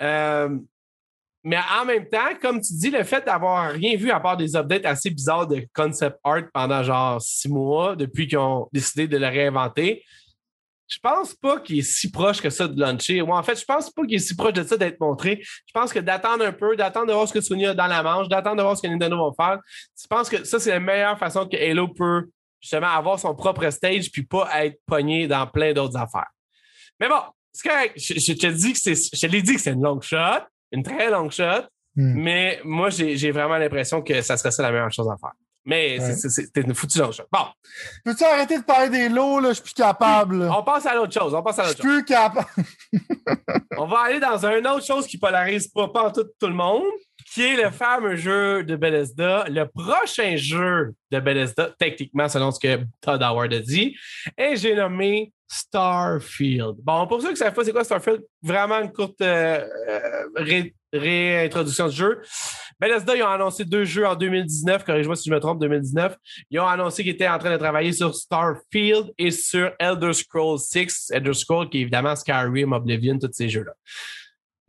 [0.00, 0.58] Euh,
[1.48, 4.54] mais en même temps, comme tu dis, le fait d'avoir rien vu à part des
[4.54, 9.16] updates assez bizarres de concept art pendant genre six mois depuis qu'ils ont décidé de
[9.16, 10.04] le réinventer,
[10.86, 13.22] je pense pas qu'il est si proche que ça de launcher.
[13.22, 15.40] Ou en fait, je pense pas qu'il est si proche de ça d'être montré.
[15.42, 18.02] Je pense que d'attendre un peu, d'attendre de voir ce que Sony a dans la
[18.02, 19.58] manche, d'attendre de voir ce que Nintendo va faire.
[19.98, 22.28] Je pense que ça, c'est la meilleure façon que Halo peut
[22.60, 26.28] justement avoir son propre stage puis pas être pogné dans plein d'autres affaires.
[27.00, 27.22] Mais bon,
[27.52, 27.94] c'est correct.
[27.96, 30.44] Je, je te dis que c'est, je te l'ai dit que c'est une longue shot,
[30.72, 31.64] une très longue shot,
[31.96, 32.14] Hmm.
[32.22, 35.32] mais moi, j'ai, vraiment l'impression que ça serait ça la meilleure chose à faire.
[35.64, 36.14] Mais Ouais.
[36.14, 37.24] c'est une foutue longue shot.
[37.32, 37.46] Bon,
[38.04, 39.48] Peux-tu arrêter de parler des lots, là?
[39.48, 40.44] Je suis plus capable.
[40.44, 40.56] là.
[40.56, 41.34] on passe à l'autre chose.
[41.34, 41.96] On passe à Je l'autre suis chose.
[41.98, 42.46] plus capable.
[43.78, 46.54] On va aller dans une autre chose qui polarise pas, pas en tout, tout le
[46.54, 46.84] monde,
[47.32, 52.60] qui est le fameux jeu de Bethesda, le prochain jeu de Bethesda, techniquement, selon ce
[52.60, 53.96] que Todd Howard a dit.
[54.36, 56.76] Et j'ai nommé Starfield.
[56.82, 60.00] Bon, pour ceux qui ne savent pas c'est quoi Starfield, vraiment une courte euh, euh,
[60.36, 62.20] ré- réintroduction du jeu.
[62.80, 66.16] Bethesda, ils ont annoncé deux jeux en 2019, corrige-moi si je me trompe, 2019.
[66.50, 70.58] Ils ont annoncé qu'ils étaient en train de travailler sur Starfield et sur Elder Scrolls
[70.60, 71.10] 6.
[71.12, 73.72] Elder Scrolls, qui est évidemment Skyrim, Oblivion, tous ces jeux-là.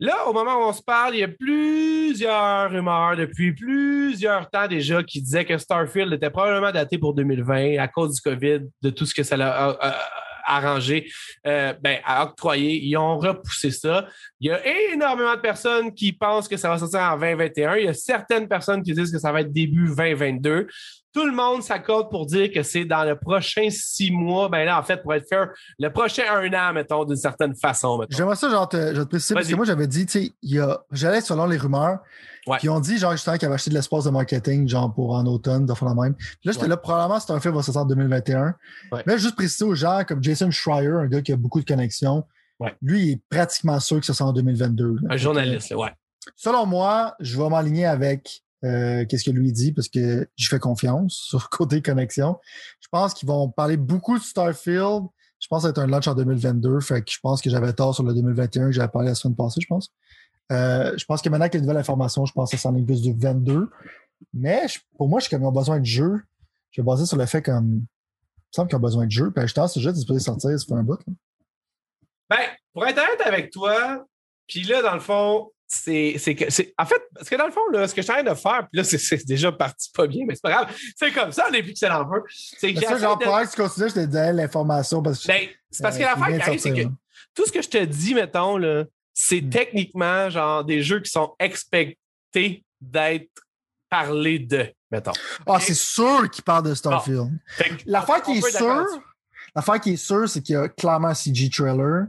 [0.02, 4.66] Là, au moment où on se parle, il y a plusieurs rumeurs depuis plusieurs temps
[4.66, 8.90] déjà qui disaient que Starfield était probablement daté pour 2020 à cause du COVID, de
[8.90, 9.96] tout ce que ça a,
[10.56, 11.10] arrangé,
[11.46, 12.80] euh, ben, à octroyer.
[12.82, 14.06] Ils ont repoussé ça.
[14.40, 14.60] Il y a
[14.92, 17.76] énormément de personnes qui pensent que ça va sortir en 2021.
[17.76, 20.66] Il y a certaines personnes qui disent que ça va être début 2022.
[21.12, 24.48] Tout le monde s'accorde pour dire que c'est dans le prochain six mois.
[24.48, 25.48] Ben là, en fait, pour être fair,
[25.78, 27.98] le prochain un an, mettons, d'une certaine façon.
[27.98, 28.16] mettons.
[28.16, 29.52] J'aimerais ça, genre, te, je vais te préciser, parce Vas-y.
[29.52, 31.98] que moi, j'avais dit, tu sais, il y a, j'allais selon les rumeurs,
[32.46, 32.58] Ouais.
[32.62, 35.26] ils ont dit, genre, justement, qu'ils avaient acheté de l'espace de marketing, genre, pour en
[35.26, 36.14] automne, de la même.
[36.14, 36.68] Puis là, j'étais Ouais.
[36.68, 38.54] là, probablement, c'est un film va sortir en 2021.
[38.92, 39.02] Ouais.
[39.06, 42.24] Mais juste préciser aux gens, comme Jason Schreier, un gars qui a beaucoup de connexions,
[42.60, 42.74] Ouais.
[42.82, 44.94] lui, il est pratiquement sûr que ça sort en 2022.
[45.02, 45.08] là.
[45.14, 45.90] Un journaliste, là, ouais.
[46.36, 49.72] Selon moi, je vais m'aligner avec euh, qu'est-ce que lui dit?
[49.72, 52.38] Parce que je fais confiance sur côté connexion.
[52.80, 55.04] Je pense qu'ils vont parler beaucoup de Starfield.
[55.38, 56.80] Je pense que être un launch en 2022.
[56.80, 59.36] Fait que je pense que j'avais tort sur le 2021 que j'avais parlé la semaine
[59.36, 59.92] passée, je pense.
[60.52, 62.82] Euh, je pense que maintenant avec les nouvelles informations, je pense que ça s'en est
[62.82, 63.70] plus du 22.
[64.34, 64.66] Mais
[64.98, 66.20] pour moi, je suis comme ils ont besoin de jeu.
[66.72, 67.86] Je vais baser sur le fait comme
[68.50, 69.30] me semble qu'ils ont besoin de jeu.
[69.30, 71.00] Puis que ce jeu est supposé sortir, ça fait un bout.
[72.28, 72.38] Ben,
[72.72, 74.04] pour être honnête avec toi,
[74.46, 77.52] puis là, dans le fond, c'est c'est que c'est en fait parce que dans le
[77.52, 79.52] fond là ce que je suis en train de faire puis là c'est- c'est déjà
[79.52, 80.76] parti pas bien mais c'est pas grave.
[80.96, 82.22] C'est comme ça les pixels en feu.
[82.28, 85.82] C'est que genre, de- que tu continues, je te disais l'information parce que ben, c'est
[85.84, 86.88] parce que euh, l'affaire il vient qui arrive c'est que
[87.36, 89.50] tout ce que je te dis mettons là c'est Mm.
[89.50, 93.30] techniquement genre des jeux qui sont expectés d'être
[93.88, 95.12] parlés de mettons.
[95.46, 97.30] Ah, c'est sûr qu'il parle de Starfield.
[97.58, 98.86] Que L'affaire qui est sûre,
[99.54, 102.06] l'affaire qui est sûre, c'est qu'il y a clairement un CG trailer.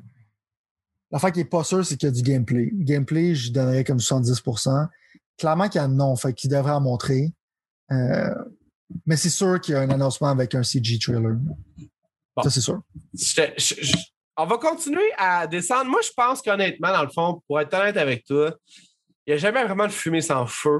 [1.12, 2.70] L'affaire qui est pas sûre, c'est qu'il y a du gameplay.
[2.74, 4.88] Gameplay, je donnerais comme 70%.
[5.38, 7.32] Clairement qu'il y a non, fait qu'il devrait en montrer.
[7.92, 8.34] Euh,
[9.06, 11.34] mais c'est sûr qu'il y a un annoncement avec un CG trailer.
[12.36, 12.44] Bon.
[12.44, 12.82] Ça, c'est sûr.
[13.14, 13.98] Je- je- je-
[14.38, 15.90] on va continuer à descendre.
[15.90, 18.56] Moi, je pense qu'honnêtement, dans le fond, pour être honnête avec toi,
[19.28, 20.80] il n'y a jamais vraiment de fumée sans feu.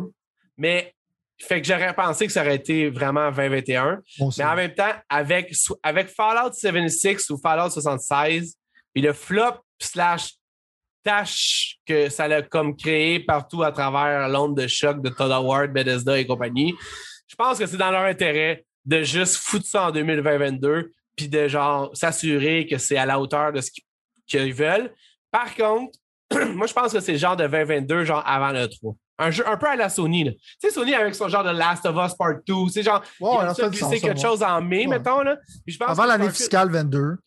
[0.58, 0.94] Mais
[1.38, 4.02] fait que j'aurais pensé que ça aurait été vraiment 2021.
[4.20, 5.54] Bon, Mais en même temps, avec,
[5.84, 8.56] avec Fallout 76 ou Fallout 76,
[8.94, 10.34] puis le flop slash
[11.04, 15.72] tâche que ça l'a comme créé partout à travers l'onde de choc de Todd Howard,
[15.74, 16.76] Bethesda et compagnie,
[17.28, 21.48] je pense que c'est dans leur intérêt de juste foutre ça en 2022 puis de
[21.48, 23.72] genre s'assurer que c'est à la hauteur de ce
[24.28, 24.94] qu'ils veulent.
[25.32, 25.98] Par contre,
[26.54, 28.94] moi, je pense que c'est le genre de 2022, genre avant le 3.
[29.20, 30.24] Un jeu un peu à la Sony.
[30.24, 30.32] là.
[30.32, 33.26] Tu sais, Sony avec son genre de Last of Us Part 2, c'est genre, il
[33.28, 34.98] a ça sens, ça, quelque chose en mai, Ouais.
[34.98, 35.22] mettons.
[35.22, 35.38] Là.
[35.66, 37.18] Puis je pense Avant l'année fiscale 22.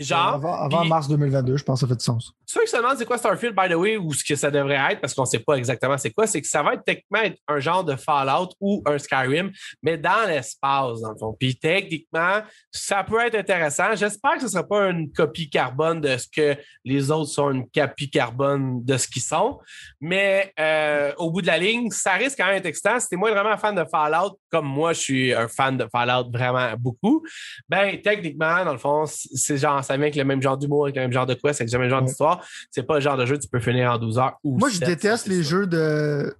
[0.00, 2.32] Genre, Avant, avant mars 2022, je pense que ça fait du sens.
[2.46, 4.92] ceux qui se demandent c'est quoi Starfield, by the way, ou ce que ça devrait
[4.92, 7.20] être, parce qu'on ne sait pas exactement c'est quoi, c'est que ça va être techniquement
[7.20, 11.36] être un genre de Fallout ou un Skyrim, mais dans l'espace, dans le fond.
[11.38, 12.40] Puis techniquement,
[12.70, 13.94] ça peut être intéressant.
[13.94, 17.50] J'espère que ce ne sera pas une copie carbone de ce que les autres sont
[17.50, 19.58] une copie carbone de ce qu'ils sont.
[20.00, 22.98] Mais euh, au bout de la ligne, ça risque quand même d'être excitant.
[22.98, 26.30] Si t'es moi vraiment fan de Fallout, comme moi, je suis un fan de Fallout
[26.32, 27.22] vraiment beaucoup,
[27.68, 30.96] ben techniquement, dans le fond, c'est genre, ça vient avec le même genre d'humour, avec
[30.96, 32.06] le même genre de quest, avec le même genre Ouais.
[32.06, 32.44] d'histoire.
[32.70, 34.68] C'est pas le genre de jeu que tu peux finir en 12 heures ou Moi,
[34.70, 36.34] je 7, déteste les c'est jeux de,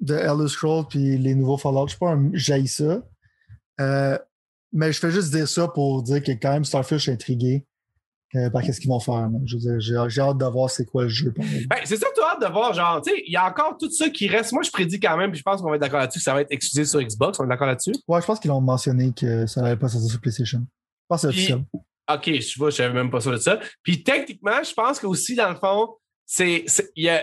[0.00, 1.86] de Elder Scrolls puis les nouveaux Fallout.
[1.88, 3.02] Je sais pas, un- j'haïs ça.
[3.80, 4.18] Euh,
[4.72, 7.64] mais je fais juste dire ça pour dire que quand même Starfield, je suis intrigué
[8.36, 9.14] euh, par qu'est-ce qu'ils vont faire.
[9.14, 9.38] là.
[9.44, 11.32] Je veux dire, j'ai, hâte de voir c'est quoi le jeu.
[11.36, 13.48] Ben, c'est ça que tu as hâte de voir, genre, tu sais, il y a
[13.48, 14.52] encore tout ça qui reste.
[14.52, 16.34] Moi, je prédis quand même, puis je pense qu'on va être d'accord là-dessus, que ça
[16.34, 17.38] va être exclusif sur Xbox.
[17.38, 17.92] On est d'accord là-dessus?
[18.08, 20.58] Ouais, je pense qu'ils ont mentionné que ça n'allait pas sortir sur PlayStation.
[20.60, 21.64] Je pense que c'est officiel.
[22.12, 23.58] OK, je vois, je savais même pas ça de ça.
[23.82, 25.96] Puis techniquement, je pense qu'aussi, dans le fond,
[26.26, 26.64] c'est,
[26.96, 27.22] il, va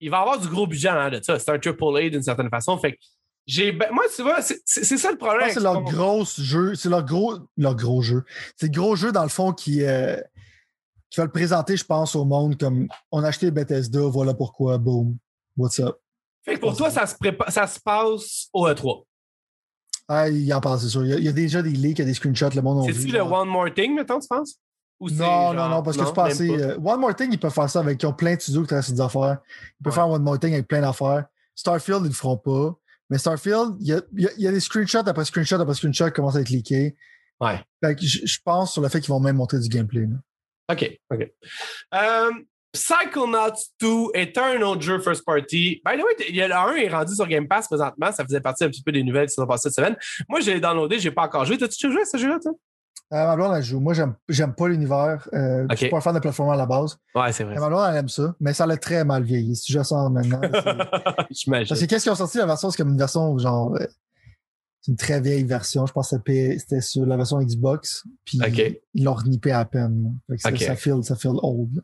[0.00, 1.38] y avoir du gros budget en de ça.
[1.38, 2.78] C'est un triple A d'une certaine façon.
[2.78, 2.98] Fait que
[3.46, 3.72] j'ai.
[3.72, 5.48] ben, moi, tu vois, c'est, ça le problème.
[5.48, 6.74] que c'est leur gros jeu.
[6.74, 8.24] C'est leur gros, leur gros jeu.
[8.56, 10.16] C'est le gros jeu, dans le fond, qui, euh,
[11.10, 14.78] qui va le présenter, je pense, au monde comme on a acheté Bethesda, voilà pourquoi,
[14.78, 15.16] boom.
[15.56, 15.96] What's up?
[16.42, 19.04] Fait que pour toi, ça se, prépa- ça se passe au E E3.
[20.12, 21.04] Ah, il en parle, c'est sûr.
[21.04, 22.62] Il y, a, il y a déjà des leaks, il y a des screenshots, le
[22.62, 22.84] monde.
[22.92, 24.58] C'est-tu le One More Thing, mettons, tu penses?
[25.00, 26.50] non, non, non, parce que c'est pas assez.
[26.50, 28.02] Euh, One More Thing, ils peuvent faire ça avec.
[28.02, 29.38] Ils ont plein de studios qui travaillent sur des affaires.
[29.78, 31.26] Ils peuvent faire One More Thing avec plein d'affaires.
[31.54, 32.76] Starfield, ils le feront pas.
[33.08, 34.02] Mais Starfield, il y a,
[34.36, 36.96] y a, des screenshots après screenshots après screenshots qui commencent à être leakés.
[37.40, 37.60] Ouais.
[37.82, 40.08] Fait que je pense sur le fait qu'ils vont même montrer du gameplay.
[40.70, 41.32] OK, OK.
[41.94, 42.30] Euh,
[42.72, 45.82] Psychonauts 2 est un autre jeu first party.
[45.84, 48.12] By the way, il y a le 1 est rendu sur Game Pass présentement.
[48.12, 49.96] Ça faisait partie un petit peu des nouvelles qui sont passées cette semaine.
[50.28, 51.58] Moi, je l'ai downloadé, je n'ai pas encore joué.
[51.58, 52.52] T'as-tu joué à ce jeu-là, toi?
[53.12, 53.80] Euh, ma blonde, elle joue.
[53.80, 55.28] Moi, j'aime, j'aime pas l'univers.
[55.34, 56.96] Euh, Je suis pas un fan de plateforme à la base.
[57.16, 57.56] Ouais, c'est vrai.
[57.58, 59.56] ma blonde, elle aime ça, mais ça l'a très mal vieilli.
[59.56, 60.40] Si je sors maintenant.
[61.30, 61.68] J'imagine.
[61.68, 62.38] Parce que qu'est-ce qu'ils ont sorti?
[62.38, 62.70] La version?
[62.70, 63.74] C'est comme une version genre.
[63.74, 63.84] Euh,
[64.80, 65.86] c'est une très vieille version.
[65.86, 68.04] Je pense que c'était sur la version Xbox.
[68.24, 68.38] Puis
[68.94, 70.16] ils l'ont renippé à peine.
[70.38, 71.82] Ça, ça, feel, ça feel old.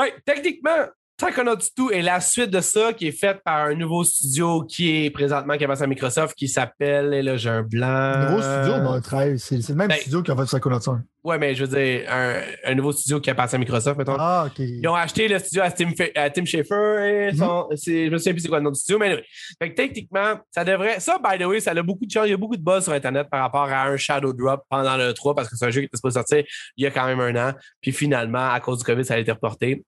[0.00, 0.86] Ben, techniquement,
[1.18, 5.04] Psychonauts 2 est la suite de ça qui est faite par un nouveau studio qui
[5.04, 8.30] est présentement qui passe à Microsoft qui s'appelle, et là j'ai un blanc.
[8.30, 11.02] Nouveau studio, ben, c'est le même ben, studio qui a fait Psychonauts 1.
[11.22, 14.16] Ouais, mais je veux dire, un, nouveau studio qui a passé à Microsoft, mettons.
[14.18, 14.58] Ah, OK.
[14.60, 17.28] Ils ont acheté le studio à Tim, à Tim Schafer.
[17.28, 19.22] Et mm je me souviens plus c'est quoi le nom du studio, mais
[19.60, 21.00] fait que techniquement, ça devrait.
[21.00, 22.28] Ça, by the way, ça a beaucoup de choses.
[22.28, 24.96] Il y a beaucoup de buzz sur Internet par rapport à un Shadow Drop pendant
[24.96, 26.44] le 3 parce que c'est un jeu qui était supposé sortir
[26.78, 27.52] il y a quand même un an.
[27.82, 29.84] Puis finalement, à cause du COVID, ça a été reporté.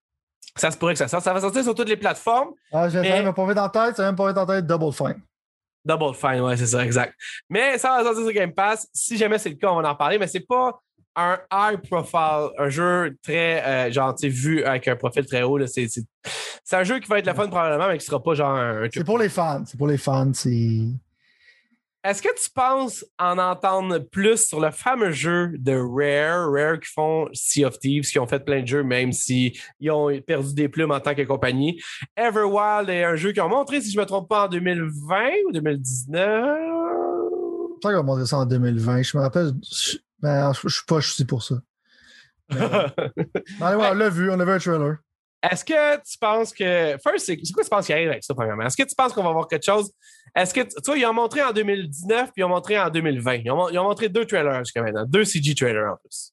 [0.57, 1.25] Ça se pourrait que ça sorte.
[1.25, 2.51] Ça va sortir sur toutes les plateformes.
[2.73, 3.23] Ah, j'ai mais...
[3.23, 5.23] même pas vu dans la tête, ça même pas vu dans la tête Double Fine.
[5.85, 7.15] Double Fine, ouais, c'est ça, exact.
[7.49, 8.87] Mais ça va sortir sur Game Pass.
[8.93, 10.81] Si jamais c'est le cas, on va en parler, mais c'est pas
[11.17, 15.59] un high profile, un jeu très, euh, genre, tu vu avec un profil très haut.
[15.67, 15.91] C'est
[16.73, 18.89] un jeu qui va être le fun probablement, mais qui sera pas genre un.
[18.93, 19.63] C'est pour les fans.
[19.67, 20.33] C'est pour les fans.
[20.33, 20.81] C'est.
[22.05, 26.91] Est-ce que tu penses en entendre plus sur le fameux jeu de Rare, Rare qui
[26.91, 29.53] font Sea of Thieves, qui ont fait plein de jeux, même s'ils
[29.89, 31.81] ont perdu des plumes en tant que compagnie?
[32.17, 35.31] Everwild est un jeu qu'ils ont montré, si je ne me trompe pas, en 2020
[35.47, 36.23] ou 2019?
[36.25, 39.03] Je crois qu'ils ont montré ça en 2020.
[39.03, 41.55] Je me rappelle, je, ben, je, suis pas suis pour ça.
[42.51, 44.97] on l'a vu, on a vu un trailer.
[45.43, 46.97] Est-ce que tu penses que.
[47.03, 48.65] First, c'est quoi tu penses qu'il arrive avec ça, premièrement?
[48.65, 49.91] Est-ce que tu penses qu'on va voir quelque chose?
[50.37, 50.61] Est-ce que.
[50.61, 53.35] Tu vois, ils ont montré en 2019 puis ils ont montré en 2020.
[53.35, 55.05] Ils ont, ils ont montré deux trailers jusqu'à maintenant.
[55.05, 56.33] Deux CG trailers en plus.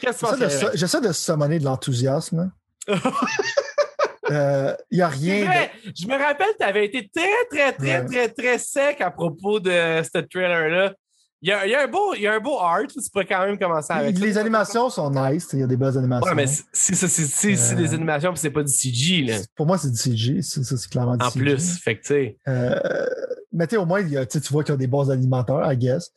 [0.00, 0.74] Qu'est-ce que tu penses?
[0.74, 2.50] J'essaie de summoner de l'enthousiasme.
[2.88, 2.94] Il
[4.30, 5.68] euh, n'y a rien.
[5.94, 9.70] Je me rappelle, tu avais été très, très, très, très, très sec à propos de
[9.70, 10.94] ce trailer-là.
[11.42, 12.98] Il y, a, il, y a un beau, il y a un beau art, tu
[13.10, 16.26] pourrais quand même commencer avec Les animations sont nice, il y a des belles animations.
[16.26, 19.36] Ouais, mais si c'est si, des euh, animations c'est pas du CG, là.
[19.54, 21.40] Pour moi, c'est du CG, ça c'est clairement du en CG.
[21.40, 22.38] En plus, fait que tu sais.
[22.48, 23.06] Euh,
[23.52, 25.70] mais tu au moins, il y a, tu vois qu'il y a des bons animateurs,
[25.70, 26.10] I guess.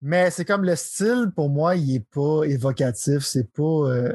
[0.00, 3.62] Mais c'est comme le style, pour moi, il est pas évocatif, c'est pas.
[3.62, 4.12] Euh,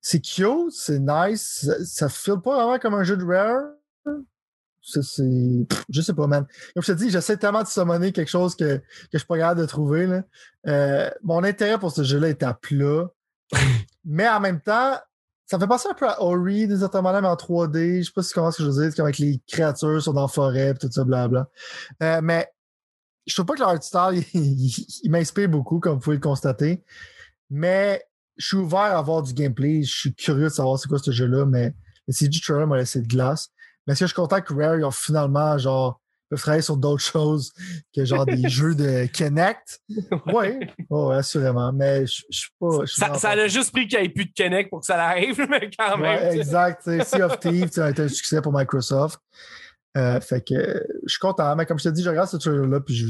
[0.00, 3.64] c'est cute, c'est nice, ça, ça file pas vraiment comme un jeu de rare
[4.84, 5.66] c'est.
[5.88, 6.46] Je sais pas, man.
[6.74, 8.82] Comme je te dis, j'essaie tellement de summoner quelque chose que, que
[9.12, 10.06] je suis pas capable de trouver.
[10.06, 10.22] Là.
[10.66, 13.10] Euh, mon intérêt pour ce jeu-là est à plat.
[14.04, 14.98] mais en même temps,
[15.46, 17.98] ça me fait penser un peu à Ori, des manières, mais en 3D.
[17.98, 20.02] Je sais pas si tu comprends ce que je veux dire, comme avec les créatures
[20.02, 21.48] sont dans la forêt et tout ça, blabla.
[22.02, 22.48] Euh, mais
[23.26, 26.82] je trouve pas que l'art style, il, m'inspire beaucoup, comme vous pouvez le constater.
[27.50, 28.02] Mais
[28.36, 29.82] je suis ouvert à voir du gameplay.
[29.82, 31.74] Je suis curieux de savoir c'est quoi ce jeu-là, mais
[32.06, 33.50] le CG trailer m'a laissé de glace.
[33.86, 36.76] Mais est-ce que je suis content que Rare, ils ont finalement, genre, peuvent travailler sur
[36.76, 37.52] d'autres choses
[37.94, 39.80] que genre des jeux de Connect?
[40.32, 41.72] Oui, oh, assurément.
[41.72, 42.86] Mais je suis pas.
[42.86, 45.38] ça, ça a juste pris qu'il n'y ait plus de Connect pour que ça arrive,
[45.50, 46.22] mais quand même.
[46.22, 46.82] Ouais, exact.
[46.82, 49.20] Sea of Thieves ça a été un succès pour Microsoft.
[49.96, 51.54] Euh, fait que je suis content.
[51.56, 53.06] Mais comme je te dis, je regarde ce trailer-là, puis je.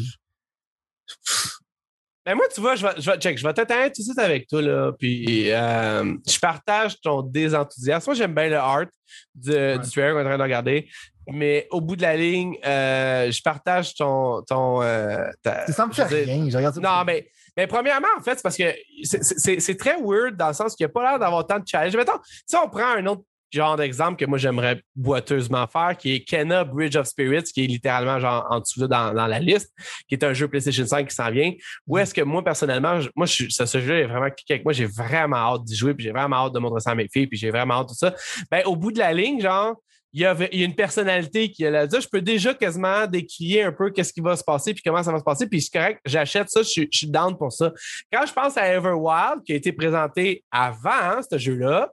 [2.26, 4.18] Ben moi, tu vois, je vais, je vais, check, je vais t'atteindre tout de suite
[4.18, 4.92] avec toi, là.
[4.98, 8.10] Puis, euh, je partage ton désenthousiasme.
[8.10, 8.86] Moi, j'aime bien le art
[9.34, 10.88] du trailer qu'on est en train de regarder.
[11.28, 14.42] Mais au bout de la ligne, euh, je partage ton.
[14.42, 15.26] ton euh,
[15.68, 16.48] ça me fait rien.
[16.48, 20.48] Je regarde non, mais, mais premièrement, en fait, c'est parce que c'est très weird dans
[20.48, 21.96] le sens qu'il n'y a pas l'air d'avoir tant de challenge.
[21.96, 23.22] Mettons, si on prend un autre
[23.54, 27.66] genre d'exemple que moi j'aimerais boiteusement faire, qui est Kenna Bridge of Spirits, qui est
[27.66, 29.72] littéralement genre en dessous dans, dans la liste,
[30.08, 31.52] qui est un jeu PlayStation 5 qui s'en vient.
[31.86, 34.72] Où est-ce que moi, personnellement, moi, je, ce, ce jeu est vraiment cliqué avec moi,
[34.72, 37.26] j'ai vraiment hâte d'y jouer, puis j'ai vraiment hâte de montrer ça à mes filles,
[37.26, 38.14] puis j'ai vraiment hâte de tout ça.
[38.50, 39.76] Ben, au bout de la ligne, genre,
[40.14, 43.90] il y, a, une personnalité qui a là je peux déjà quasiment décrire un peu
[43.90, 46.48] qu'est-ce qui va se passer puis comment ça va se passer puis c'est correct j'achète
[46.50, 47.72] ça je, suis down pour ça
[48.12, 51.90] quand je pense à Everwild qui a été présenté avant hein, ce jeu là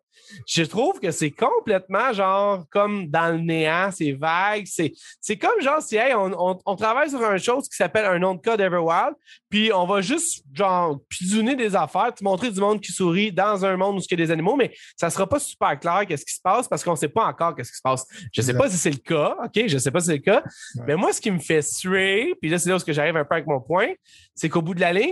[0.48, 4.66] je trouve que c'est complètement genre comme dans le néant, c'est vague.
[4.68, 8.36] C'est, comme genre si hey, on, on, travaille sur une chose qui s'appelle un nom
[8.36, 9.14] de code Everwild,
[9.50, 13.66] puis on va juste genre pisonner des affaires, te montrer du monde qui sourit dans
[13.66, 16.26] un monde où il y a des animaux, mais ça sera pas super clair qu'est-ce
[16.26, 18.06] qui se passe parce qu'on sait pas encore qu'est-ce qui se passe.
[18.34, 19.68] Je sais pas si c'est le cas, OK?
[19.68, 20.44] Je sais pas si c'est le cas.
[20.88, 23.36] Mais moi, ce qui me fait suer, puis là, c'est là où j'arrive un peu
[23.36, 23.90] avec mon point,
[24.36, 25.12] c'est qu'au bout de la ligne,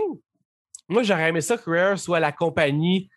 [0.88, 3.10] moi, j'aurais aimé ça que Rare soit la compagnie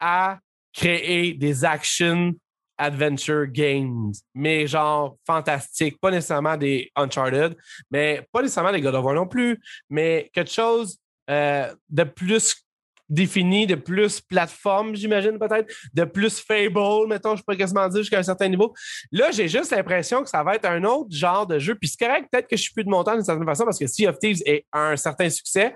[0.00, 0.38] à
[0.72, 2.34] créer des action
[2.78, 7.56] adventure games, mais genre fantastiques, pas nécessairement des Uncharted,
[7.90, 12.64] mais pas nécessairement des God of War non plus, mais quelque chose euh, de plus
[13.08, 18.18] défini, de plus plateforme, j'imagine peut-être, de plus Fable, mettons, je pourrais quasiment dire jusqu'à
[18.18, 18.74] un certain niveau.
[19.10, 21.74] Là, j'ai juste l'impression que ça va être un autre genre de jeu.
[21.74, 23.78] Puis c'est correct, peut-être que je suis plus de mon temps d'une certaine façon parce
[23.78, 25.74] que Sea of Thieves est un certain succès.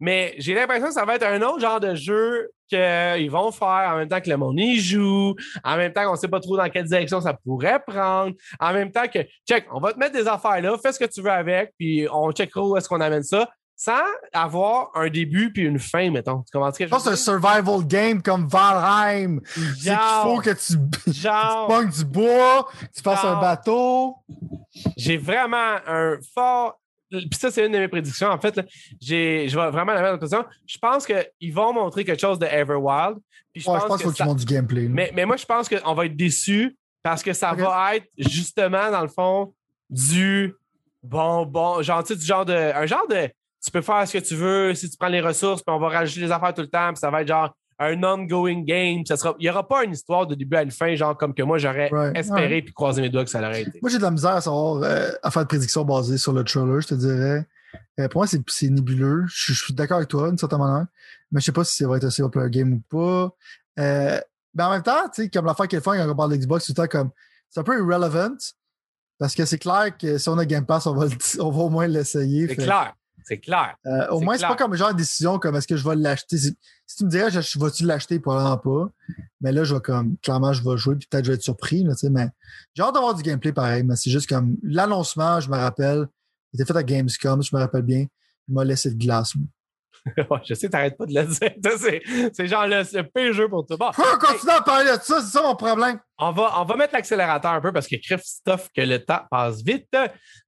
[0.00, 3.90] Mais j'ai l'impression que ça va être un autre genre de jeu qu'ils vont faire
[3.92, 6.40] en même temps que le monde y joue, en même temps qu'on ne sait pas
[6.40, 9.98] trop dans quelle direction ça pourrait prendre, en même temps que, check, on va te
[9.98, 12.88] mettre des affaires là, fais ce que tu veux avec, puis on checkera où est-ce
[12.88, 14.02] qu'on amène ça sans
[14.32, 16.42] avoir un début puis une fin, mettons.
[16.42, 19.40] Tu comprends ce que je C'est un survival game comme Valheim.
[19.44, 24.16] C'est qu'il faut que tu, genre, tu du bois, tu fasses un bateau.
[24.96, 26.80] J'ai vraiment un fort.
[27.18, 28.28] Puis ça, c'est une de mes prédictions.
[28.28, 28.60] En fait,
[29.00, 30.44] j'ai, je vais vraiment la mettre en question.
[30.66, 33.18] Je pense qu'ils vont montrer quelque chose de Everwild.
[33.52, 34.88] Puis je, pense qu'il faut qu'ils montrent du gameplay.
[34.88, 38.90] Mais, mais, moi, je pense qu'on va être déçus parce que ça va être justement,
[38.90, 39.54] dans le fond,
[39.88, 40.54] du
[41.02, 42.52] bon, bon, genre, du genre de.
[42.52, 43.28] Un genre de
[43.64, 45.88] tu peux faire ce que tu veux si tu prends les ressources, puis on va
[45.88, 49.04] rajouter les affaires tout le temps, puis ça va être genre un ongoing game.
[49.06, 51.34] Ça sera, il n'y aura pas une histoire de début à la fin, genre comme
[51.34, 53.78] que moi j'aurais espéré puis croisé mes doigts que ça l'aurait été.
[53.82, 56.44] Moi j'ai de la misère à savoir euh, à faire de prédictions basées sur le
[56.44, 57.46] trailer, je te dirais.
[58.00, 59.24] Euh, pour moi, c'est nébuleux.
[59.28, 60.86] Je, suis d'accord avec toi, d'une certaine manière.
[61.30, 63.34] Mais je sais pas si ça va être un single player game ou pas.
[63.78, 64.20] Euh,
[64.54, 66.72] mais en même temps, tu sais, comme l'affaire qu'elle fait quand on parle d'Xbox, tout
[66.72, 67.10] le temps comme
[67.50, 68.36] c'est un peu irrelevant.
[69.18, 71.06] Parce que c'est clair que si on a Game Pass, on va,
[71.38, 72.48] on va au moins l'essayer.
[72.48, 72.94] C'est clair.
[73.24, 73.74] C'est clair.
[73.86, 76.36] Euh, au moins, c'est pas comme genre de décision comme est-ce que je vais l'acheter?
[76.36, 76.54] Si
[76.96, 78.20] tu me dirais, je, vas-tu l'acheter?
[78.20, 78.90] Probablement pas.
[79.40, 81.82] Mais là, je vais comme, clairement, je vais jouer, puis peut-être je vais être surpris,
[81.82, 82.28] là, mais
[82.74, 86.06] j'ai hâte d'avoir du gameplay pareil, mais c'est juste comme l'annoncement, je me rappelle,
[86.52, 88.06] il était fait à Gamescom, je me rappelle bien,
[88.48, 89.32] il m'a laissé de glace.
[90.44, 92.30] je sais, t'arrêtes pas de le dire.
[92.34, 93.76] C'est genre le, le, pire jeu pour toi.
[93.78, 95.98] Bon, on continue à parler de ça, c'est ça mon problème.
[96.18, 99.62] On va, on va mettre l'accélérateur un peu parce que stuff que le temps passe
[99.62, 99.88] vite.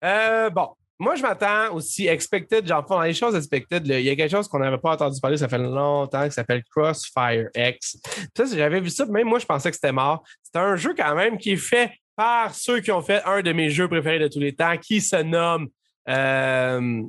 [0.05, 4.17] Euh, bon, moi, je m'attends aussi, expected, genre, dans les choses expected, il y a
[4.17, 7.99] quelque chose qu'on n'avait pas entendu parler, ça fait longtemps, qui s'appelle Crossfire X.
[8.37, 10.25] Ça, j'avais vu ça, même moi, je pensais que c'était mort.
[10.43, 13.53] C'est un jeu quand même qui est fait par ceux qui ont fait un de
[13.53, 15.69] mes jeux préférés de tous les temps, qui se nomme
[16.09, 17.03] euh,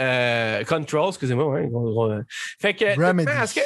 [0.00, 1.46] euh, Control, excusez-moi.
[1.46, 1.68] Ouais,
[2.58, 3.60] fait que, est-ce que,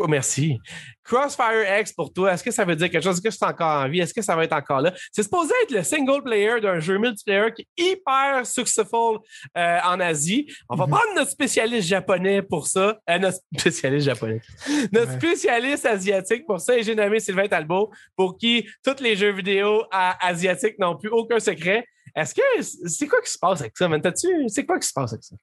[0.00, 0.60] Oh, merci.
[1.02, 3.16] Crossfire X pour toi, est-ce que ça veut dire quelque chose?
[3.16, 3.98] Est-ce que c'est encore en vie?
[3.98, 4.94] Est-ce que ça va être encore là?
[5.10, 9.18] C'est supposé être le single player d'un jeu multiplayer qui est hyper successful
[9.56, 10.46] euh, en Asie.
[10.68, 10.92] On va mhm.
[10.92, 12.96] prendre notre spécialiste japonais pour ça.
[13.10, 14.40] Euh, notre spécialiste japonais.
[14.92, 16.78] Notre spécialiste asiatique pour ça.
[16.78, 21.40] Et j'ai nommé Sylvain Talbot, pour qui tous les jeux vidéo asiatiques n'ont plus aucun
[21.40, 21.84] secret.
[22.14, 23.88] Est-ce que c'est quoi qui se passe avec ça,
[24.48, 25.36] C'est quoi qui se passe avec ça?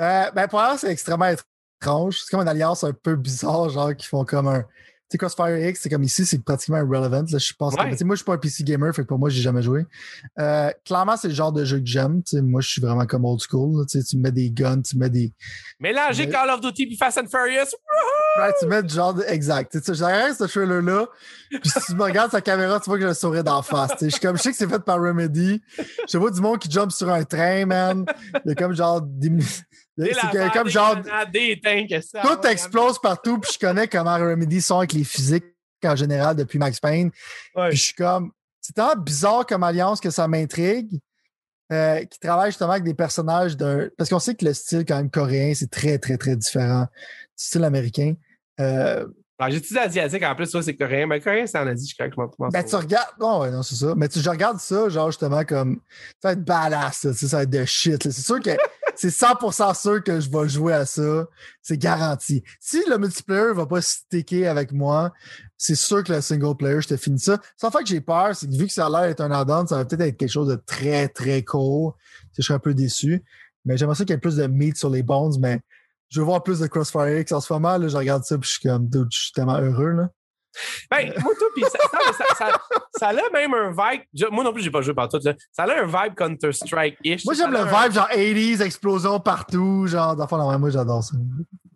[0.00, 1.32] Euh, ben, pour moi, c'est extrêmement
[1.80, 4.62] c'est comme une alliance un peu bizarre, genre, qui font comme un.
[4.62, 7.24] Tu sais, Crossfire X, c'est comme ici, c'est pratiquement irrelevant.
[7.28, 9.28] Là, je pense que, moi, je suis pas un PC gamer, fait que pour moi,
[9.28, 9.84] j'ai jamais joué.
[10.38, 12.22] Euh, clairement, c'est le genre de jeu que j'aime.
[12.34, 13.84] Moi, je suis vraiment comme old school.
[13.86, 15.32] tu mets des guns, tu mets des.
[15.80, 17.74] Mélanger Call of Duty et Fast and Furious.
[18.38, 19.24] Ouais, tu mets du genre de...
[19.26, 19.72] Exact.
[19.72, 21.06] Tu sais, j'arrête ce trailer-là.
[21.50, 23.90] Puis si tu me regardes sa caméra, tu vois que j'ai le sourire d'en face.
[24.00, 25.60] Je suis comme, je sais que c'est fait par Remedy.
[26.08, 28.04] Je vois du monde qui jump sur un train, man.
[28.44, 29.30] Il y a comme genre des.
[30.00, 30.96] C'est comme genre.
[31.02, 35.44] Tout explose partout, puis je connais comment Remedy sont avec les physiques
[35.84, 37.10] en général depuis Max Payne.
[37.10, 38.32] Puis je suis comme.
[38.60, 41.00] C'est tellement bizarre comme alliance que ça m'intrigue.
[41.72, 43.88] Euh, qui travaille justement avec des personnages d'un.
[43.96, 47.44] Parce qu'on sait que le style, quand même, coréen, c'est très, très, très différent du
[47.44, 48.14] style américain.
[48.60, 49.06] Euh,
[49.38, 51.06] alors, j'ai dit asiatique en plus, ça, c'est coréen.
[51.06, 53.14] Mais coréen, c'est en Asie, je crois que je m'en Ben, tu regardes.
[53.18, 53.94] Non, ouais, non, c'est ça.
[53.96, 55.80] Mais tu, je regarde ça, genre, justement, comme.
[56.20, 58.02] Ça va être badass, ça, va être de shit.
[58.02, 58.50] C'est sûr que
[58.96, 61.26] c'est 100% sûr que je vais jouer à ça.
[61.62, 62.42] C'est garanti.
[62.58, 65.12] Si le multiplayer va pas sticker avec moi,
[65.56, 67.38] c'est sûr que le single player, je te finis ça.
[67.56, 69.66] Sans fait que j'ai peur, c'est que vu que ça a l'air d'être un add-on,
[69.66, 71.96] ça va peut-être être quelque chose de très, très court.
[72.36, 73.22] Je serais un peu déçu.
[73.64, 75.60] Mais j'aimerais ça qu'il y ait plus de meat sur les bones, mais
[76.08, 77.76] je veux voir plus de Crossfire X en ce moment.
[77.76, 79.90] Là, je regarde ça et je suis comme, je suis tellement heureux.
[79.90, 80.08] Là.
[80.90, 81.78] Ben, moi, tout, puis ça,
[82.36, 82.50] ça,
[82.98, 84.02] ça, a même un vibe.
[84.32, 85.18] moi non plus, j'ai pas joué partout.
[85.20, 87.24] Ça a un vibe Counter-Strike-ish.
[87.24, 89.86] Moi, j'aime le vibe genre 80s, explosion partout.
[89.86, 91.16] Genre, d'enfant, moi, j'adore ça.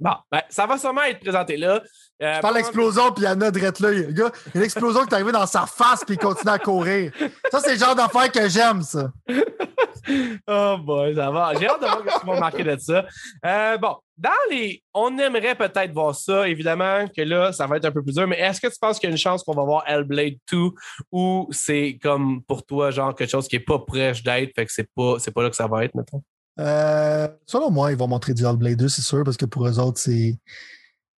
[0.00, 1.80] Bon, ben, ça va sûrement être présenté là.
[2.22, 3.90] Euh, je parle d'explosion, puis il y en a drette là.
[3.90, 7.12] Le gars, une explosion qui est arrivée dans sa face, puis il continue à courir.
[7.50, 9.10] Ça, c'est le genre d'affaire que j'aime, ça.
[10.48, 11.54] oh boy, ça va.
[11.58, 13.04] J'ai hâte de voir ce qu'ils vont marquer de ça.
[13.44, 14.82] Euh, bon, dans les.
[14.92, 16.48] On aimerait peut-être voir ça.
[16.48, 18.98] Évidemment que là, ça va être un peu plus dur, mais est-ce que tu penses
[18.98, 20.70] qu'il y a une chance qu'on va voir Hellblade 2
[21.12, 24.72] ou c'est comme pour toi, genre quelque chose qui n'est pas prêt d'être, fait que
[24.72, 26.22] c'est pas, c'est pas là que ça va être, mettons?
[26.60, 29.78] Euh, selon moi, ils vont montrer du Hellblade 2, c'est sûr, parce que pour eux
[29.78, 30.38] autres, c'est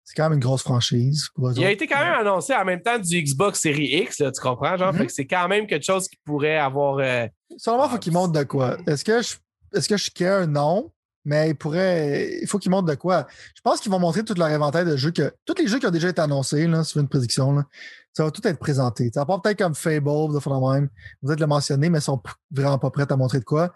[0.04, 2.64] c'est quand même une grosse franchise pour eux Il a été quand même annoncé en
[2.64, 4.92] même temps du Xbox Series X, là, tu comprends, genre?
[4.92, 5.00] Mhm.
[5.00, 6.98] Fait que c'est quand même quelque chose qui pourrait avoir.
[6.98, 7.26] euh,
[7.56, 8.76] Selon moi, il faut qu'il montre de quoi.
[8.86, 9.34] Est-ce que je,
[9.74, 10.46] est-ce que je care?
[10.46, 10.92] Non?
[11.24, 12.38] Mais il pourrait.
[12.40, 13.26] Il faut qu'il montre de quoi.
[13.56, 15.32] Je pense qu'ils vont montrer tout leur éventail de jeux que.
[15.44, 17.64] Tous les jeux qui ont déjà été annoncés, là, veux une prédiction, là,
[18.12, 19.10] ça va tout être présenté.
[19.12, 20.88] Ça pas peut-être comme Fable, de même.
[21.20, 22.22] Vous êtes le mentionné, mais ils sont
[22.52, 23.74] vraiment pas prêts à montrer de quoi.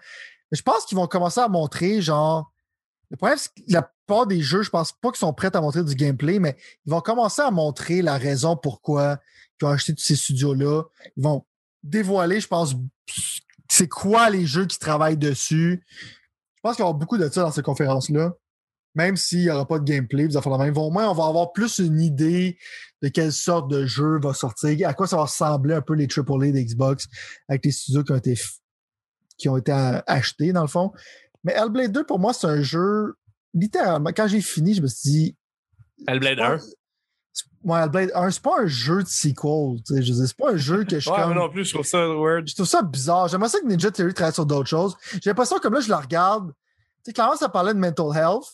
[0.52, 2.52] Je pense qu'ils vont commencer à montrer, genre.
[3.10, 5.60] Le problème, c'est que la plupart des jeux, je pense pas qu'ils sont prêts à
[5.60, 6.56] montrer du gameplay, mais
[6.86, 9.18] ils vont commencer à montrer la raison pourquoi
[9.60, 10.82] ils ont acheté tous ces studios-là.
[11.16, 11.44] Ils vont
[11.82, 12.76] dévoiler, je pense,
[13.68, 15.84] c'est quoi les jeux qui travaillent dessus.
[15.88, 18.34] Je pense qu'il y aura beaucoup de ça dans ces conférences-là.
[18.94, 20.76] Même s'il n'y aura pas de gameplay, vous allez même.
[20.76, 22.58] Au moins, on va avoir plus une idée
[23.02, 26.06] de quelle sorte de jeu va sortir, à quoi ça va ressembler un peu les
[26.06, 27.06] AAA d'Xbox
[27.48, 28.34] avec les studios qui ont été,
[29.40, 30.92] qui ont été euh, achetés, dans le fond.
[31.44, 33.14] Mais Hellblade 2, pour moi, c'est un jeu.
[33.54, 35.36] Littéralement, quand j'ai fini, je me suis dit.
[36.06, 36.58] Hellblade c'est pas- 1.
[36.58, 39.82] c'est- Ouais, Hellblade 1, c'est pas un jeu de sequel.
[39.86, 41.34] tu sais, Je c'est pas un jeu que je Ouais, comme.
[41.34, 42.46] non plus, je trouve ça weird.
[42.48, 43.28] Je trouve ça bizarre.
[43.28, 44.96] J'aimerais ça que Ninja Theory travaille sur d'autres choses.
[45.22, 46.52] J'ai l'impression, comme là, je la regarde.
[46.52, 48.44] Tu sais, clairement, ça parlait de mental health,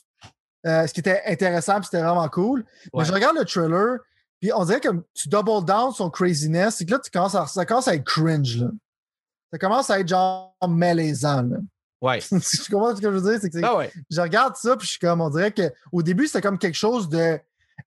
[0.66, 2.64] euh, ce qui était intéressant, puis c'était vraiment cool.
[2.94, 3.98] Mais je regarde le trailer,
[4.40, 7.46] puis on dirait que tu double down son craziness, c'est que là, tu commences à,
[7.46, 8.68] ça commence à être cringe, là.
[9.52, 11.56] Ça commence à être genre malaisant, là.
[12.02, 12.18] Ouais.
[12.28, 12.36] tu
[12.70, 13.40] comprends ce que je veux dire?
[13.40, 13.90] C'est que c'est- Ah ouais.
[14.10, 17.08] je regarde ça, puis je suis comme, on dirait qu'au début, c'était comme quelque chose
[17.08, 17.38] de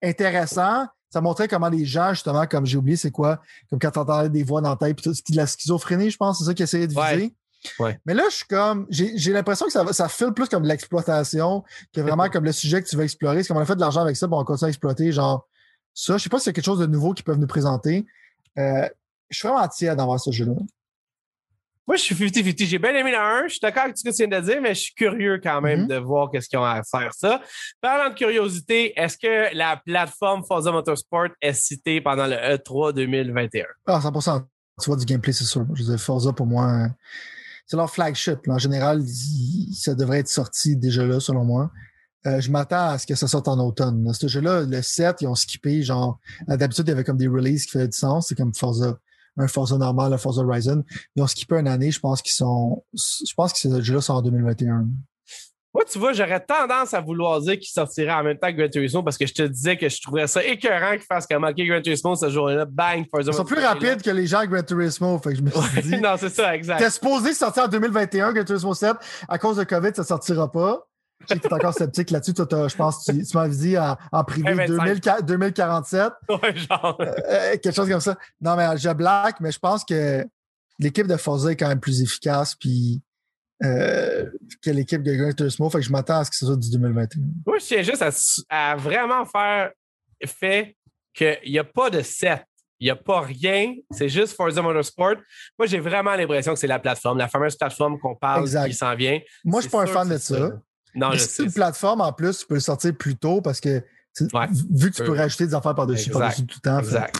[0.02, 0.86] intéressant.
[1.12, 4.42] Ça montrait comment les gens, justement, comme j'ai oublié, c'est quoi, comme quand t'entendais des
[4.44, 6.64] voix dans la tête, puis tout, c'était de la schizophrénie, je pense, c'est ça qu'ils
[6.64, 7.34] essayaient de viser.
[7.78, 8.00] Ouais.
[8.06, 11.62] Mais là, je suis comme, j'ai l'impression que ça, ça file plus comme de l'exploitation
[11.92, 13.42] que vraiment comme le sujet que tu veux explorer.
[13.42, 15.46] C'est comme on a fait de l'argent avec ça, puis on continue à exploiter, genre,
[15.92, 16.16] ça.
[16.16, 18.06] Je sais pas si c'est quelque chose de nouveau qu'ils peuvent nous présenter.
[18.58, 18.88] Euh,
[19.28, 20.54] je suis vraiment tiède d'en voir ce jeu-là.
[21.86, 22.66] Moi, je suis 50-50.
[22.66, 23.44] J'ai bien aimé le 1.
[23.48, 25.60] Je suis d'accord avec ce que tu viens de dire, mais je suis curieux quand
[25.60, 25.88] même Mhm.
[25.88, 27.40] de voir qu'est-ce qu'ils ont à faire ça.
[27.80, 32.92] Parlant de curiosité, est-ce que la plateforme Forza Motorsport est citée pendant le E E3
[32.92, 33.64] 2021?
[33.86, 34.42] Ah, 100%.
[34.80, 35.66] Tu vois du gameplay, c'est sûr.
[35.74, 36.86] Je veux dire, Forza, pour moi,
[37.66, 38.38] c'est leur flagship.
[38.48, 39.02] En général,
[39.72, 41.70] ça devrait être sorti déjà là, selon moi.
[42.26, 44.12] Euh, je m'attends à ce que ça sorte en automne.
[44.12, 47.64] Ce jeu-là, le 7, ils ont skippé, genre, d'habitude, il y avait comme des releases
[47.64, 48.28] qui faisaient du sens.
[48.28, 48.98] C'est comme Forza,
[49.40, 50.84] un Forza normal, un Forza Horizon.
[51.16, 51.90] Ils ont skippé une année.
[51.90, 54.86] Je pense qu'ils sont, je pense que ce jeu-là sort en 2021.
[55.72, 58.68] Moi, tu vois, j'aurais tendance à vouloir dire qu'il sortirait en même temps que Gran
[58.68, 61.54] Turismo parce que je te disais que je trouverais ça écœurant qu'il fasse comme OK,
[61.58, 64.64] Gran Turismo ce jour-là, bang, Forza Ils sont plus rapides que les gens à Gran
[64.64, 65.16] Turismo.
[65.18, 66.78] Fait que je me suis dit, non, c'est ça, exact.
[66.78, 68.96] T'es supposé sortir en 2021, Gran Turismo 7.
[69.28, 70.89] À cause de COVID, ça sortira pas.
[71.28, 72.32] Que t'es encore sceptique là-dessus.
[72.36, 75.24] Je pense que tu, tu m'avais dit en, en privé 2025.
[75.26, 76.96] 2000 2047, Ouais, genre.
[77.00, 78.16] euh, quelque chose comme ça.
[78.40, 80.24] Non, mais je blague, mais je pense que
[80.78, 83.02] l'équipe de Forza est quand même plus efficace puis,
[83.62, 84.30] euh,
[84.62, 85.68] que l'équipe de Gran Turismo.
[85.70, 87.20] Fait que je m'attends à ce que ce soit du 2021.
[87.46, 89.70] Moi, je tiens juste à, à vraiment faire
[90.26, 90.76] fait
[91.14, 92.42] qu'il n'y a pas de set.
[92.82, 93.74] Il n'y a pas rien.
[93.90, 95.16] C'est juste Forza Motorsport.
[95.58, 98.68] Moi, j'ai vraiment l'impression que c'est la plateforme, la fameuse plateforme qu'on parle Exact.
[98.68, 99.20] qui s'en vient.
[99.44, 100.50] Moi, je suis C'est pas un fan de ça.
[100.94, 103.82] Non, c'est une plateforme, en plus, tu peux le sortir plus tôt parce que
[104.34, 104.46] Ouais.
[104.70, 106.78] vu que tu Euh, peux rajouter des affaires par-dessus, par-dessus tout le temps.
[106.80, 107.16] fait- Exact.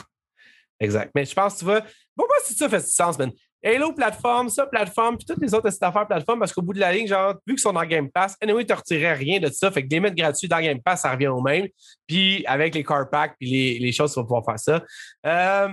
[0.80, 1.10] Exact.
[1.14, 1.80] Mais je pense que tu vas.
[1.82, 3.30] Pour moi, si ça fait du sens, man.
[3.62, 6.92] Halo plateforme, ça plateforme, puis toutes les autres affaires plateforme, parce qu'au bout de la
[6.92, 9.70] ligne, genre, vu qu'ils sont dans Game Pass, anyway, tu ne retirerais rien de ça.
[9.70, 11.68] Fait que les mettre gratuits dans Game Pass, ça revient au même.
[12.06, 14.82] Puis avec les car packs, puis les, les choses, tu vas pouvoir faire ça.
[15.26, 15.68] Euh,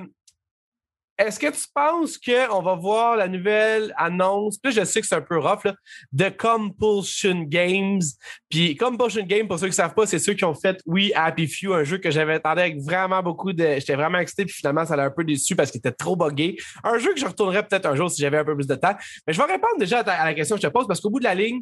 [1.18, 4.58] est-ce que tu penses qu'on va voir la nouvelle annonce?
[4.60, 5.74] Puis je sais que c'est un peu rough, là,
[6.12, 8.02] de Compulsion Games.
[8.50, 11.12] Puis Compulsion Games, pour ceux qui ne savent pas, c'est ceux qui ont fait, oui,
[11.16, 13.64] Happy Few, un jeu que j'avais attendu avec vraiment beaucoup de.
[13.80, 16.56] J'étais vraiment excité, puis finalement, ça l'a un peu déçu parce qu'il était trop buggé.
[16.84, 18.96] Un jeu que je retournerais peut-être un jour si j'avais un peu plus de temps.
[19.26, 21.20] Mais je vais répondre déjà à, la question que je te pose parce qu'au bout
[21.20, 21.62] de la ligne,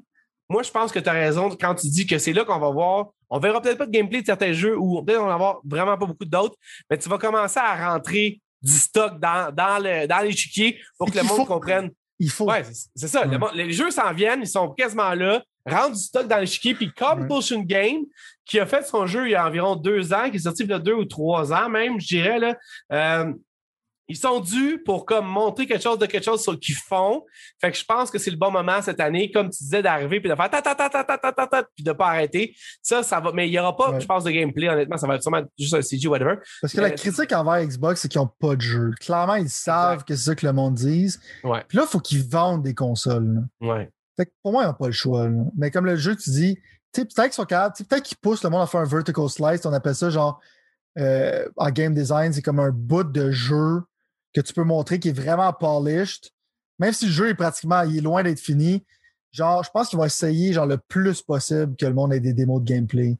[0.50, 2.70] moi, je pense que tu as raison quand tu dis que c'est là qu'on va
[2.70, 3.08] voir.
[3.30, 5.62] On verra peut-être pas de gameplay de certains jeux ou peut-être on va en avoir
[5.64, 6.56] vraiment pas beaucoup d'autres,
[6.90, 11.46] mais tu vas commencer à rentrer du stock dans, dans, l'échiquier pour que le monde
[11.46, 11.92] comprenne.
[12.18, 12.50] Il faut.
[12.50, 12.64] Ouais,
[12.96, 13.24] c'est ça.
[13.54, 15.44] Les jeux s'en viennent, ils sont quasiment là.
[15.68, 16.74] Rentre du stock dans l'échiquier.
[16.74, 17.62] Puis comme Potion.
[17.62, 18.04] Game,
[18.46, 20.70] qui a fait son jeu il y a environ deux ans, qui est sorti il
[20.70, 22.56] y a deux ou trois ans même, je dirais, là,
[22.92, 23.34] euh,
[24.08, 27.26] ils sont dus pour comme montrer quelque chose de quelque chose sur ce qu'ils font.
[27.60, 30.20] Fait que je pense que c'est le bon moment cette année, comme tu disais, d'arriver
[30.20, 30.62] puis de faire ta
[31.76, 32.56] puis de pas arrêter.
[32.82, 33.32] Ça, ça va.
[33.34, 34.00] Mais il n'y aura pas, Ouais.
[34.02, 34.98] je pense, de gameplay, honnêtement.
[34.98, 36.36] Ça va être sûrement juste un CG, whatever.
[36.62, 38.92] Parce que la Euh, critique envers Xbox, c'est qu'ils n'ont pas de jeu.
[39.00, 41.20] Clairement, ils savent que c'est ça que le monde dise.
[41.44, 41.64] Ouais.
[41.68, 43.46] Puis là, il faut qu'ils vendent des consoles.
[43.62, 43.68] là.
[43.76, 43.92] Ouais.
[44.18, 45.28] Fait que pour moi, ils n'ont pas le choix.
[45.28, 45.44] là.
[45.58, 46.58] Mais comme le jeu, tu dis,
[46.94, 49.66] peut-être qu'ils sont capables, peut-être qu'ils poussent le monde à faire un vertical slice.
[49.66, 50.40] On appelle ça genre
[50.98, 53.82] euh, en game design, c'est comme un bout de jeu
[54.34, 56.30] que tu peux montrer qui est vraiment polished.
[56.80, 58.86] Même si le jeu est pratiquement, il est loin d'être fini.
[59.36, 62.34] Genre, je pense qu'ils vont essayer genre le plus possible que le monde ait des
[62.34, 63.18] démos de gameplay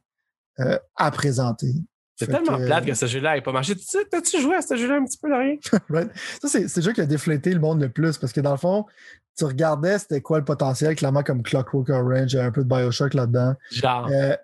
[0.60, 1.72] euh, à présenter.
[2.18, 3.74] C'est tellement que- plate que ce jeu-là n'ait pas marché.
[4.10, 5.56] T'as-tu joué à ce jeu-là un petit peu, rien?
[5.90, 6.10] Right?
[6.40, 8.52] Ça, c'est c'est le jeu qui a déflété le monde le plus parce que dans
[8.52, 8.86] le fond,
[9.36, 12.64] tu regardais c'était quoi le potentiel, clairement comme Clockwork Orange, il y a un peu
[12.64, 13.54] de Bioshock là-dedans.
[13.70, 14.08] Genre.
[14.10, 14.34] Euh,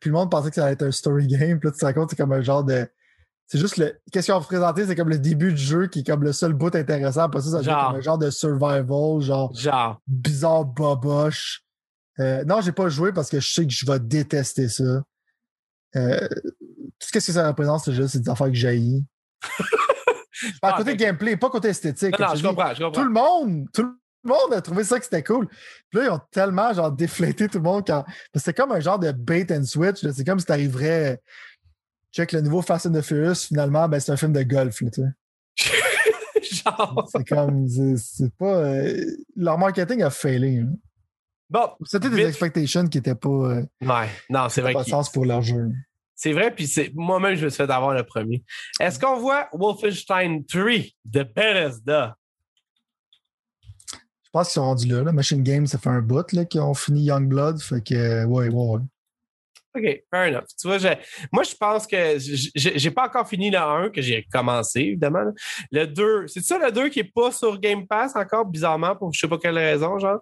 [0.00, 1.60] puis le monde pensait que ça allait être un story game.
[1.60, 2.88] Puis là, tu te rends compte, c'est comme un genre de.
[3.52, 3.98] C'est juste le.
[4.12, 4.86] Qu'est-ce qu'on va vous présenter?
[4.86, 7.22] C'est comme le début du jeu qui est comme le seul bout intéressant.
[7.22, 7.88] Après ça, ça Genre.
[7.88, 10.00] comme un genre de survival, genre Genre.
[10.06, 11.62] bizarre boboche.
[12.20, 15.02] Euh, non, j'ai pas joué parce que je sais que je vais détester ça.
[15.96, 19.04] Euh, tout ce que ça représente, ce jeu, c'est des affaires que j'haïs.
[20.62, 22.18] Pas Ah, côté gameplay, pas côté esthétique.
[22.18, 23.04] Non, je comprends, je tout comprends.
[23.04, 25.48] le monde, tout le monde a trouvé ça que c'était cool.
[25.48, 28.04] Puis là, ils ont tellement genre déflété tout le monde quand.
[28.36, 30.00] C'est comme un genre de bait and switch.
[30.14, 31.20] C'est comme si t'arriverais.
[32.12, 34.80] Check le nouveau Fast and the Furious, finalement, ben, c'est un film de golf.
[34.80, 34.88] Là.
[36.42, 37.08] Genre.
[37.12, 37.68] c'est comme.
[37.96, 38.56] C'est pas.
[38.64, 39.04] euh,
[39.36, 40.58] leur marketing a failé.
[40.58, 40.72] hein.
[41.48, 42.26] Bon, C'était des Vite.
[42.28, 43.28] expectations qui étaient pas.
[43.28, 44.08] euh, ouais.
[44.28, 45.70] Non, c'est vrai pas sens pour leur jeu.
[46.14, 48.44] C'est vrai, puis moi-même, je me suis fait avoir le premier.
[48.78, 50.64] Est-ce qu'on voit Wolfenstein 3
[51.06, 52.16] de Bethesda?
[53.92, 55.12] Je pense qu'ils sont rendus là, là.
[55.12, 57.60] Machine Games, ça fait un bout là, qu'ils ont fini Youngblood.
[57.60, 58.80] Fait que, ouais, ouais, ouais.
[59.76, 60.46] OK, fair enough.
[60.60, 60.88] Tu vois, je-
[61.32, 62.16] moi, je pense que
[62.56, 65.32] j'ai pas encore fini le 1, que j'ai commencé, évidemment.
[65.70, 69.12] Le 2, c'est ça le 2 qui est pas sur Game Pass encore, bizarrement, pour
[69.12, 70.20] je sais pas quelle raison, genre?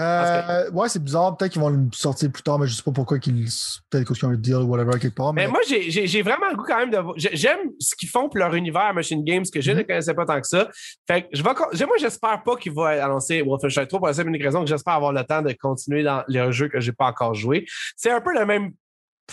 [0.00, 1.36] Euh, Ouais, c'est bizarre.
[1.36, 3.46] Peut-être qu'ils vont le sortir plus tard, mais je sais pas pourquoi qu'ils.
[3.90, 5.32] Peut-être qu'ils ont un deal ou whatever quelque part.
[5.32, 6.98] Mais Mais, moi, j'ai- j'ai j'ai vraiment le goût quand même de.
[7.16, 9.86] J'aime ce qu'ils font pour leur univers Machine Games, que je ne Mhm.
[9.86, 10.68] connaissais pas tant que ça.
[11.06, 11.86] Fait que je vais.
[11.86, 15.12] Moi, j'espère pas qu'ils vont annoncer Wolfenstein 3 pour la simple raison que j'espère avoir
[15.12, 17.66] le temps de continuer dans les jeux que j'ai pas encore joué.
[17.96, 18.72] C'est un peu même.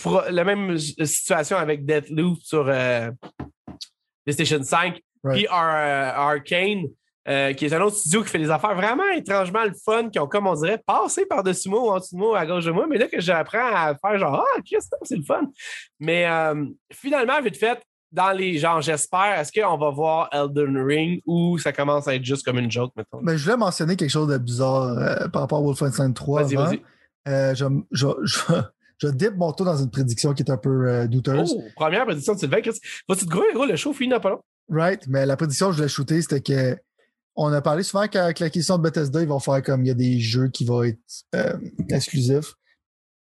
[0.00, 3.10] pro- La même s- situation avec Deathloop sur euh,
[4.24, 5.36] PlayStation 5, Right.
[5.38, 6.84] puis Ar- euh, Arcane,
[7.28, 10.18] euh, qui est un autre studio qui fait des affaires vraiment étrangement le fun, qui
[10.18, 12.70] ont, comme on dirait, passé par-dessus moi ou en dessous de moi, à gauche de
[12.70, 15.42] moi, mais là que j'apprends à faire genre, ah, Christophe, c'est le fun.
[16.00, 17.80] Mais euh, finalement, vite fait,
[18.10, 22.24] dans les gens, j'espère, est-ce qu'on va voir Elden Ring ou ça commence à être
[22.24, 23.20] juste comme une joke, mettons?
[23.22, 26.44] mais je voulais mentionner quelque chose de bizarre euh, par rapport à Wolfenstein 3.
[26.44, 26.80] Vas-y, vas-y.
[27.26, 28.38] Je, je, je,
[28.98, 31.54] je dip mon tour dans une prédiction qui est un peu euh, douteuse.
[31.56, 32.60] Oh, première prédiction de Sylvain.
[33.08, 34.40] Vas-tu te gros, gros, le show finit pas long?
[34.70, 36.78] Right, mais la prédiction que je voulais shooter, c'était que
[37.40, 39.94] on a parlé souvent qu'avec l'acquisition de Bethesda, ils vont faire comme il y a
[39.94, 40.98] des jeux qui vont être
[41.36, 41.56] euh,
[41.88, 42.54] exclusifs.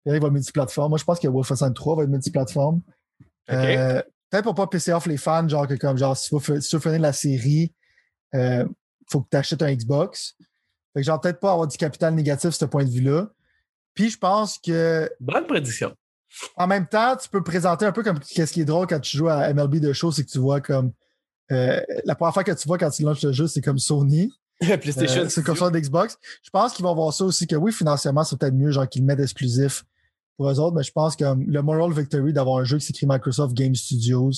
[0.05, 0.89] Ils vont être multiplateforme.
[0.89, 2.81] Moi, je pense que Wolfenstein 3 va être multiplateforme.
[3.19, 3.25] OK.
[3.49, 4.01] Euh,
[4.31, 6.79] Peut-être pour pas pisser off les fans, genre que comme genre si tu veux, si
[6.79, 7.73] finir la série,
[8.33, 8.65] euh,
[9.09, 10.35] faut que tu achètes un Xbox.
[10.93, 13.29] Fait que genre peut-être pas avoir du capital négatif de ce point de vue-là.
[13.93, 15.93] Puis je pense que Bonne prédiction.
[16.57, 19.15] en même temps, tu peux présenter un peu comme qu'est-ce qui est drôle quand tu
[19.17, 20.91] joues à MLB de show, c'est que tu vois comme
[21.51, 24.31] euh, la première fois que tu vois quand tu lances le jeu, c'est comme Sony.
[24.59, 25.23] PlayStation.
[25.23, 26.17] Euh, c'est comme ça d'Xbox.
[26.43, 29.01] Je pense qu'ils vont voir ça aussi que oui, financièrement, c'est peut-être mieux, genre qu'ils
[29.01, 29.85] le mettent exclusif
[30.37, 33.05] pour eux autres, mais je pense que le moral victory d'avoir un jeu qui s'écrit
[33.07, 34.31] Microsoft Game Studios,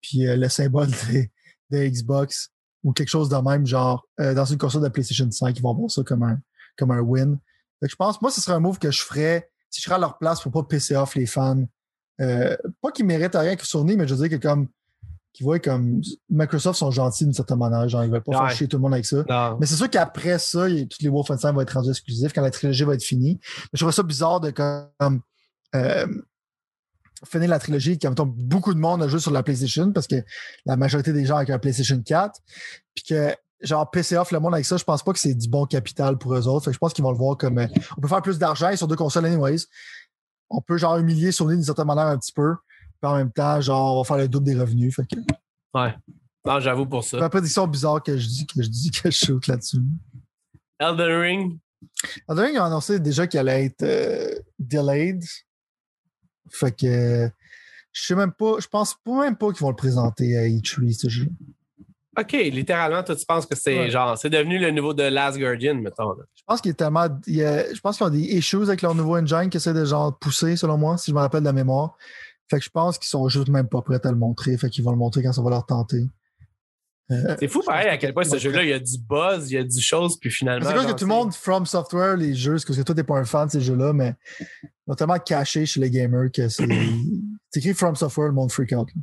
[0.00, 1.26] puis euh, le symbole de,
[1.70, 2.50] de Xbox
[2.82, 5.74] ou quelque chose de même, genre euh, dans une console de PlayStation 5, ils vont
[5.74, 6.38] voir ça comme un,
[6.76, 7.38] comme un win.
[7.80, 9.94] Fait que je pense, moi, ce serait un move que je ferais si je serais
[9.94, 11.64] à leur place pour pas pisser off les fans.
[12.20, 14.68] Euh, pas qu'ils méritent rien que Sony, mais je veux dire que comme
[15.32, 18.48] qu'ils voient comme Microsoft sont gentils d'une certaine manière, genre ils veulent pas Ouais.
[18.48, 19.24] faire chier tout le monde avec ça.
[19.28, 19.56] Non.
[19.60, 22.84] Mais c'est sûr qu'après ça, tous les Wolfenstein vont être rendus exclusifs quand la trilogie
[22.84, 23.38] va être finie.
[23.42, 25.20] Mais je trouve ça bizarre de comme
[25.74, 26.06] euh,
[27.24, 30.16] finir la trilogie quand mettons, beaucoup de monde a joué sur la PlayStation parce que
[30.66, 32.38] la majorité des gens avec un PlayStation 4.
[32.94, 35.48] Puis que genre PC off le monde avec ça, je pense pas que c'est du
[35.48, 36.64] bon capital pour eux autres.
[36.64, 38.74] Fait que je pense qu'ils vont le voir comme euh, on peut faire plus d'argent
[38.76, 39.60] sur deux consoles anyways.
[40.50, 42.54] On peut genre humilier Sony d'une certaine manière un petit peu.
[43.02, 44.94] Puis en même temps, genre, on va faire le double des revenus.
[44.94, 45.16] Fait que
[45.74, 45.92] Ouais.
[46.44, 47.24] Non, j'avoue pour c'est ça.
[47.24, 49.80] une prédiction bizarre que je dis que je dis que je shoot là-dessus.
[50.78, 51.58] Elden Ring?
[52.28, 55.22] Elden Ring a annoncé déjà qu'il allait être euh, delayed.
[56.50, 57.30] Fait que
[57.92, 60.92] je sais même pas, je pense pas même pas qu'ils vont le présenter à E3
[60.98, 61.28] ce jeu.
[62.18, 63.90] OK, littéralement, toi, tu penses que c'est Ouais.
[63.90, 66.10] genre, c'est devenu le niveau de Last Guardian, mettons.
[66.12, 66.24] là.
[66.34, 67.06] Je pense qu'il est tellement.
[67.26, 69.72] il y a- je pense qu'ils ont des issues avec leur nouveau engine qui essaient
[69.72, 71.96] de genre pousser, selon moi, si je me rappelle de la mémoire.
[72.52, 74.56] Fait que je pense qu'ils sont juste même pas prêts à le montrer.
[74.58, 76.02] Fait qu'ils vont le montrer quand ça va leur tenter.
[77.10, 79.54] Euh, C'est fou, pareil, à quel point ce jeu-là, il y a du buzz, il
[79.54, 80.66] y a du chose, puis finalement.
[80.68, 83.18] C'est quoi que tout le monde, From Software, les jeux, parce que toi, t'es pas
[83.18, 84.14] un fan de ces jeux-là, mais
[84.86, 86.66] ils tellement caché chez les gamers que c'est.
[87.50, 88.88] c'est écrit From Software, le monde freak out.
[88.94, 89.00] là.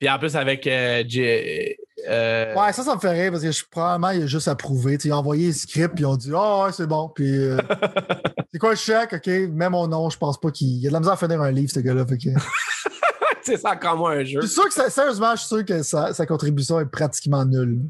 [0.00, 0.66] Puis en plus, avec.
[0.66, 1.76] euh, J-
[2.08, 4.96] euh, Ouais, ça, ça me fait rire parce que je, probablement, il a juste approuvé.
[4.98, 7.08] Tu sais, ils ont envoyé le script puis ils ont dit Ah ouais, c'est bon.
[7.14, 7.58] Puis euh,
[8.52, 9.12] c'est quoi le chèque?
[9.12, 10.78] OK, mets mon nom, je pense pas qu'il.
[10.78, 12.04] Il a de la misère à finir un livre, ce gars-là.
[12.04, 12.14] Que...
[13.42, 14.40] c'est ça encore moins un jeu.
[14.40, 17.44] Je suis sûr que ça- sérieusement, je suis sûr que sa, sa contribution est pratiquement
[17.44, 17.80] nulle.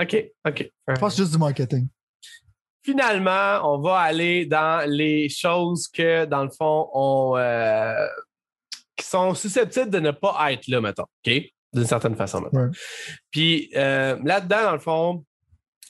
[0.00, 0.16] OK,
[0.46, 0.70] OK.
[0.88, 1.88] Je pense juste du marketing.
[2.82, 7.34] Finalement, on va aller dans les choses que, dans le fond, on.
[7.36, 8.06] euh,
[8.96, 11.04] qui sont susceptibles de ne pas être là, mettons.
[11.26, 11.32] OK?
[11.72, 12.42] D'une certaine façon.
[12.52, 12.68] Ouais.
[13.30, 15.24] Puis euh, là-dedans, dans le fond,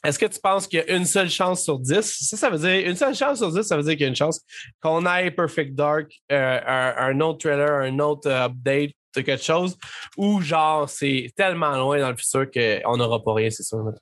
[0.05, 2.01] est-ce que tu penses qu'il y a une seule chance sur 10?
[2.01, 4.09] Ça, ça veut dire une seule chance sur 10, ça veut dire qu'il y a
[4.09, 4.41] une chance
[4.81, 9.43] qu'on aille Perfect Dark, euh, un, un autre trailer, un autre euh, update de quelque
[9.43, 9.77] chose,
[10.17, 13.93] ou genre c'est tellement loin dans le futur qu'on n'aura pas rien, c'est sûr.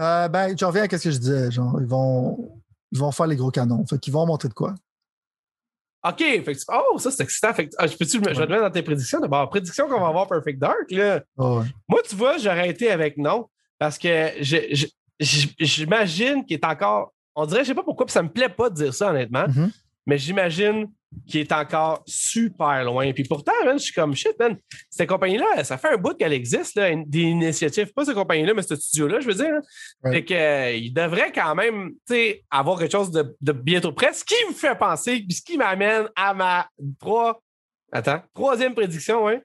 [0.00, 1.50] Euh, ben, je reviens à ce que je disais.
[1.50, 2.60] Genre, ils vont,
[2.92, 3.84] ils vont faire les gros canons.
[3.86, 4.74] Fait qu'ils vont montrer de quoi.
[6.02, 7.52] OK, fait que, oh, ça c'est excitant.
[7.52, 9.50] Fait que, ah, je peux-tu, je vais te mettre dans tes prédictions d'abord.
[9.50, 11.20] Prédiction qu'on va avoir Perfect Dark, là.
[11.38, 11.64] Ah ouais.
[11.88, 13.48] Moi, tu vois, j'aurais été avec non,
[13.78, 14.30] parce que
[15.20, 17.12] j'imagine qu'il est encore.
[17.34, 19.46] On dirait, je sais pas pourquoi, puis ça me plaît pas de dire ça, honnêtement,
[19.48, 19.70] Mhm.
[20.06, 20.86] Mais j'imagine
[21.26, 23.12] qu'il est encore super loin.
[23.12, 24.56] Puis pourtant, man, je suis comme shit, man.
[24.88, 27.92] Cette compagnie-là, ça fait un bout qu'elle existe, là, des initiatives.
[27.92, 29.54] Pas cette compagnie-là, mais ce studio-là, je veux dire.
[29.54, 29.60] hein.
[30.04, 30.12] Ouais.
[30.12, 31.90] Fait que, euh, il devrait quand même,
[32.50, 34.12] avoir quelque chose de, de bientôt prêt.
[34.12, 36.68] Ce qui me fait penser, puis ce qui m'amène à ma
[37.00, 37.42] trois.
[37.92, 39.42] Attends, troisième prédiction, ouais.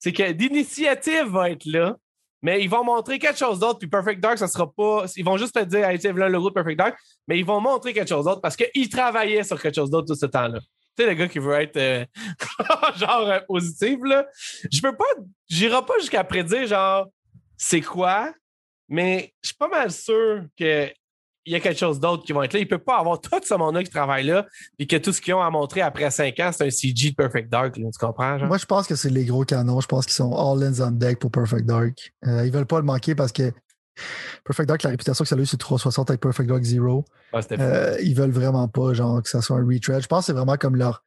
[0.00, 1.96] C'est que l'initiative va être là,
[2.42, 3.78] mais ils vont montrer quelque chose d'autre.
[3.78, 5.04] Puis Perfect Dark, ça sera pas.
[5.16, 6.98] Ils vont juste te dire, hey, voilà le de Perfect Dark,
[7.28, 10.18] mais ils vont montrer quelque chose d'autre parce qu'ils travaillaient sur quelque chose d'autre tout
[10.18, 10.58] ce temps-là.
[10.60, 12.04] Tu sais, le gars qui veut être euh,
[12.96, 14.26] genre euh, positif, là.
[14.70, 15.04] Je peux pas.
[15.48, 17.06] J'irai pas jusqu'à prédire, genre,
[17.56, 18.32] c'est quoi,
[18.88, 20.92] mais je suis pas mal sûr que.
[21.44, 22.60] Il y a quelque chose d'autre qui va être là.
[22.60, 24.46] Il peut pas avoir tout ce monde-là qui travaille là,
[24.78, 27.14] puis que tout ce qu'ils ont à montrer après cinq ans, c'est un CG de
[27.16, 27.76] Perfect Dark.
[27.76, 27.88] là.
[27.92, 28.38] tu comprends?
[28.38, 28.46] Genre?
[28.48, 29.80] Moi, je pense que c'est les gros canons.
[29.80, 32.12] Je pense qu'ils sont all hands on deck pour Perfect Dark.
[32.26, 33.52] Euh, ils veulent pas le manquer parce que
[34.44, 37.40] Perfect Dark, la réputation que ça a eu sur 360 avec Perfect Dark Zero, Ah,
[37.52, 40.00] euh, ils veulent vraiment pas genre que ça soit un retread.
[40.00, 41.04] Je pense que c'est vraiment comme leur.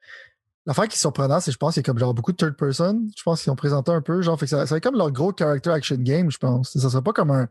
[0.68, 2.56] L'affaire qui est surprenante, c'est je pense qu'il y a comme genre beaucoup de third
[2.58, 3.08] person.
[3.16, 4.24] Je pense qu'ils ont présenté un peu.
[4.24, 6.72] Genre, fait ça, va être comme leur gros character action game, je pense.
[6.76, 7.48] Ça serait pas comme un.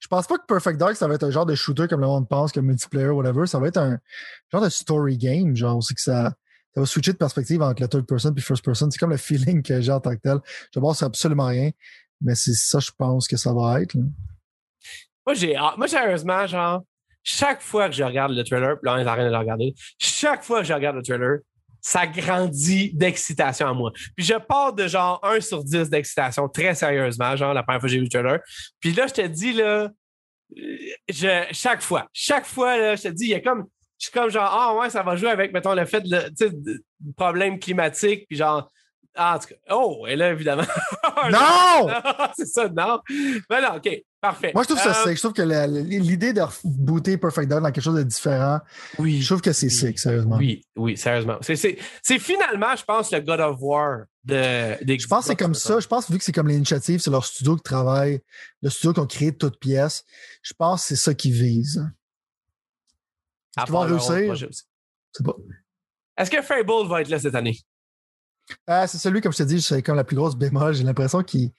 [0.00, 2.06] Je pense pas que Perfect Dark, ça va être un genre de shooter comme le
[2.06, 3.46] monde pense, comme multiplayer, whatever.
[3.46, 3.98] Ça va être un
[4.50, 5.54] genre de story game.
[5.54, 6.32] Genre, c'est que ça,
[6.74, 8.90] ça va switcher de perspective entre le third person puis first person.
[8.90, 10.38] C'est comme le feeling que j'ai en tant que tel.
[10.74, 11.70] Je pense c'est absolument rien.
[12.22, 13.94] Mais c'est ça, je pense que ça va être.
[15.26, 15.54] Moi, j'ai.
[15.76, 16.82] Moi, sérieusement, genre,
[17.22, 20.42] chaque fois que je regarde le trailer, là, on est en train de regarder, chaque
[20.42, 21.38] fois que je regarde le trailer,
[21.86, 23.92] ça grandit d'excitation à moi.
[24.16, 27.88] Puis je pars de genre 1 sur 10 d'excitation, très sérieusement, genre la première fois
[27.88, 28.40] que j'ai vu le trailer.
[28.80, 29.90] Puis là, je te dis, là,
[30.56, 30.78] euh,
[31.10, 33.66] je, chaque fois, chaque fois, là, je te dis, il y a comme,
[33.98, 36.30] je suis comme genre, ah ouais, ça va jouer avec, mettons, le fait de, le-
[36.30, 36.80] tu sais,
[37.18, 38.70] problème climatique, puis genre,
[39.14, 40.64] ah, en tout cas, oh, et là, évidemment.
[41.30, 41.86] Non!
[41.88, 43.00] Non, c'est ça, non.
[43.50, 43.88] Mais non, OK,
[44.28, 44.50] parfait.
[44.54, 45.16] Moi, je trouve ça Euh, sick.
[45.16, 48.58] Je trouve que l'idée de rebooter Perfect Dark dans quelque chose de différent,
[48.98, 49.20] Oui.
[49.20, 49.72] je trouve que c'est Oui.
[49.72, 50.36] sick, sérieusement.
[50.36, 51.38] Oui, oui, sérieusement.
[51.42, 51.78] C'est-
[52.18, 55.78] finalement, je pense, le God of War de, des Je pense que c'est comme ça.
[55.80, 58.20] Je pense, vu que c'est comme l'initiative, c'est leur studio qui travaille,
[58.62, 60.04] le studio qui ont créé toutes pièces.
[60.42, 61.86] Je pense que c'est ça qu'ils visent.
[63.56, 64.48] Est-ce qu'ils vont réussir?
[65.12, 65.34] C'est pas.
[66.16, 67.58] Est-ce que Fable va être là cette année?
[68.66, 70.74] Ah, c'est celui, comme je te dis, c'est comme la plus grosse bémol.
[70.74, 71.50] J'ai l'impression qu'ils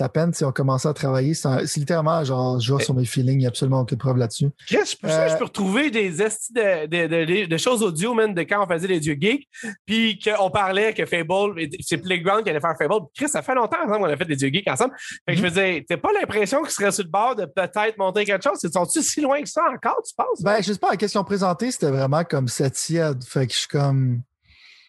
[0.00, 1.32] à peine s'ils ont commencé à travailler.
[1.32, 4.18] C'est c'est littéralement genre, je joue sur mes feelings, il n'y a absolument aucune preuve
[4.18, 4.50] là-dessus.
[4.66, 8.34] Chris, je Euh, je peux retrouver des estis de, de, de- de choses audio, man,
[8.34, 9.48] de quand on faisait les dieux geeks,
[9.86, 13.06] puis qu'on parlait que Fable, c'est Playground qui allait faire Fable.
[13.16, 14.94] Chris, ça fait longtemps ensemble qu'on a fait des dieux geeks ensemble.
[15.26, 15.48] Fait que je Mhm.
[15.48, 18.58] veux dire, t'as pas l'impression qu'ils seraient sur le bord de peut-être monter quelque chose?
[18.70, 20.42] Sont-tu si loin que ça encore, tu penses?
[20.42, 23.24] Ben, je sais pas, qu'est-ce qu'ils ont présenté, c'était vraiment comme cette tiède.
[23.24, 24.20] Fait que je suis comme.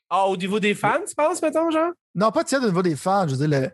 [0.09, 1.91] Ah, au niveau des fans, tu penses, mettons, genre?
[2.15, 3.69] Non, pas tiède au niveau des fans, je veux dire, le,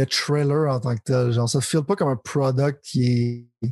[0.00, 1.32] le trailer en tant que tel.
[1.32, 3.04] Genre, ça ne file pas comme un product qui
[3.62, 3.68] est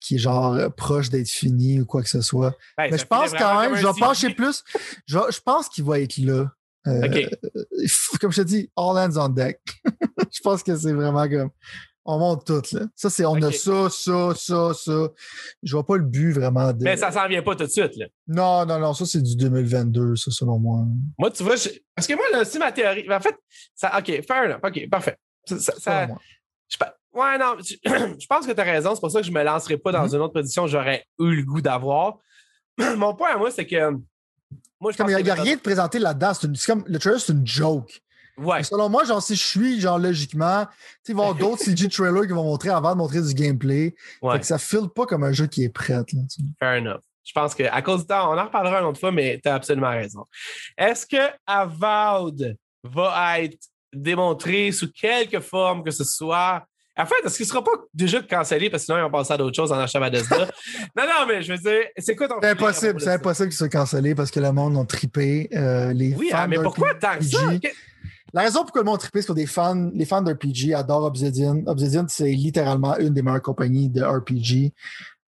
[0.00, 2.56] qui est genre proche d'être fini ou quoi que ce soit.
[2.76, 4.64] Ben, Mais je pense quand même, je vais pencher plus.
[5.06, 6.50] Je, je pense qu'il va être là.
[6.86, 7.28] Euh.
[8.20, 9.60] Comme je te dis, all hands on deck.
[10.32, 11.50] je pense que c'est vraiment comme.
[12.06, 12.86] On monte tout, là.
[12.96, 15.08] Ça, c'est on a ça, ça, ça, ça.
[15.62, 16.82] Je vois pas le but vraiment de.
[16.82, 18.06] Mais ça s'en vient pas tout de suite, là.
[18.26, 20.84] Non, non, non, ça, c'est du 2022, ça, selon moi.
[21.18, 23.06] Moi, tu vois, je- parce que moi, là, si ma théorie.
[23.12, 23.36] En fait,
[23.74, 24.60] ça, OK, fair enough.
[24.64, 25.18] OK, parfait.
[25.46, 26.20] Ça, ça- ça- Selon moi.
[26.68, 26.76] je
[27.12, 27.74] ouais, non, je,
[28.20, 28.94] je pense que tu as raison.
[28.94, 30.14] C'est pour ça que je me lancerai pas dans Mhm.
[30.14, 32.18] une autre position que j'aurais eu le goût d'avoir.
[32.96, 33.90] Mon point à moi, c'est que.
[34.80, 36.32] Moi, je Comme il n'y a, rien de présenté là-dedans.
[36.32, 38.00] C'est comme le trailer, c'est une joke.
[38.38, 38.62] Ouais.
[38.62, 40.66] Selon moi, genre, si je suis, genre, logiquement,
[41.08, 43.94] il va y avoir d'autres CG trailers qui vont montrer avant de montrer du gameplay.
[44.22, 44.32] ouais.
[44.34, 45.92] Fait que ça file pas comme un jeu qui est prêt.
[45.94, 46.04] Là.
[46.58, 47.00] Fair enough.
[47.22, 49.54] Je pense qu'à cause du temps, on en reparlera une autre fois, mais tu as
[49.54, 50.24] absolument raison.
[50.76, 53.58] Est-ce que Avowed va être
[53.92, 56.64] démontré sous quelque forme que ce soit?
[56.96, 59.32] En fait, est-ce qu'il ne sera pas déjà cancellé parce que sinon, ils vont passer
[59.32, 60.36] à d'autres choses en achetant Bethesda?
[60.96, 62.34] non, non, mais je veux dire, c'est quoi ton.
[62.42, 65.48] C'est impossible, c'est impossible qu'il soit cancellé parce que le monde a trippé.
[65.54, 67.38] euh, les Oui, fans ah, mais pourquoi tant que ça?
[68.32, 71.62] La raison pourquoi le monde trippé, c'est que des fans, les fans d'RPG adorent Obsidian.
[71.66, 74.72] Obsidian, c'est littéralement une des meilleures compagnies de RPG.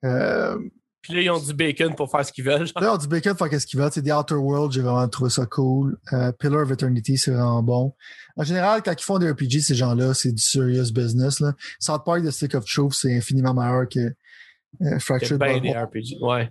[0.06, 0.58] Euh,
[1.02, 2.66] Puis là, ils ont du bacon pour faire ce qu'ils veulent.
[2.66, 2.82] genre.
[2.82, 3.90] Là, on dit Bacon pour faire ce qu'il veut.
[3.92, 5.98] C'est The Outer World, j'ai vraiment trouvé ça cool.
[6.14, 7.94] Euh, Pillar of Eternity, c'est vraiment bon.
[8.38, 11.40] En général, quand ils font des RPG, ces gens-là, c'est du serious business.
[11.40, 11.54] Là.
[11.80, 14.14] South Park, The Stick of Truth, c'est infiniment meilleur que euh,
[14.80, 16.18] C'est Fractured bien des Butthole, RPG.
[16.22, 16.50] Ouais.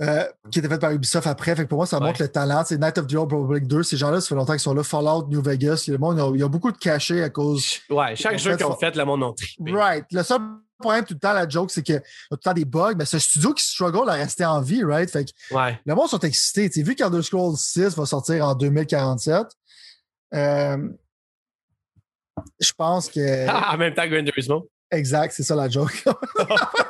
[0.00, 1.54] Euh, qui était fait par Ubisoft après.
[1.56, 2.06] Fait que pour moi, ça Ouais.
[2.06, 2.62] montre le talent.
[2.66, 3.82] C'est Night of the Old Republic 2.
[3.82, 4.82] Ces gens-là, ça fait longtemps qu'ils sont là.
[4.82, 5.84] Fallout, New Vegas.
[5.88, 8.66] Le monde, il y a- beaucoup de cachets à cause Ouais, chaque En jeu qu'ils
[8.66, 9.72] ont fait, le monde a trippé.
[9.72, 10.04] Right.
[10.12, 10.40] Le seul
[10.78, 12.94] problème tout le temps, la joke, c'est qu'il y a tout le temps des bugs.
[12.96, 15.10] Mais c'est un studio qui struggle à rester en vie, right?
[15.10, 15.78] Fait que Ouais.
[15.84, 16.68] le monde sont excités.
[16.70, 19.46] Tu sais, vu qu'Elder Scrolls 6 va sortir en 2047,
[20.34, 20.88] euh,
[22.60, 23.46] je pense que.
[23.74, 24.68] en même temps que Gran Turismo.
[24.90, 26.04] Exact, c'est ça la joke.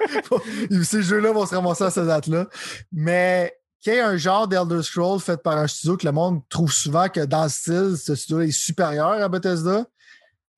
[0.85, 2.47] Ces jeux-là vont se ramasser à cette date-là.
[2.93, 6.41] Mais qu'il y ait un genre d'Elder Scrolls fait par un studio que le monde
[6.49, 9.87] trouve souvent que dans le style, ce studio est supérieur à Bethesda,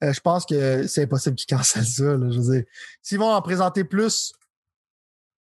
[0.02, 2.04] euh, je pense que c'est impossible qu'ils cancellent ça.
[2.04, 2.30] là.
[2.30, 2.64] je veux dire,
[3.02, 4.32] s'ils vont en présenter plus,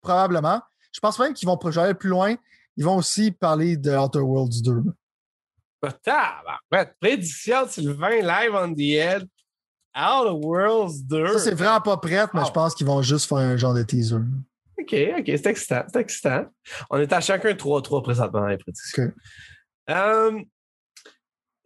[0.02, 0.62] probablement.
[0.92, 2.36] Je pense même qu'ils vont pro- je vais aller plus loin.
[2.78, 4.82] Ils vont aussi parler de Outer Worlds 2.
[6.02, 6.94] Tabarouette.
[7.00, 9.28] Prédiction de Sylvain live on the head.
[9.96, 11.26] Out of Worlds 2.
[11.28, 13.82] Ça, c'est vraiment pas prêt, mais je pense qu'ils vont juste faire un genre de
[13.82, 14.16] teaser.
[14.78, 16.44] OK, OK, c'est excitant, c'est excitant.
[16.90, 19.10] On est à chacun 3-3 présentement dans les prédictions.
[19.88, 20.44] Um,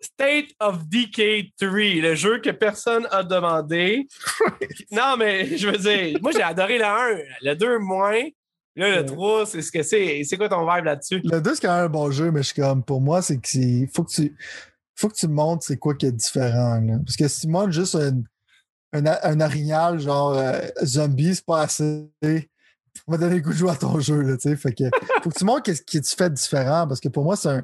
[0.00, 4.06] State of Decay 3, le jeu que personne a demandé.
[4.90, 8.22] non, mais je veux dire, moi j'ai adoré le 1, le 2 moins.
[8.76, 9.04] Là, le Ouais.
[9.04, 10.22] 3, c'est ce que c'est.
[10.24, 11.20] C'est quoi ton vibe là-dessus?
[11.24, 13.38] Le 2, c'est quand même un bon jeu, mais je suis comme, pour moi, c'est
[13.44, 13.88] c'est.
[13.92, 14.36] Faut que tu.
[15.00, 16.80] Faut que tu montres c'est quoi qui est différent.
[16.80, 16.98] là.
[17.04, 18.22] Parce que si tu montres juste un,
[18.92, 22.10] un, un orignal genre euh, zombie, c'est pas assez.
[23.06, 24.36] On va donner le goût de jouer à ton jeu, là.
[24.38, 24.84] Fait que
[25.22, 26.86] faut que tu montres qu'est-ce que tu fais de différent.
[26.86, 27.62] Parce que pour moi, c'est un.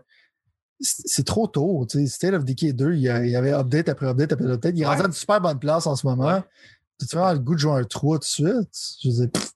[0.81, 1.87] C'est trop tôt.
[1.89, 2.07] tu sais.
[2.07, 4.75] State of Decay 2, il y, a- il y avait update après update après update.
[4.77, 4.91] Il est Ouais.
[4.93, 6.27] rendu à une super bonne place en ce moment.
[6.27, 6.43] Ouais.
[6.99, 8.71] Tu vraiment le goût de jouer un 3 tout de suite.
[9.03, 9.53] Je pff,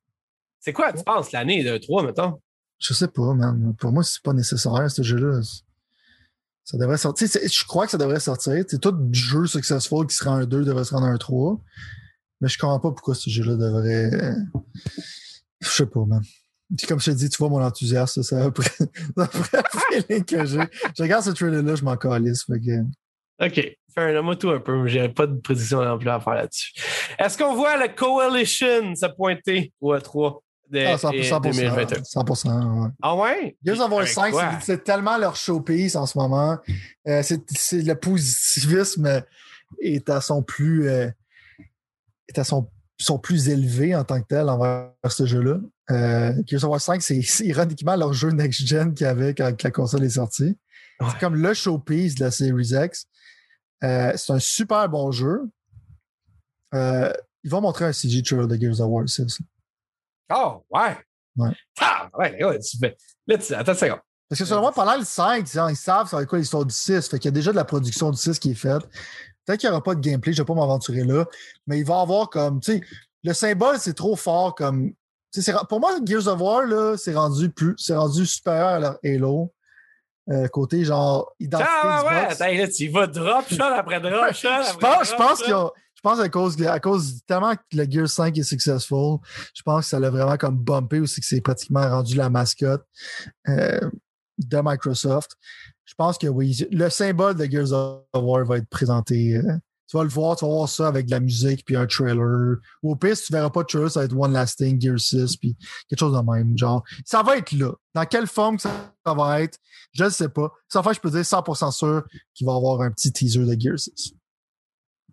[0.61, 2.41] C'est quoi, tu penses, l'année de 3, mettons?
[2.79, 3.75] Je sais pas, man.
[3.79, 5.41] Pour moi, c'est pas nécessaire, ce jeu-là.
[6.65, 7.29] Ça devrait sortir.
[7.29, 8.65] Je crois que ça devrait sortir.
[8.69, 11.61] C'est tout jeu successful qui sera un 2 devrait se rendre un 3.
[12.41, 14.11] Mais je comprends pas pourquoi ce jeu-là devrait.
[15.61, 16.23] Je sais pas, man.
[16.77, 18.69] Puis Comme je te dis, tu vois mon enthousiasme, ça a pris
[19.17, 20.61] ça a pris le feeling que j'ai.
[20.97, 22.47] Je regarde ce trailer-là, je m'en calisse.
[22.49, 23.77] OK.
[23.93, 24.87] Fais un moi tout un peu.
[24.87, 26.73] J'ai pas de prédiction non plus à faire là-dessus.
[27.19, 31.13] Est-ce qu'on voit la Coalition se pointer au E3 de Ah, 100%.
[31.15, 32.03] et 100%, 2021?
[32.03, 32.91] 100%, ouais.
[33.03, 33.57] Ah ouais?
[33.65, 34.59] Gears of War Avec 5, quoi?
[34.63, 36.59] c'est- tellement leur showpiece en ce moment.
[37.09, 39.23] Euh, c'est le positivisme
[39.81, 41.09] est à son plus euh,
[42.29, 42.69] est à son,
[42.99, 45.59] son plus élevé en tant que tel envers ce jeu-là.
[45.91, 49.71] Euh, Gears of War 5, c'est ironiquement leur jeu next-gen qu'il y avait quand la
[49.73, 50.57] console est sortie.
[51.01, 51.09] Ouais.
[51.11, 53.07] C'est comme le showpiece de la Series X.
[53.83, 55.41] Euh, c'est un super bon jeu.
[56.73, 59.39] Ils vont montrer un CG trailer de Gears of War 6.
[60.35, 60.97] Oh, ouais.
[61.37, 61.51] Ouais.
[61.81, 62.97] Ah, ouais, ouais, tu fais.
[63.27, 63.55] Là, tu...
[63.55, 64.01] attends une seconde.
[64.29, 67.09] Parce que selon moi, pendant le 5, ils savent être quoi l'histoire du 6.
[67.09, 68.83] Fait qu'il y a déjà de la production du 6 qui est faite.
[69.45, 71.25] Peut-être qu'il n'y aura pas de gameplay, je ne vais pas m'aventurer là.
[71.67, 72.81] Mais il va y avoir comme, tu sais,
[73.25, 74.93] le symbole, c'est trop fort comme.
[75.33, 77.75] c'est Pour moi, Gears of War, là, c'est rendu plus.
[77.79, 79.53] C'est rendu supérieur à leur Halo.
[80.31, 82.41] Euh, côté genre identité Ah, du ouais, boss.
[82.41, 84.49] attends, là, tu vas drop shot après drop shot.
[84.71, 85.45] Je pense, je pense shot.
[85.45, 85.71] qu'il y a-
[86.03, 89.19] je pense à cause, à cause tellement que le Gear 5 est successful,
[89.55, 92.83] je pense que ça l'a vraiment comme bumpé aussi que c'est pratiquement rendu la mascotte
[93.49, 93.81] euh,
[94.39, 95.33] de Microsoft.
[95.85, 99.37] Je pense que oui, le symbole de Gears of War va être présenté.
[99.37, 99.43] euh,
[99.91, 102.57] tu vas le voir, tu vas voir ça avec de la musique puis un trailer.
[102.83, 104.99] Ou au pire, si tu verras pas de trailer, ça va être One Lasting, Gear
[104.99, 105.55] 6, puis
[105.89, 106.57] quelque chose de même.
[106.57, 107.73] Genre, ça va être là.
[107.95, 109.59] Dans quelle forme que ça, ça va être,
[109.93, 110.51] je ne sais pas.
[110.69, 113.61] Sans faire, je peux dire 100% sûr qu'il va y avoir un petit teaser de
[113.61, 114.15] Gear 6.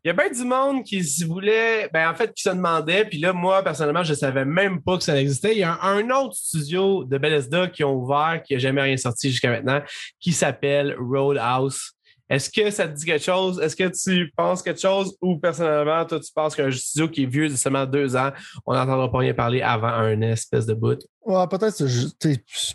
[0.07, 3.03] Il y a bien du monde qui se voulait, ben en fait, qui se demandait,
[3.03, 5.51] puis là, moi, personnellement, je savais même pas que ça existait.
[5.51, 8.81] Il y a un, un autre studio de Bethesda qui ont ouvert, qui n'a jamais
[8.81, 9.81] rien sorti jusqu'à maintenant,
[10.21, 11.91] qui s'appelle Roadhouse.
[12.29, 13.59] Est-ce que ça te dit quelque chose?
[13.59, 15.13] Est-ce que tu penses quelque chose?
[15.21, 18.31] Ou personnellement, toi, tu penses qu'un studio qui est vieux de seulement deux ans,
[18.65, 20.99] on n'entendra pas rien parler avant un espèce de bout?
[21.27, 21.83] Ouais, peut-être,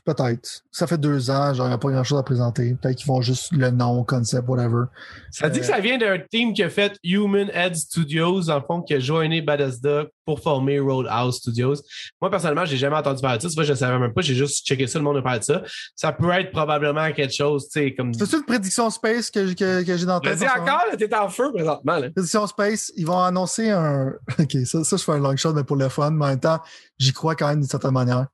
[0.04, 0.62] peut-être.
[0.70, 2.74] Ça fait deux ans, a pas grand-chose à présenter.
[2.74, 4.84] Peut-être qu'ils font juste le nom, concept, whatever.
[5.30, 8.82] Ça dit que ça vient d'un team qui a fait Human Head Studios, en fond,
[8.82, 11.76] qui a joiné Bethesda pour former Roadhouse Studios.
[12.20, 13.62] Moi, personnellement, j'ai jamais entendu parler de ça.
[13.62, 14.20] Je ne savais même pas.
[14.20, 15.62] J'ai juste checké ça, le monde a parlé de ça.
[15.96, 18.12] Ça peut être probablement quelque chose, tu sais, comme.
[18.12, 20.38] C'est une prédiction space que, que, que j'ai dans tête.
[20.38, 20.52] moment?
[20.60, 22.10] encore, t'es en feu présentement, là.
[22.10, 24.12] Prédiction space, ils vont annoncer un.
[24.38, 26.40] Ok, ça, ça je fais un long shot, mais pour le fun, mais en même
[26.40, 26.60] temps,
[26.98, 28.26] j'y crois quand même d'une certaine manière.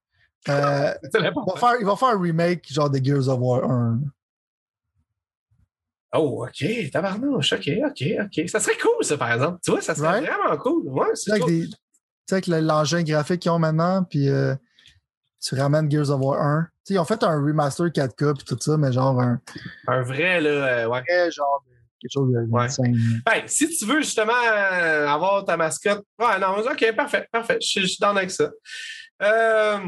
[0.49, 4.01] Euh, ils, vont faire, ils vont faire un remake genre de Gears of War 1.
[6.15, 6.91] Oh, OK.
[6.91, 7.53] Tabarnouche.
[7.53, 8.49] OK, OK, OK.
[8.49, 9.59] Ça serait cool, ça, par exemple.
[9.63, 10.27] Tu vois, ça serait Right?
[10.27, 10.89] vraiment cool.
[10.89, 11.37] Ouais, Tu sais,
[12.27, 14.55] c'est avec des- l'engin graphique qu'ils ont maintenant, puis euh,
[15.43, 16.69] tu ramènes Gears of War 1.
[16.85, 19.41] sais, ils ont fait un remaster 4K et tout ça, mais genre un.
[19.87, 21.01] Un vrai, là, euh, ouais.
[21.07, 21.63] Vrai, genre
[22.01, 22.69] quelque chose de ouais.
[23.27, 26.05] Ben, si tu veux justement euh, avoir ta mascotte.
[26.19, 27.59] Ouais, non, ok, parfait, parfait.
[27.61, 28.51] Je, je suis dans avec ça.
[29.21, 29.79] Euh,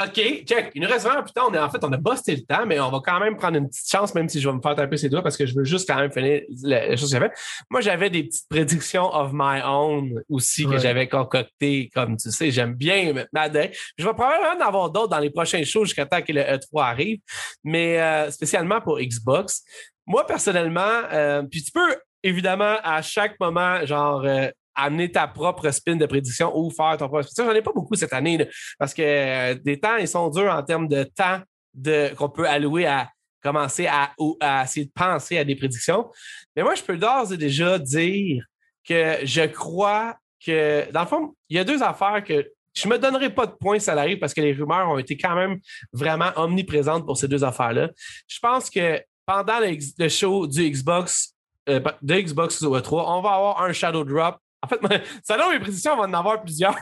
[0.00, 0.70] OK, check.
[0.74, 1.48] Il nous reste vraiment plus tard.
[1.50, 3.56] On est, en fait, on a busté le temps, mais on va quand même prendre
[3.56, 5.54] une petite chance, même si je vais me faire taper ses doigts parce que je
[5.56, 7.32] veux juste quand même finir les choses que j'avais.
[7.68, 12.52] Moi, j'avais des petites prédictions of my own aussi que j'avais concoctées, comme tu sais.
[12.52, 13.76] J'aime bien m'adapter.
[13.96, 16.82] Je vais probablement en avoir d'autres dans les prochains shows jusqu'à temps que le E3
[16.82, 17.18] arrive,
[17.64, 19.64] mais euh, spécialement pour Xbox.
[20.06, 24.48] Moi, personnellement, euh, puis tu peux évidemment à chaque moment, genre, euh,
[24.78, 27.44] amener ta propre spin de prédiction ou faire ton propre spin.
[27.44, 28.48] J'en ai pas beaucoup cette année
[28.78, 31.40] parce que euh, des temps, ils sont durs en termes de temps
[31.74, 33.10] de, qu'on peut allouer à
[33.42, 36.10] commencer à, à, essayer de penser à des prédictions.
[36.56, 38.44] Mais moi, je peux d'ores et déjà dire
[38.86, 42.94] que je crois que, dans le fond, il y a deux affaires que je ne
[42.94, 45.58] me donnerai pas de points salariés parce que les rumeurs ont été quand même
[45.92, 47.90] vraiment omniprésentes pour ces deux affaires-là.
[48.28, 51.34] Je pense que pendant le, show du Xbox,
[51.68, 54.80] euh, de Xbox 3, on va avoir un shadow drop en fait,
[55.28, 56.76] selon mes prédictions, on va en avoir plusieurs.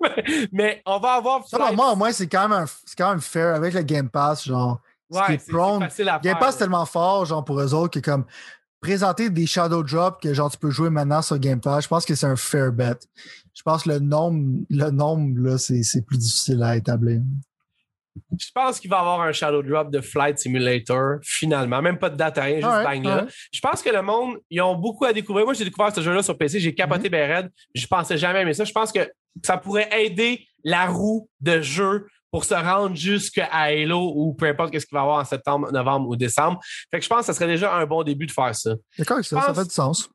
[0.52, 1.46] mais on va avoir.
[1.46, 4.44] Ça, moi, au moins, c'est quand, même quand même fair avec le Game Pass.
[4.44, 4.80] Genre,
[5.10, 8.24] ouais, c'est facile à Game Pass, est tellement fort, genre, pour eux autres, que comme
[8.80, 12.04] présenter des Shadow Drop que genre tu peux jouer maintenant sur Game Pass, je pense
[12.04, 12.98] que c'est un fair bet.
[13.54, 17.20] Je pense que le nombre, le nombre, là, c'est plus difficile à établir.
[18.38, 21.80] Je pense qu'il va y avoir un shadow drop de Flight Simulator, finalement.
[21.80, 23.26] Même pas de date, rien, juste bang là.
[23.52, 25.44] Je pense que le monde, ils ont beaucoup à découvrir.
[25.44, 27.48] Moi, j'ai découvert ce jeu-là sur PC, j'ai capoté mm -hmm.
[27.74, 28.64] Je pensais jamais aimer ça.
[28.64, 29.10] Je pense que
[29.42, 34.78] ça pourrait aider la roue de jeu pour se rendre jusqu'à Halo ou peu importe
[34.78, 36.58] ce qu'il va y avoir en septembre, novembre ou décembre.
[36.90, 38.74] Fait que je pense que ce serait déjà un bon début de faire ça.
[38.98, 40.08] D'accord, ça, ça fait du sens.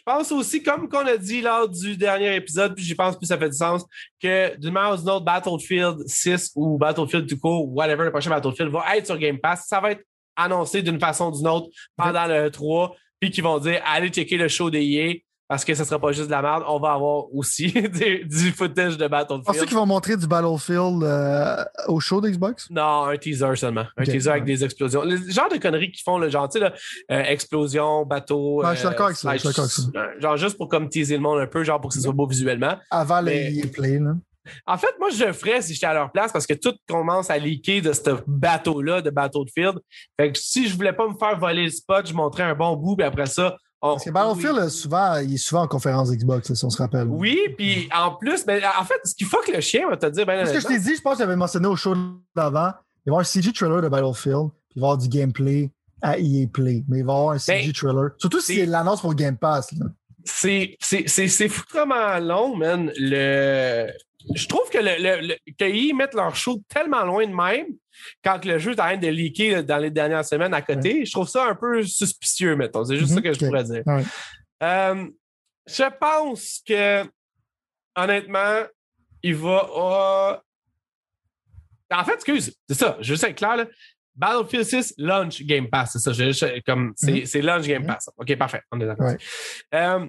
[0.00, 3.26] Je pense aussi, comme qu'on a dit lors du dernier épisode, puis j'y pense plus
[3.26, 3.84] ça fait du sens,
[4.22, 8.30] que d'une manière ou d'une autre, Battlefield 6 ou Battlefield du coup, whatever, le prochain
[8.30, 9.66] Battlefield va être sur Game Pass.
[9.68, 10.02] Ça va être
[10.36, 14.38] annoncé d'une façon ou d'une autre pendant le 3, puis qu'ils vont dire allez checker
[14.38, 15.14] le show des EA
[15.50, 16.62] parce que ce ne sera pas juste de la merde.
[16.68, 17.72] On va avoir aussi
[18.24, 19.44] du, footage de Battlefield.
[19.44, 22.70] Pensez qu'ils vont montrer du Battlefield euh, au show d'Xbox?
[22.70, 23.84] Non, un teaser seulement.
[23.96, 25.02] Un teaser avec des explosions.
[25.02, 26.66] Le genre de conneries qu'ils font, le genre, tu sais,
[27.10, 28.62] euh, explosion, bateau.
[28.64, 29.64] je suis d'accord avec ça.
[30.20, 32.28] Genre juste pour comme teaser le monde un peu, genre pour que ce soit beau
[32.28, 32.76] visuellement.
[32.88, 34.12] Avant les play, là.
[34.66, 37.28] En fait, moi, je le ferais si j'étais à leur place parce que tout commence
[37.28, 39.78] à leaker de ce bateau-là, de Battlefield.
[40.18, 42.76] Fait que si je voulais pas me faire voler le spot, je montrais un bon
[42.76, 46.64] bout, puis après ça, parce que Battlefield, souvent, il est souvent en conférence Xbox, si
[46.64, 47.06] on se rappelle.
[47.08, 50.06] Oui, puis en plus, mais en fait, ce qu'il faut que le chien va te
[50.06, 51.94] dire, ben, Ce que je t'ai dit, je pense que j'avais mentionné au show
[52.36, 52.72] d'avant, il va
[53.06, 55.70] y avoir un CG trailer de Battlefield, puis il va y avoir du gameplay
[56.02, 58.10] à EA Play, mais il va y avoir un CG ben, trailer.
[58.18, 59.72] Surtout si c'est l'annonce pour Game Pass.
[60.24, 60.76] C'est
[61.72, 62.92] vraiment long, man.
[62.96, 63.90] Le...
[64.34, 67.66] Je trouve que le, le, mettent leur show tellement loin de même
[68.24, 71.12] quand le jeu est en train de leaker dans les dernières semaines à côté, je
[71.12, 72.84] trouve ça un peu suspicieux, mettons.
[72.84, 73.22] C'est juste ça mhm.
[73.22, 73.82] que je pourrais dire.
[74.62, 75.06] Euh,
[75.66, 77.04] je pense que,
[77.96, 78.62] honnêtement,
[79.22, 79.68] il va.
[79.74, 80.34] Oh,
[81.92, 83.56] en fait, excuse, c'est ça, je veux juste être clair.
[83.56, 83.66] Là.
[84.14, 86.48] Battlefield 6, launch Game Pass, c'est ça.
[86.66, 87.46] comme, c'est, mhm.
[87.46, 88.10] launch Game Pass.
[88.16, 89.12] OK, parfait, on est d'accord.
[89.74, 90.06] Euh,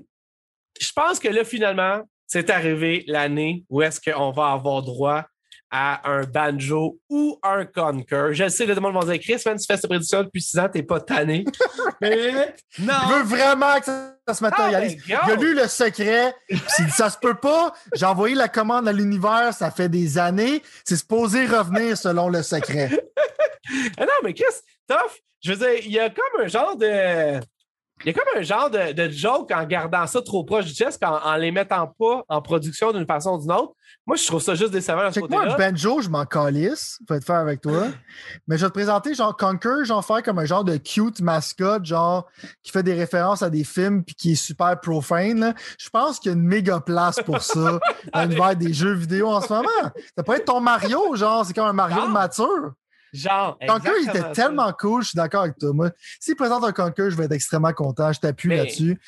[0.80, 5.26] je pense que là, finalement, c'est arrivé l'année où est-ce qu'on va avoir droit
[5.70, 8.30] à un banjo ou un conquer.
[8.32, 10.70] Je sais, le monde va dire Chris, man, tu fais cette prédiction depuis 6 ans,
[10.72, 11.44] t'es pas tanné.
[12.02, 12.94] Mais non.
[13.10, 14.96] Il veut vraiment que ça, se matérialise.
[15.12, 16.34] Ah, ben, il a lu le secret.
[16.70, 20.18] S'il dit ça se peut pas, j'ai envoyé la commande à l'univers, ça fait des
[20.18, 20.62] années.
[20.86, 22.90] C'est supposé revenir selon le secret.
[23.98, 24.46] ah non, mais Chris,
[24.88, 25.20] tough.
[25.44, 27.42] Je veux dire, il y a comme un genre de.
[28.06, 30.74] Il y a comme un genre de, de joke en gardant ça trop proche du
[30.74, 33.74] chest, en, en les mettant pas en production d'une façon ou d'une autre.
[34.08, 35.46] Moi, je trouve ça juste décevant à ce côté-là.
[35.46, 37.88] Moi, Benjo, je m'en calisse, faut être faire avec toi.
[38.48, 41.86] Mais je vais te présenter genre Conquer, genre faire comme un genre de cute mascotte,
[41.86, 42.28] genre
[42.64, 45.54] qui fait des références à des films puis qui est super profane.
[45.78, 47.80] Je pense qu'il y a une méga place pour ça
[48.14, 49.70] dans l'univers des jeux vidéo en ce moment.
[50.18, 52.74] Ça peut être ton Mario, genre, c'est comme un Mario mature.
[53.14, 55.74] Genre, Conquer, il était tellement cool, je suis d'accord avec toi.
[55.74, 58.12] Moi, s'il présente un Conquer, je vais être extrêmement content.
[58.14, 59.00] Je t'appuie là-dessus.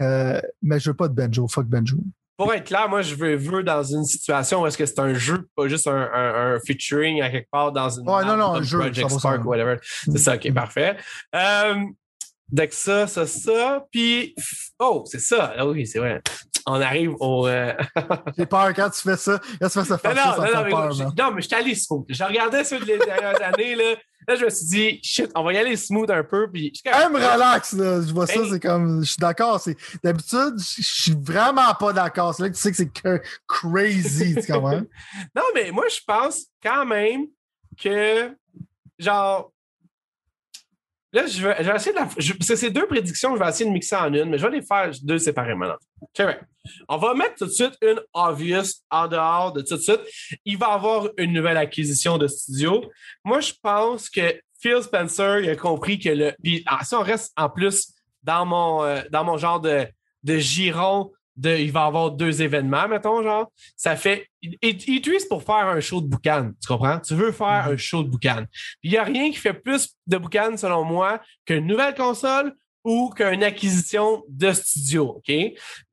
[0.00, 1.46] Euh, mais je veux pas de Benjo.
[1.46, 1.98] Fuck Benjo.
[2.36, 5.12] Pour être clair, moi, je veux, veux dans une situation où est-ce que c'est un
[5.12, 8.62] jeu, pas juste un, un, featuring à quelque part dans une ouais, non, non, un
[8.62, 9.76] jeu, Project Spark whatever.
[9.82, 10.96] C'est ça, ok, parfait.
[11.34, 11.74] Euh,
[12.52, 13.84] donc ça, ça, ça.
[13.90, 14.34] Puis,
[14.78, 15.54] oh, c'est ça.
[15.56, 16.20] Ah oui, c'est vrai
[16.66, 17.46] on arrive au.
[17.46, 17.72] Euh...
[18.38, 19.40] J'ai peur quand tu fais ça.
[19.60, 22.64] Quand tu fais ça, non, non, non, mais, non, mais je suis allé Je regardais
[22.64, 23.94] ceux des dernières années, là.
[24.28, 26.50] là, je me suis dit, shit, on va y aller smooth un peu.
[26.50, 28.00] Puis, Même relax, là.
[28.02, 29.02] Je vois ça, c'est comme.
[29.02, 29.60] Je suis d'accord.
[30.02, 32.34] D'habitude, je suis vraiment pas d'accord.
[32.34, 32.92] C'est là que tu sais que c'est
[33.46, 34.82] crazy, tu comprends?
[35.34, 37.26] non, mais moi, je pense quand même
[37.80, 38.34] que,
[38.98, 39.52] genre,
[41.12, 42.08] Là, je vais, essayer de la.
[42.40, 44.62] C'est ces deux prédictions, je vais essayer de mixer en une, mais je vais les
[44.62, 45.74] faire deux séparément.
[46.88, 50.00] On va mettre tout de suite une obvious en dehors de tout de suite.
[50.44, 52.84] Il va y avoir une nouvelle acquisition de studio.
[53.24, 56.32] Moi, je pense que Phil Spencer il a compris que le.
[56.66, 57.92] Ah, si on reste en plus
[58.22, 59.86] dans mon, euh, dans mon genre de,
[60.22, 61.10] de giron
[61.44, 63.50] il va avoir deux événements, mettons, genre.
[63.76, 64.26] Ça fait.
[64.42, 66.98] Il, utilise pour faire un show de boucan, tu comprends?
[66.98, 67.74] Tu veux faire mhm.
[67.74, 68.44] un show de boucan.
[68.82, 72.54] Il n'y a rien qui fait plus de boucan, selon moi, qu'une nouvelle console
[72.84, 75.34] ou qu'une acquisition de studio, OK?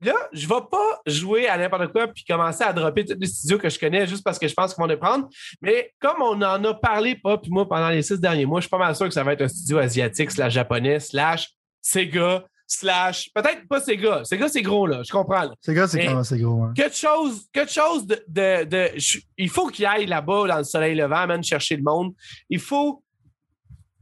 [0.00, 3.26] Là, je ne vais pas jouer à n'importe quoi puis commencer à dropper tous les
[3.26, 5.28] studios que je connais juste parce que je pense qu'ils vont les prendre.
[5.60, 8.64] Mais comme on en a parlé, pas, puis moi, pendant les six derniers mois, je
[8.64, 11.50] suis pas mal sûr que ça va être un studio asiatique slash japonais slash
[11.82, 13.30] Sega slash.
[13.34, 14.22] Peut-être pas Sega.
[14.24, 15.02] Sega, c'est gros, là.
[15.02, 15.42] Je comprends.
[15.42, 15.54] Là.
[15.60, 16.62] Sega, c'est quand c'est gros.
[16.62, 16.72] Hein.
[16.76, 18.22] Quelque chose, quelque chose de.
[18.28, 18.90] de, de
[19.36, 22.14] il faut qu'il aille là-bas, dans le soleil levant, même chercher le monde.
[22.48, 23.02] Il faut.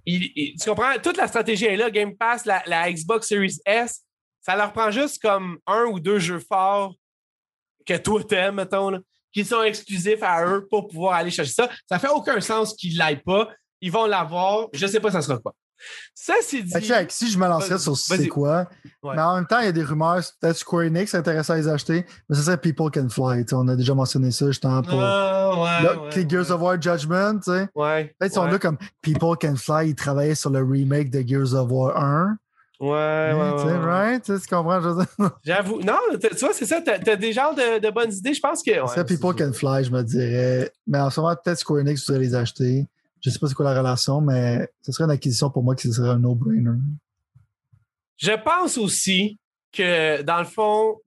[0.04, 0.92] Il, tu comprends?
[1.02, 1.90] Toute la stratégie est là.
[1.90, 4.02] Game Pass, la, la, Xbox Series S,
[4.40, 6.94] ça leur prend juste comme un ou deux jeux forts
[7.84, 8.98] que toi t'aimes, mettons, là,
[9.32, 11.70] qui sont exclusifs à eux pour pouvoir aller chercher ça.
[11.88, 13.48] Ça fait aucun sens qu'ils l'aillent pas.
[13.80, 14.68] Ils vont l'avoir.
[14.72, 15.54] Je sais pas ça sera quoi.
[16.14, 16.72] Ça, c'est dit.
[17.08, 18.68] si je me lancerais sur c'est quoi,
[19.04, 21.68] mais en même temps, il y a des rumeurs, peut-être Square Enix intéressant à les
[21.68, 23.44] acheter, mais ça serait People Can Fly.
[23.52, 27.40] On a déjà mentionné ça justement pour ah, ouais, Gears of War Judgment.
[27.74, 31.26] Ouais, peut-être ils sont là comme People Can Fly, ils travaillaient sur le remake de
[31.26, 32.38] Gears of War 1.
[32.78, 34.22] Ouais, ouais, ouais, right?
[34.22, 34.80] Tu comprends?
[35.44, 35.80] J'avoue.
[35.80, 36.82] Non, tu vois, c'est ça.
[36.82, 38.34] T'as as des genres de, de, bonnes idées.
[38.34, 38.72] Je pense que.
[38.94, 40.70] c'est People Can Fly, je me dirais.
[40.86, 42.86] Mais en ce moment, peut-être Square Enix voudrait les acheter.
[43.26, 45.74] Je ne sais pas c'est quoi la relation, mais ce serait une acquisition pour moi
[45.74, 46.78] qui serait un no-brainer.
[48.18, 49.36] Je pense aussi
[49.72, 51.00] que, dans le fond,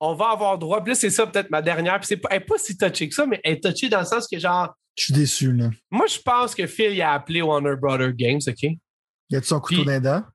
[0.00, 0.82] on va avoir droit.
[0.82, 1.96] Puis là, c'est ça peut-être ma dernière.
[2.00, 4.00] Puis c'est pas, elle n'est pas si touchée que ça, mais elle est touchée dans
[4.00, 4.74] le sens que, genre.
[4.96, 5.70] Je suis déçu, là.
[5.92, 8.68] Moi, je pense que Phil il a appelé Warner Brother Games, OK?
[9.30, 10.26] Il a son couteau d'un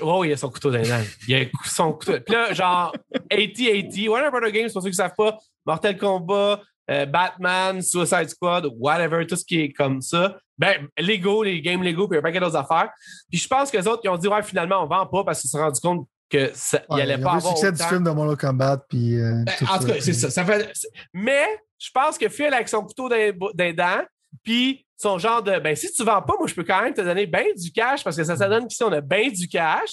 [0.00, 0.82] Oh, il a son couteau d'un
[1.26, 2.20] Il a son couteau.
[2.20, 2.94] Puis là, genre,
[3.32, 5.36] AT-AT, Warner Brother Games, pour ceux qui ne savent pas,
[5.66, 10.38] Mortal Kombat, euh, Batman, Suicide Squad, whatever, tout ce qui est comme ça.
[10.58, 12.90] Ben, Lego, les games Lego, puis il y a paquet d'autres affaires.
[13.30, 15.40] Puis je pense que les autres, ils ont dit, ouais, finalement, on vend pas parce
[15.40, 17.52] qu'ils se sont rendus compte que ça, ouais, allait pas avoir.
[17.52, 19.20] le succès du film de Mortal Kombat, puis.
[19.20, 20.30] Euh, ben, en tout cas, c'est ça.
[20.30, 20.72] ça fait...
[21.12, 21.46] Mais
[21.78, 24.04] je pense que Phil, avec son couteau d'un dents,
[24.42, 27.02] puis son genre de ben si tu vends pas, moi je peux quand même te
[27.02, 29.90] donner bien du cash parce que ça, ça donne qu'ici on a bien du cash.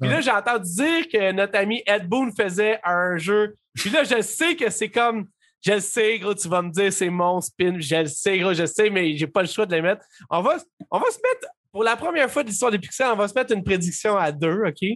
[0.00, 3.56] Puis là, j'ai entendu dire que notre ami Ed Boon faisait un jeu.
[3.74, 5.26] Puis là, je sais que c'est comme
[5.64, 7.76] je le sais, gros, tu vas me dire c'est mon spin.
[7.78, 10.04] Je le sais, gros, je sais, mais j'ai pas le choix de les mettre.
[10.30, 10.56] On va,
[10.90, 13.34] on va se mettre, pour la première fois de l'histoire des pixels, on va se
[13.34, 14.88] mettre une prédiction à deux, OK?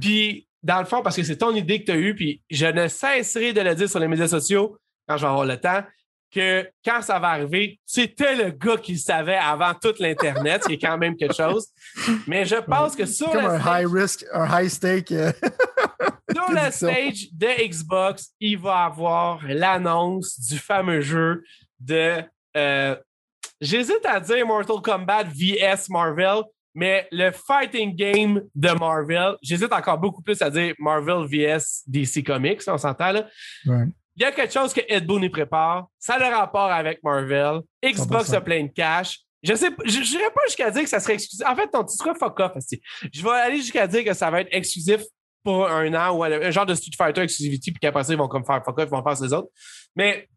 [0.00, 2.66] Puis, dans le fond, parce que c'est ton idée que tu as eue, puis je
[2.66, 4.78] ne cesserai de le dire sur les médias sociaux
[5.08, 5.82] quand je vais avoir le temps,
[6.32, 10.78] que quand ça va arriver, c'était le gars qui le savait avant tout l'Internet, c'est
[10.78, 11.68] quand même quelque chose.
[12.26, 15.12] Mais je pense que sur Comme un high risk, un high stake.
[15.12, 15.32] Euh,
[16.32, 21.42] sur la stage de Xbox, il va avoir l'annonce du fameux jeu
[21.78, 22.22] de.
[22.56, 22.96] Euh,
[23.60, 26.42] j'hésite à dire Mortal Kombat VS Marvel,
[26.74, 32.24] mais le fighting game de Marvel, j'hésite encore beaucoup plus à dire Marvel VS DC
[32.24, 33.28] Comics, on s'entend là.
[34.16, 35.86] Il y a quelque chose que Ed Boon y prépare.
[35.98, 37.60] Ça a le rapport avec Marvel.
[37.84, 39.20] Xbox a plein de cash.
[39.42, 41.44] Je sais je n'irai pas jusqu'à dire que ça serait exclusif.
[41.46, 42.52] En fait, ton tu seras fuck off.
[43.12, 45.02] Je vais aller jusqu'à dire que ça va être exclusif
[45.42, 48.28] pour un an ou un genre de Street Fighter exclusivity, puis qu'après ça, ils vont
[48.28, 49.48] comme faire fuck off, ils vont faire les autres.
[49.96, 50.28] Mais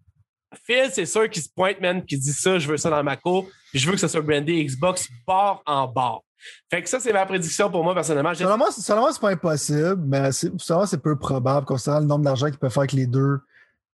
[0.63, 3.15] Phil, c'est sûr qu'il se pointe, man, qui dit ça, je veux ça dans ma
[3.15, 6.23] cour, puis je veux que ça soit brandé Xbox bord en bord.
[6.71, 8.33] Fait que ça, c'est ma prédiction pour moi, personnellement.
[8.33, 12.47] Selon moi, c'est pas impossible, mais selon moi, c'est peu probable, considérant le nombre d'argent
[12.47, 13.39] qu'il peut faire avec les deux.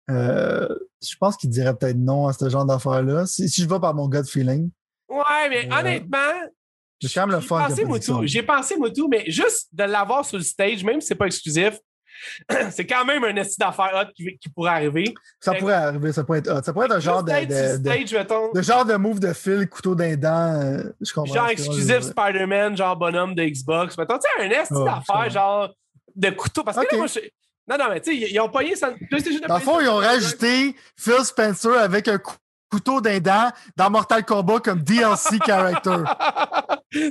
[0.10, 0.68] Euh,
[1.02, 3.26] je pense qu'il dirait peut-être non à ce genre d'affaires-là.
[3.26, 4.70] Si, je vais par mon gut feeling.
[5.10, 6.34] Ouais, mais euh, honnêtement,
[7.00, 7.68] j'ai quand même le fun.
[8.24, 11.80] J'ai pensé Moutou, mais juste de l'avoir sur le stage, même si c'est pas exclusif,
[12.72, 15.14] c'est quand même un esti d'affaires hot qui, pourrait arriver.
[15.40, 16.62] Ça pourrait arriver, ça pourrait être hot.
[16.64, 20.16] Ça pourrait être un genre de, de, de, genre de move de fil, couteau d'un
[20.16, 20.62] dent.
[20.62, 21.34] Euh, je comprends.
[21.34, 23.98] Genre exclusif Spider-Man, genre bonhomme de Xbox.
[23.98, 25.70] Mettons, tu sais, un esti d'affaires, genre
[26.16, 26.64] de couteau.
[26.64, 27.20] Parce que là, moi, je,
[27.72, 28.90] non, non, mais tu sais, ils ont payé ça.
[29.48, 32.20] Dans le fond, ils ont rajouté Phil Spencer avec un
[32.70, 36.04] couteau d'un dent dans Mortal Kombat comme DLC character.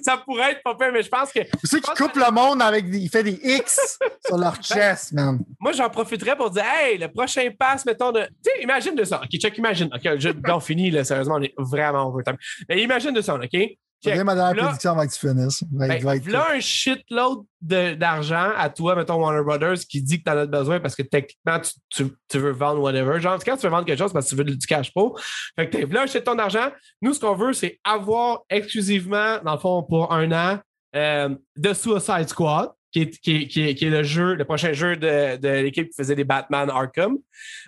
[0.02, 1.40] ça pourrait être pas pire, mais je pense que.
[1.64, 2.98] C'est qui pense coupe le monde avec des.
[2.98, 5.38] Il fait des X sur leur chest, man.
[5.58, 8.20] Moi, j'en profiterais pour dire, hey, le prochain pass, mettons, de.
[8.20, 9.18] Tu sais, imagine de ça.
[9.22, 9.88] OK, check, imagine.
[9.94, 12.36] OK, on finit, là, sérieusement, on est vraiment overtime.
[12.68, 13.58] Mais imagine de ça, OK?
[14.02, 14.14] Check.
[14.14, 15.62] dernière Là- prédiction avant que tu finisses.
[15.70, 20.24] Ben, Ben, être là, un shitload d'argent à toi, mettons Warner Brothers, qui dit que
[20.24, 23.20] tu en as besoin parce que techniquement, tu, tu- tu veux vendre whatever.
[23.20, 25.20] Genre, quand tu veux vendre quelque chose parce que tu veux du cash pour.
[25.56, 26.70] Fait que là, un shitload d'argent.
[27.02, 30.58] Nous, ce qu'on veut, c'est avoir exclusivement, dans le fond, pour un an,
[30.96, 32.70] euh, The Suicide Squad.
[32.92, 35.48] Qui est, qui, est, qui, est, qui est le jeu, le prochain jeu de, de
[35.62, 37.18] l'équipe qui faisait les Batman Arkham.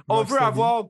[0.08, 0.40] On Rocksteady.
[0.40, 0.84] veut avoir.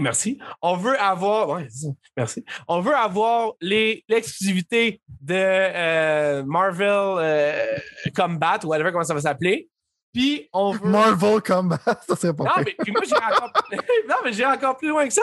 [0.00, 0.38] Merci.
[0.62, 1.48] On veut avoir.
[1.48, 1.68] Ouais,
[2.16, 2.44] merci.
[2.68, 7.78] On veut avoir l'exclusivité de euh, Marvel euh,
[8.14, 9.68] Combat, ou whatever, comment ça va s'appeler.
[10.12, 10.88] Puis on veut.
[10.88, 11.78] Marvel Combat,
[12.08, 13.52] ça serait pas Non, mais puis moi, j'irai encore...
[14.08, 15.22] non, mais j'irai encore plus loin que ça.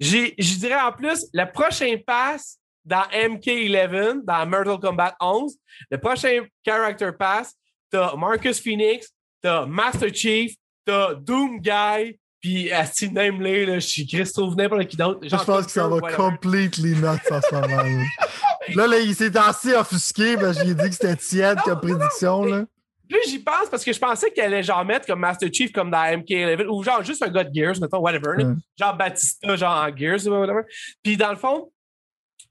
[0.00, 5.56] Je dirais en plus, le prochain pass dans MK11, dans Mortal Kombat 11,
[5.90, 7.54] le prochain character pass,
[7.90, 9.08] t'as Marcus Phoenix,
[9.40, 14.98] t'as Master Chief, t'as Doom Guy, puis Asti Name-les, là, je suis Christophe n'importe qui
[14.98, 15.20] d'autre.
[15.22, 16.14] Je pense que ça va whatever.
[16.14, 17.82] completely nuts en ce moment.
[18.74, 22.44] Là, là, il s'est assez offusqué parce que j'ai dit que c'était tiède comme prédiction.
[22.44, 22.66] Là.
[23.08, 25.90] Plus j'y pense parce que je pensais qu'elle allait genre mettre comme Master Chief comme
[25.90, 28.36] dans MK11 ou genre juste un gars de Gears, mettons, whatever.
[28.78, 30.64] Genre Batista, genre en Gears whatever.
[31.02, 31.72] Puis dans le fond,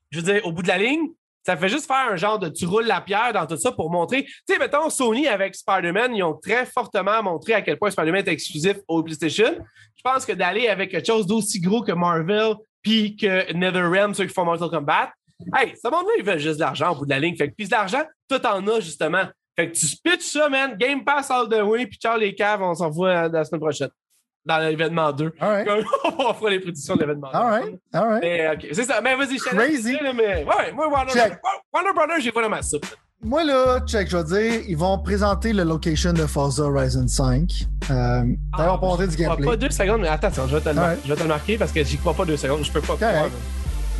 [0.10, 1.10] je veux dire, au bout de la ligne,
[1.46, 3.92] ça fait juste faire un genre de tu roules la pierre dans tout ça pour
[3.92, 4.24] montrer.
[4.24, 8.24] Tu sais, mettons, Sony avec Spider-Man, ils ont très fortement montré à quel point Spider-Man
[8.26, 9.56] est exclusif au PlayStation.
[9.96, 14.26] Je pense que d'aller avec quelque chose d'aussi gros que Marvel puis que NetherRealm, ceux
[14.26, 15.12] qui font Mortal Kombat,
[15.56, 17.36] hey, ce monde-là, ils veulent juste de l'argent au bout de la ligne.
[17.36, 19.24] Fait que, puis de l'argent, tout en a, justement.
[19.56, 22.62] Fait que tu pitches ça, man, Game Pass all the way, puis ciao les caves,
[22.62, 23.90] on s'en voit la semaine prochaine.
[24.46, 25.34] Dans l'événement 2.
[25.40, 25.68] All right.
[26.20, 27.38] on fera les prédictions de l'événement 2.
[27.38, 27.80] All right.
[27.94, 28.22] All right.
[28.22, 29.00] Mais, ok, c'est ça.
[29.02, 29.94] Mais vas-y, je Crazy.
[29.94, 31.34] là, mais, ouais, moi, Warner, Check.
[31.74, 32.86] Warner Brothers, j'ai soupe.
[33.26, 37.50] Moi, là, check, je vais dire, ils vont présenter le location de Forza Horizon 5.
[37.90, 39.46] Euh, D'ailleurs, on va pas montrer du Je crois gameplay.
[39.52, 40.98] Pas deux secondes, mais attends, je vais te le, mar- Ouais.
[41.06, 42.66] je vais te le marquer parce que j'y crois pas deux secondes.
[42.66, 43.16] Je peux pas Correct.
[43.16, 43.30] croire.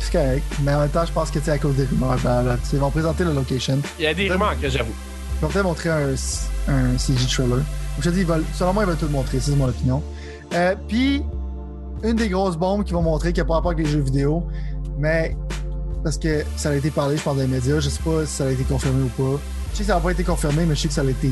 [0.00, 0.44] C'est correct.
[0.62, 2.18] Mais en même temps, je pense que c'est à cause des rumeurs.
[2.18, 2.58] blablabla.
[2.70, 3.80] Ils vont présenter le location.
[3.98, 4.92] Il y a des rumeurs que j'avoue.
[5.38, 6.10] Ils vont peut-être montrer un,
[6.68, 7.60] un CG trailer.
[8.00, 9.40] Je te dis, ils veulent, selon moi, ils veulent tout le montrer.
[9.40, 10.02] C'est mon opinion.
[10.54, 11.22] Euh, Puis,
[12.02, 14.44] une des grosses bombes qu'ils vont montrer qui n'a pas rapport avec les jeux vidéo,
[14.98, 15.36] mais
[16.02, 17.80] parce que ça a été parlé, je dans les médias.
[17.80, 19.40] Je sais pas si ça a été confirmé ou pas.
[19.72, 21.30] Je sais que ça n'a pas été confirmé, mais je sais que ça a été.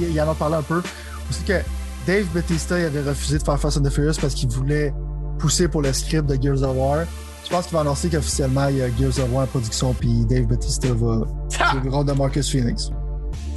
[0.00, 0.82] Il y en a parlé un peu.
[1.30, 1.60] Aussi que
[2.06, 4.92] Dave Bautista il avait refusé de faire Fast and the Furious parce qu'il voulait
[5.38, 7.04] pousser pour le script de Gears of War.
[7.44, 10.24] Je pense qu'il va annoncer qu'officiellement, il y a Gears of War en production, puis
[10.24, 12.90] Dave Bautista va jouer le rôle de Marcus Phoenix.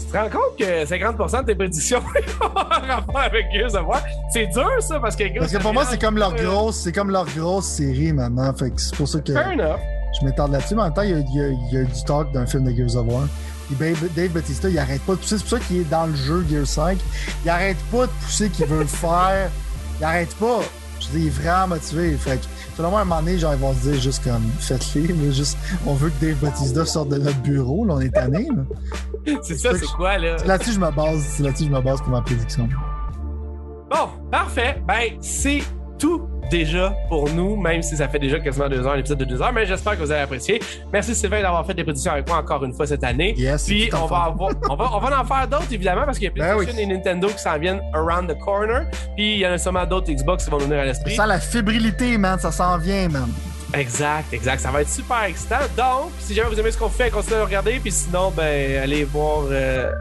[0.08, 2.00] Tu te rends compte que 50% de tes prédictions
[2.42, 4.02] ont rapport avec Gears of War?
[4.32, 6.94] C'est dur, ça, parce que Gears Parce que pour moi, c'est comme leur grosse, c'est
[6.94, 8.54] comme leur grosse série maintenant.
[8.54, 9.80] Fait que c'est pour ça que Fair enough.
[10.20, 10.76] je m'étends là-dessus.
[10.76, 12.32] Mais en même temps, il y a, il y a- il y a du talk
[12.32, 13.24] d'un film de Gears of War.
[13.68, 13.76] Puis
[14.16, 15.38] Dave, Bautista, il arrête pas de pousser.
[15.38, 16.98] C'est pour ça qu'il est dans le jeu Gears 5.
[17.44, 19.50] Il arrête pas de pousser qu'il veut le faire.
[20.00, 20.60] Il arrête pas.
[21.02, 22.16] Je dis, il est vraiment motivé.
[22.16, 22.46] Fait que,
[22.78, 25.12] selon moi, à un moment donné, genre, ils vont se dire juste comme, faites-les.
[25.14, 27.86] Mais juste, on veut que Dave Bautista sorte de notre bureau.
[27.86, 28.48] Là, on est tanné.
[28.56, 29.36] là.
[29.41, 30.38] C'est ça, c'est quoi, là?
[30.38, 31.22] C'est là-dessus je me base.
[31.22, 32.70] C'est là-dessus je me base pour ma prédiction.
[33.90, 34.82] Bon, parfait.
[34.88, 35.62] Ben, c'est
[35.98, 39.26] tout déjà pour nous, même si ça fait déjà quasiment deux heures, un épisode de
[39.26, 40.61] deux heures, mais j'espère que vous avez apprécié.
[40.94, 43.34] Merci Sylvain d'avoir fait des prédictions avec moi encore une fois cette année.
[43.38, 46.26] Yes, Puis on va, avoir, on, va, on va en faire d'autres évidemment parce qu'il
[46.26, 46.84] y a Ben PlayStation oui.
[46.84, 48.86] et Nintendo qui s'en viennent around the corner.
[49.18, 51.15] Puis il y en a sûrement d'autres Xbox qui vont nous venir à l'esprit.
[51.15, 52.40] Ça la fébrilité, man.
[52.40, 53.28] Ça s'en vient, man.
[53.74, 54.60] Exact, exact.
[54.61, 55.57] Ça va être super excitant.
[55.76, 57.80] Donc, si jamais vous aimez ce qu'on fait, continuez à regarder.
[57.80, 59.44] Puis sinon, ben, allez voir.
[59.52, 59.91] euh,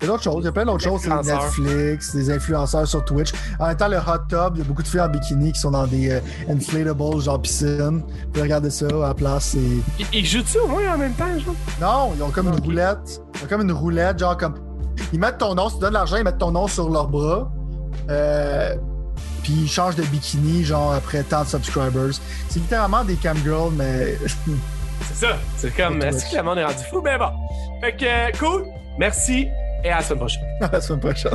[0.00, 1.08] Il y a d'autres choses, il y a plein d'autres choses, c'est.
[1.10, 3.30] Netflix, des influenceurs sur Twitch.
[3.58, 5.58] En même temps, le hot tub, il y a beaucoup de filles en bikini qui
[5.60, 8.02] sont dans des euh, inflatables, genre piscine.
[8.06, 9.44] Vous pouvez regarder ça à la place.
[9.46, 9.58] c'est-
[9.98, 11.54] Ils, ils jouent-tu au moins en même temps, genre?
[11.80, 13.20] Non, ils ont comme une roulette.
[13.40, 14.54] Ils ont comme une roulette, genre comme.
[15.12, 17.08] Ils mettent ton nom, si tu donnes de l'argent, ils mettent ton nom sur leurs
[17.08, 17.50] bras.
[18.08, 18.76] Euh,
[19.42, 22.14] Puis ils changent de bikini, genre après tant de subscribers.
[22.48, 24.16] C'est littéralement des camgirls, mais.
[25.08, 25.36] C'est ça.
[25.56, 26.00] C'est comme.
[26.02, 27.00] Est-ce que le monde est rendu fou?
[27.02, 27.30] Ben bon.
[27.80, 28.64] Fait que, euh, cool.
[28.98, 29.48] Merci
[29.82, 30.40] Er ist ein E Hasan Paşa.
[30.60, 31.30] ein Paşa.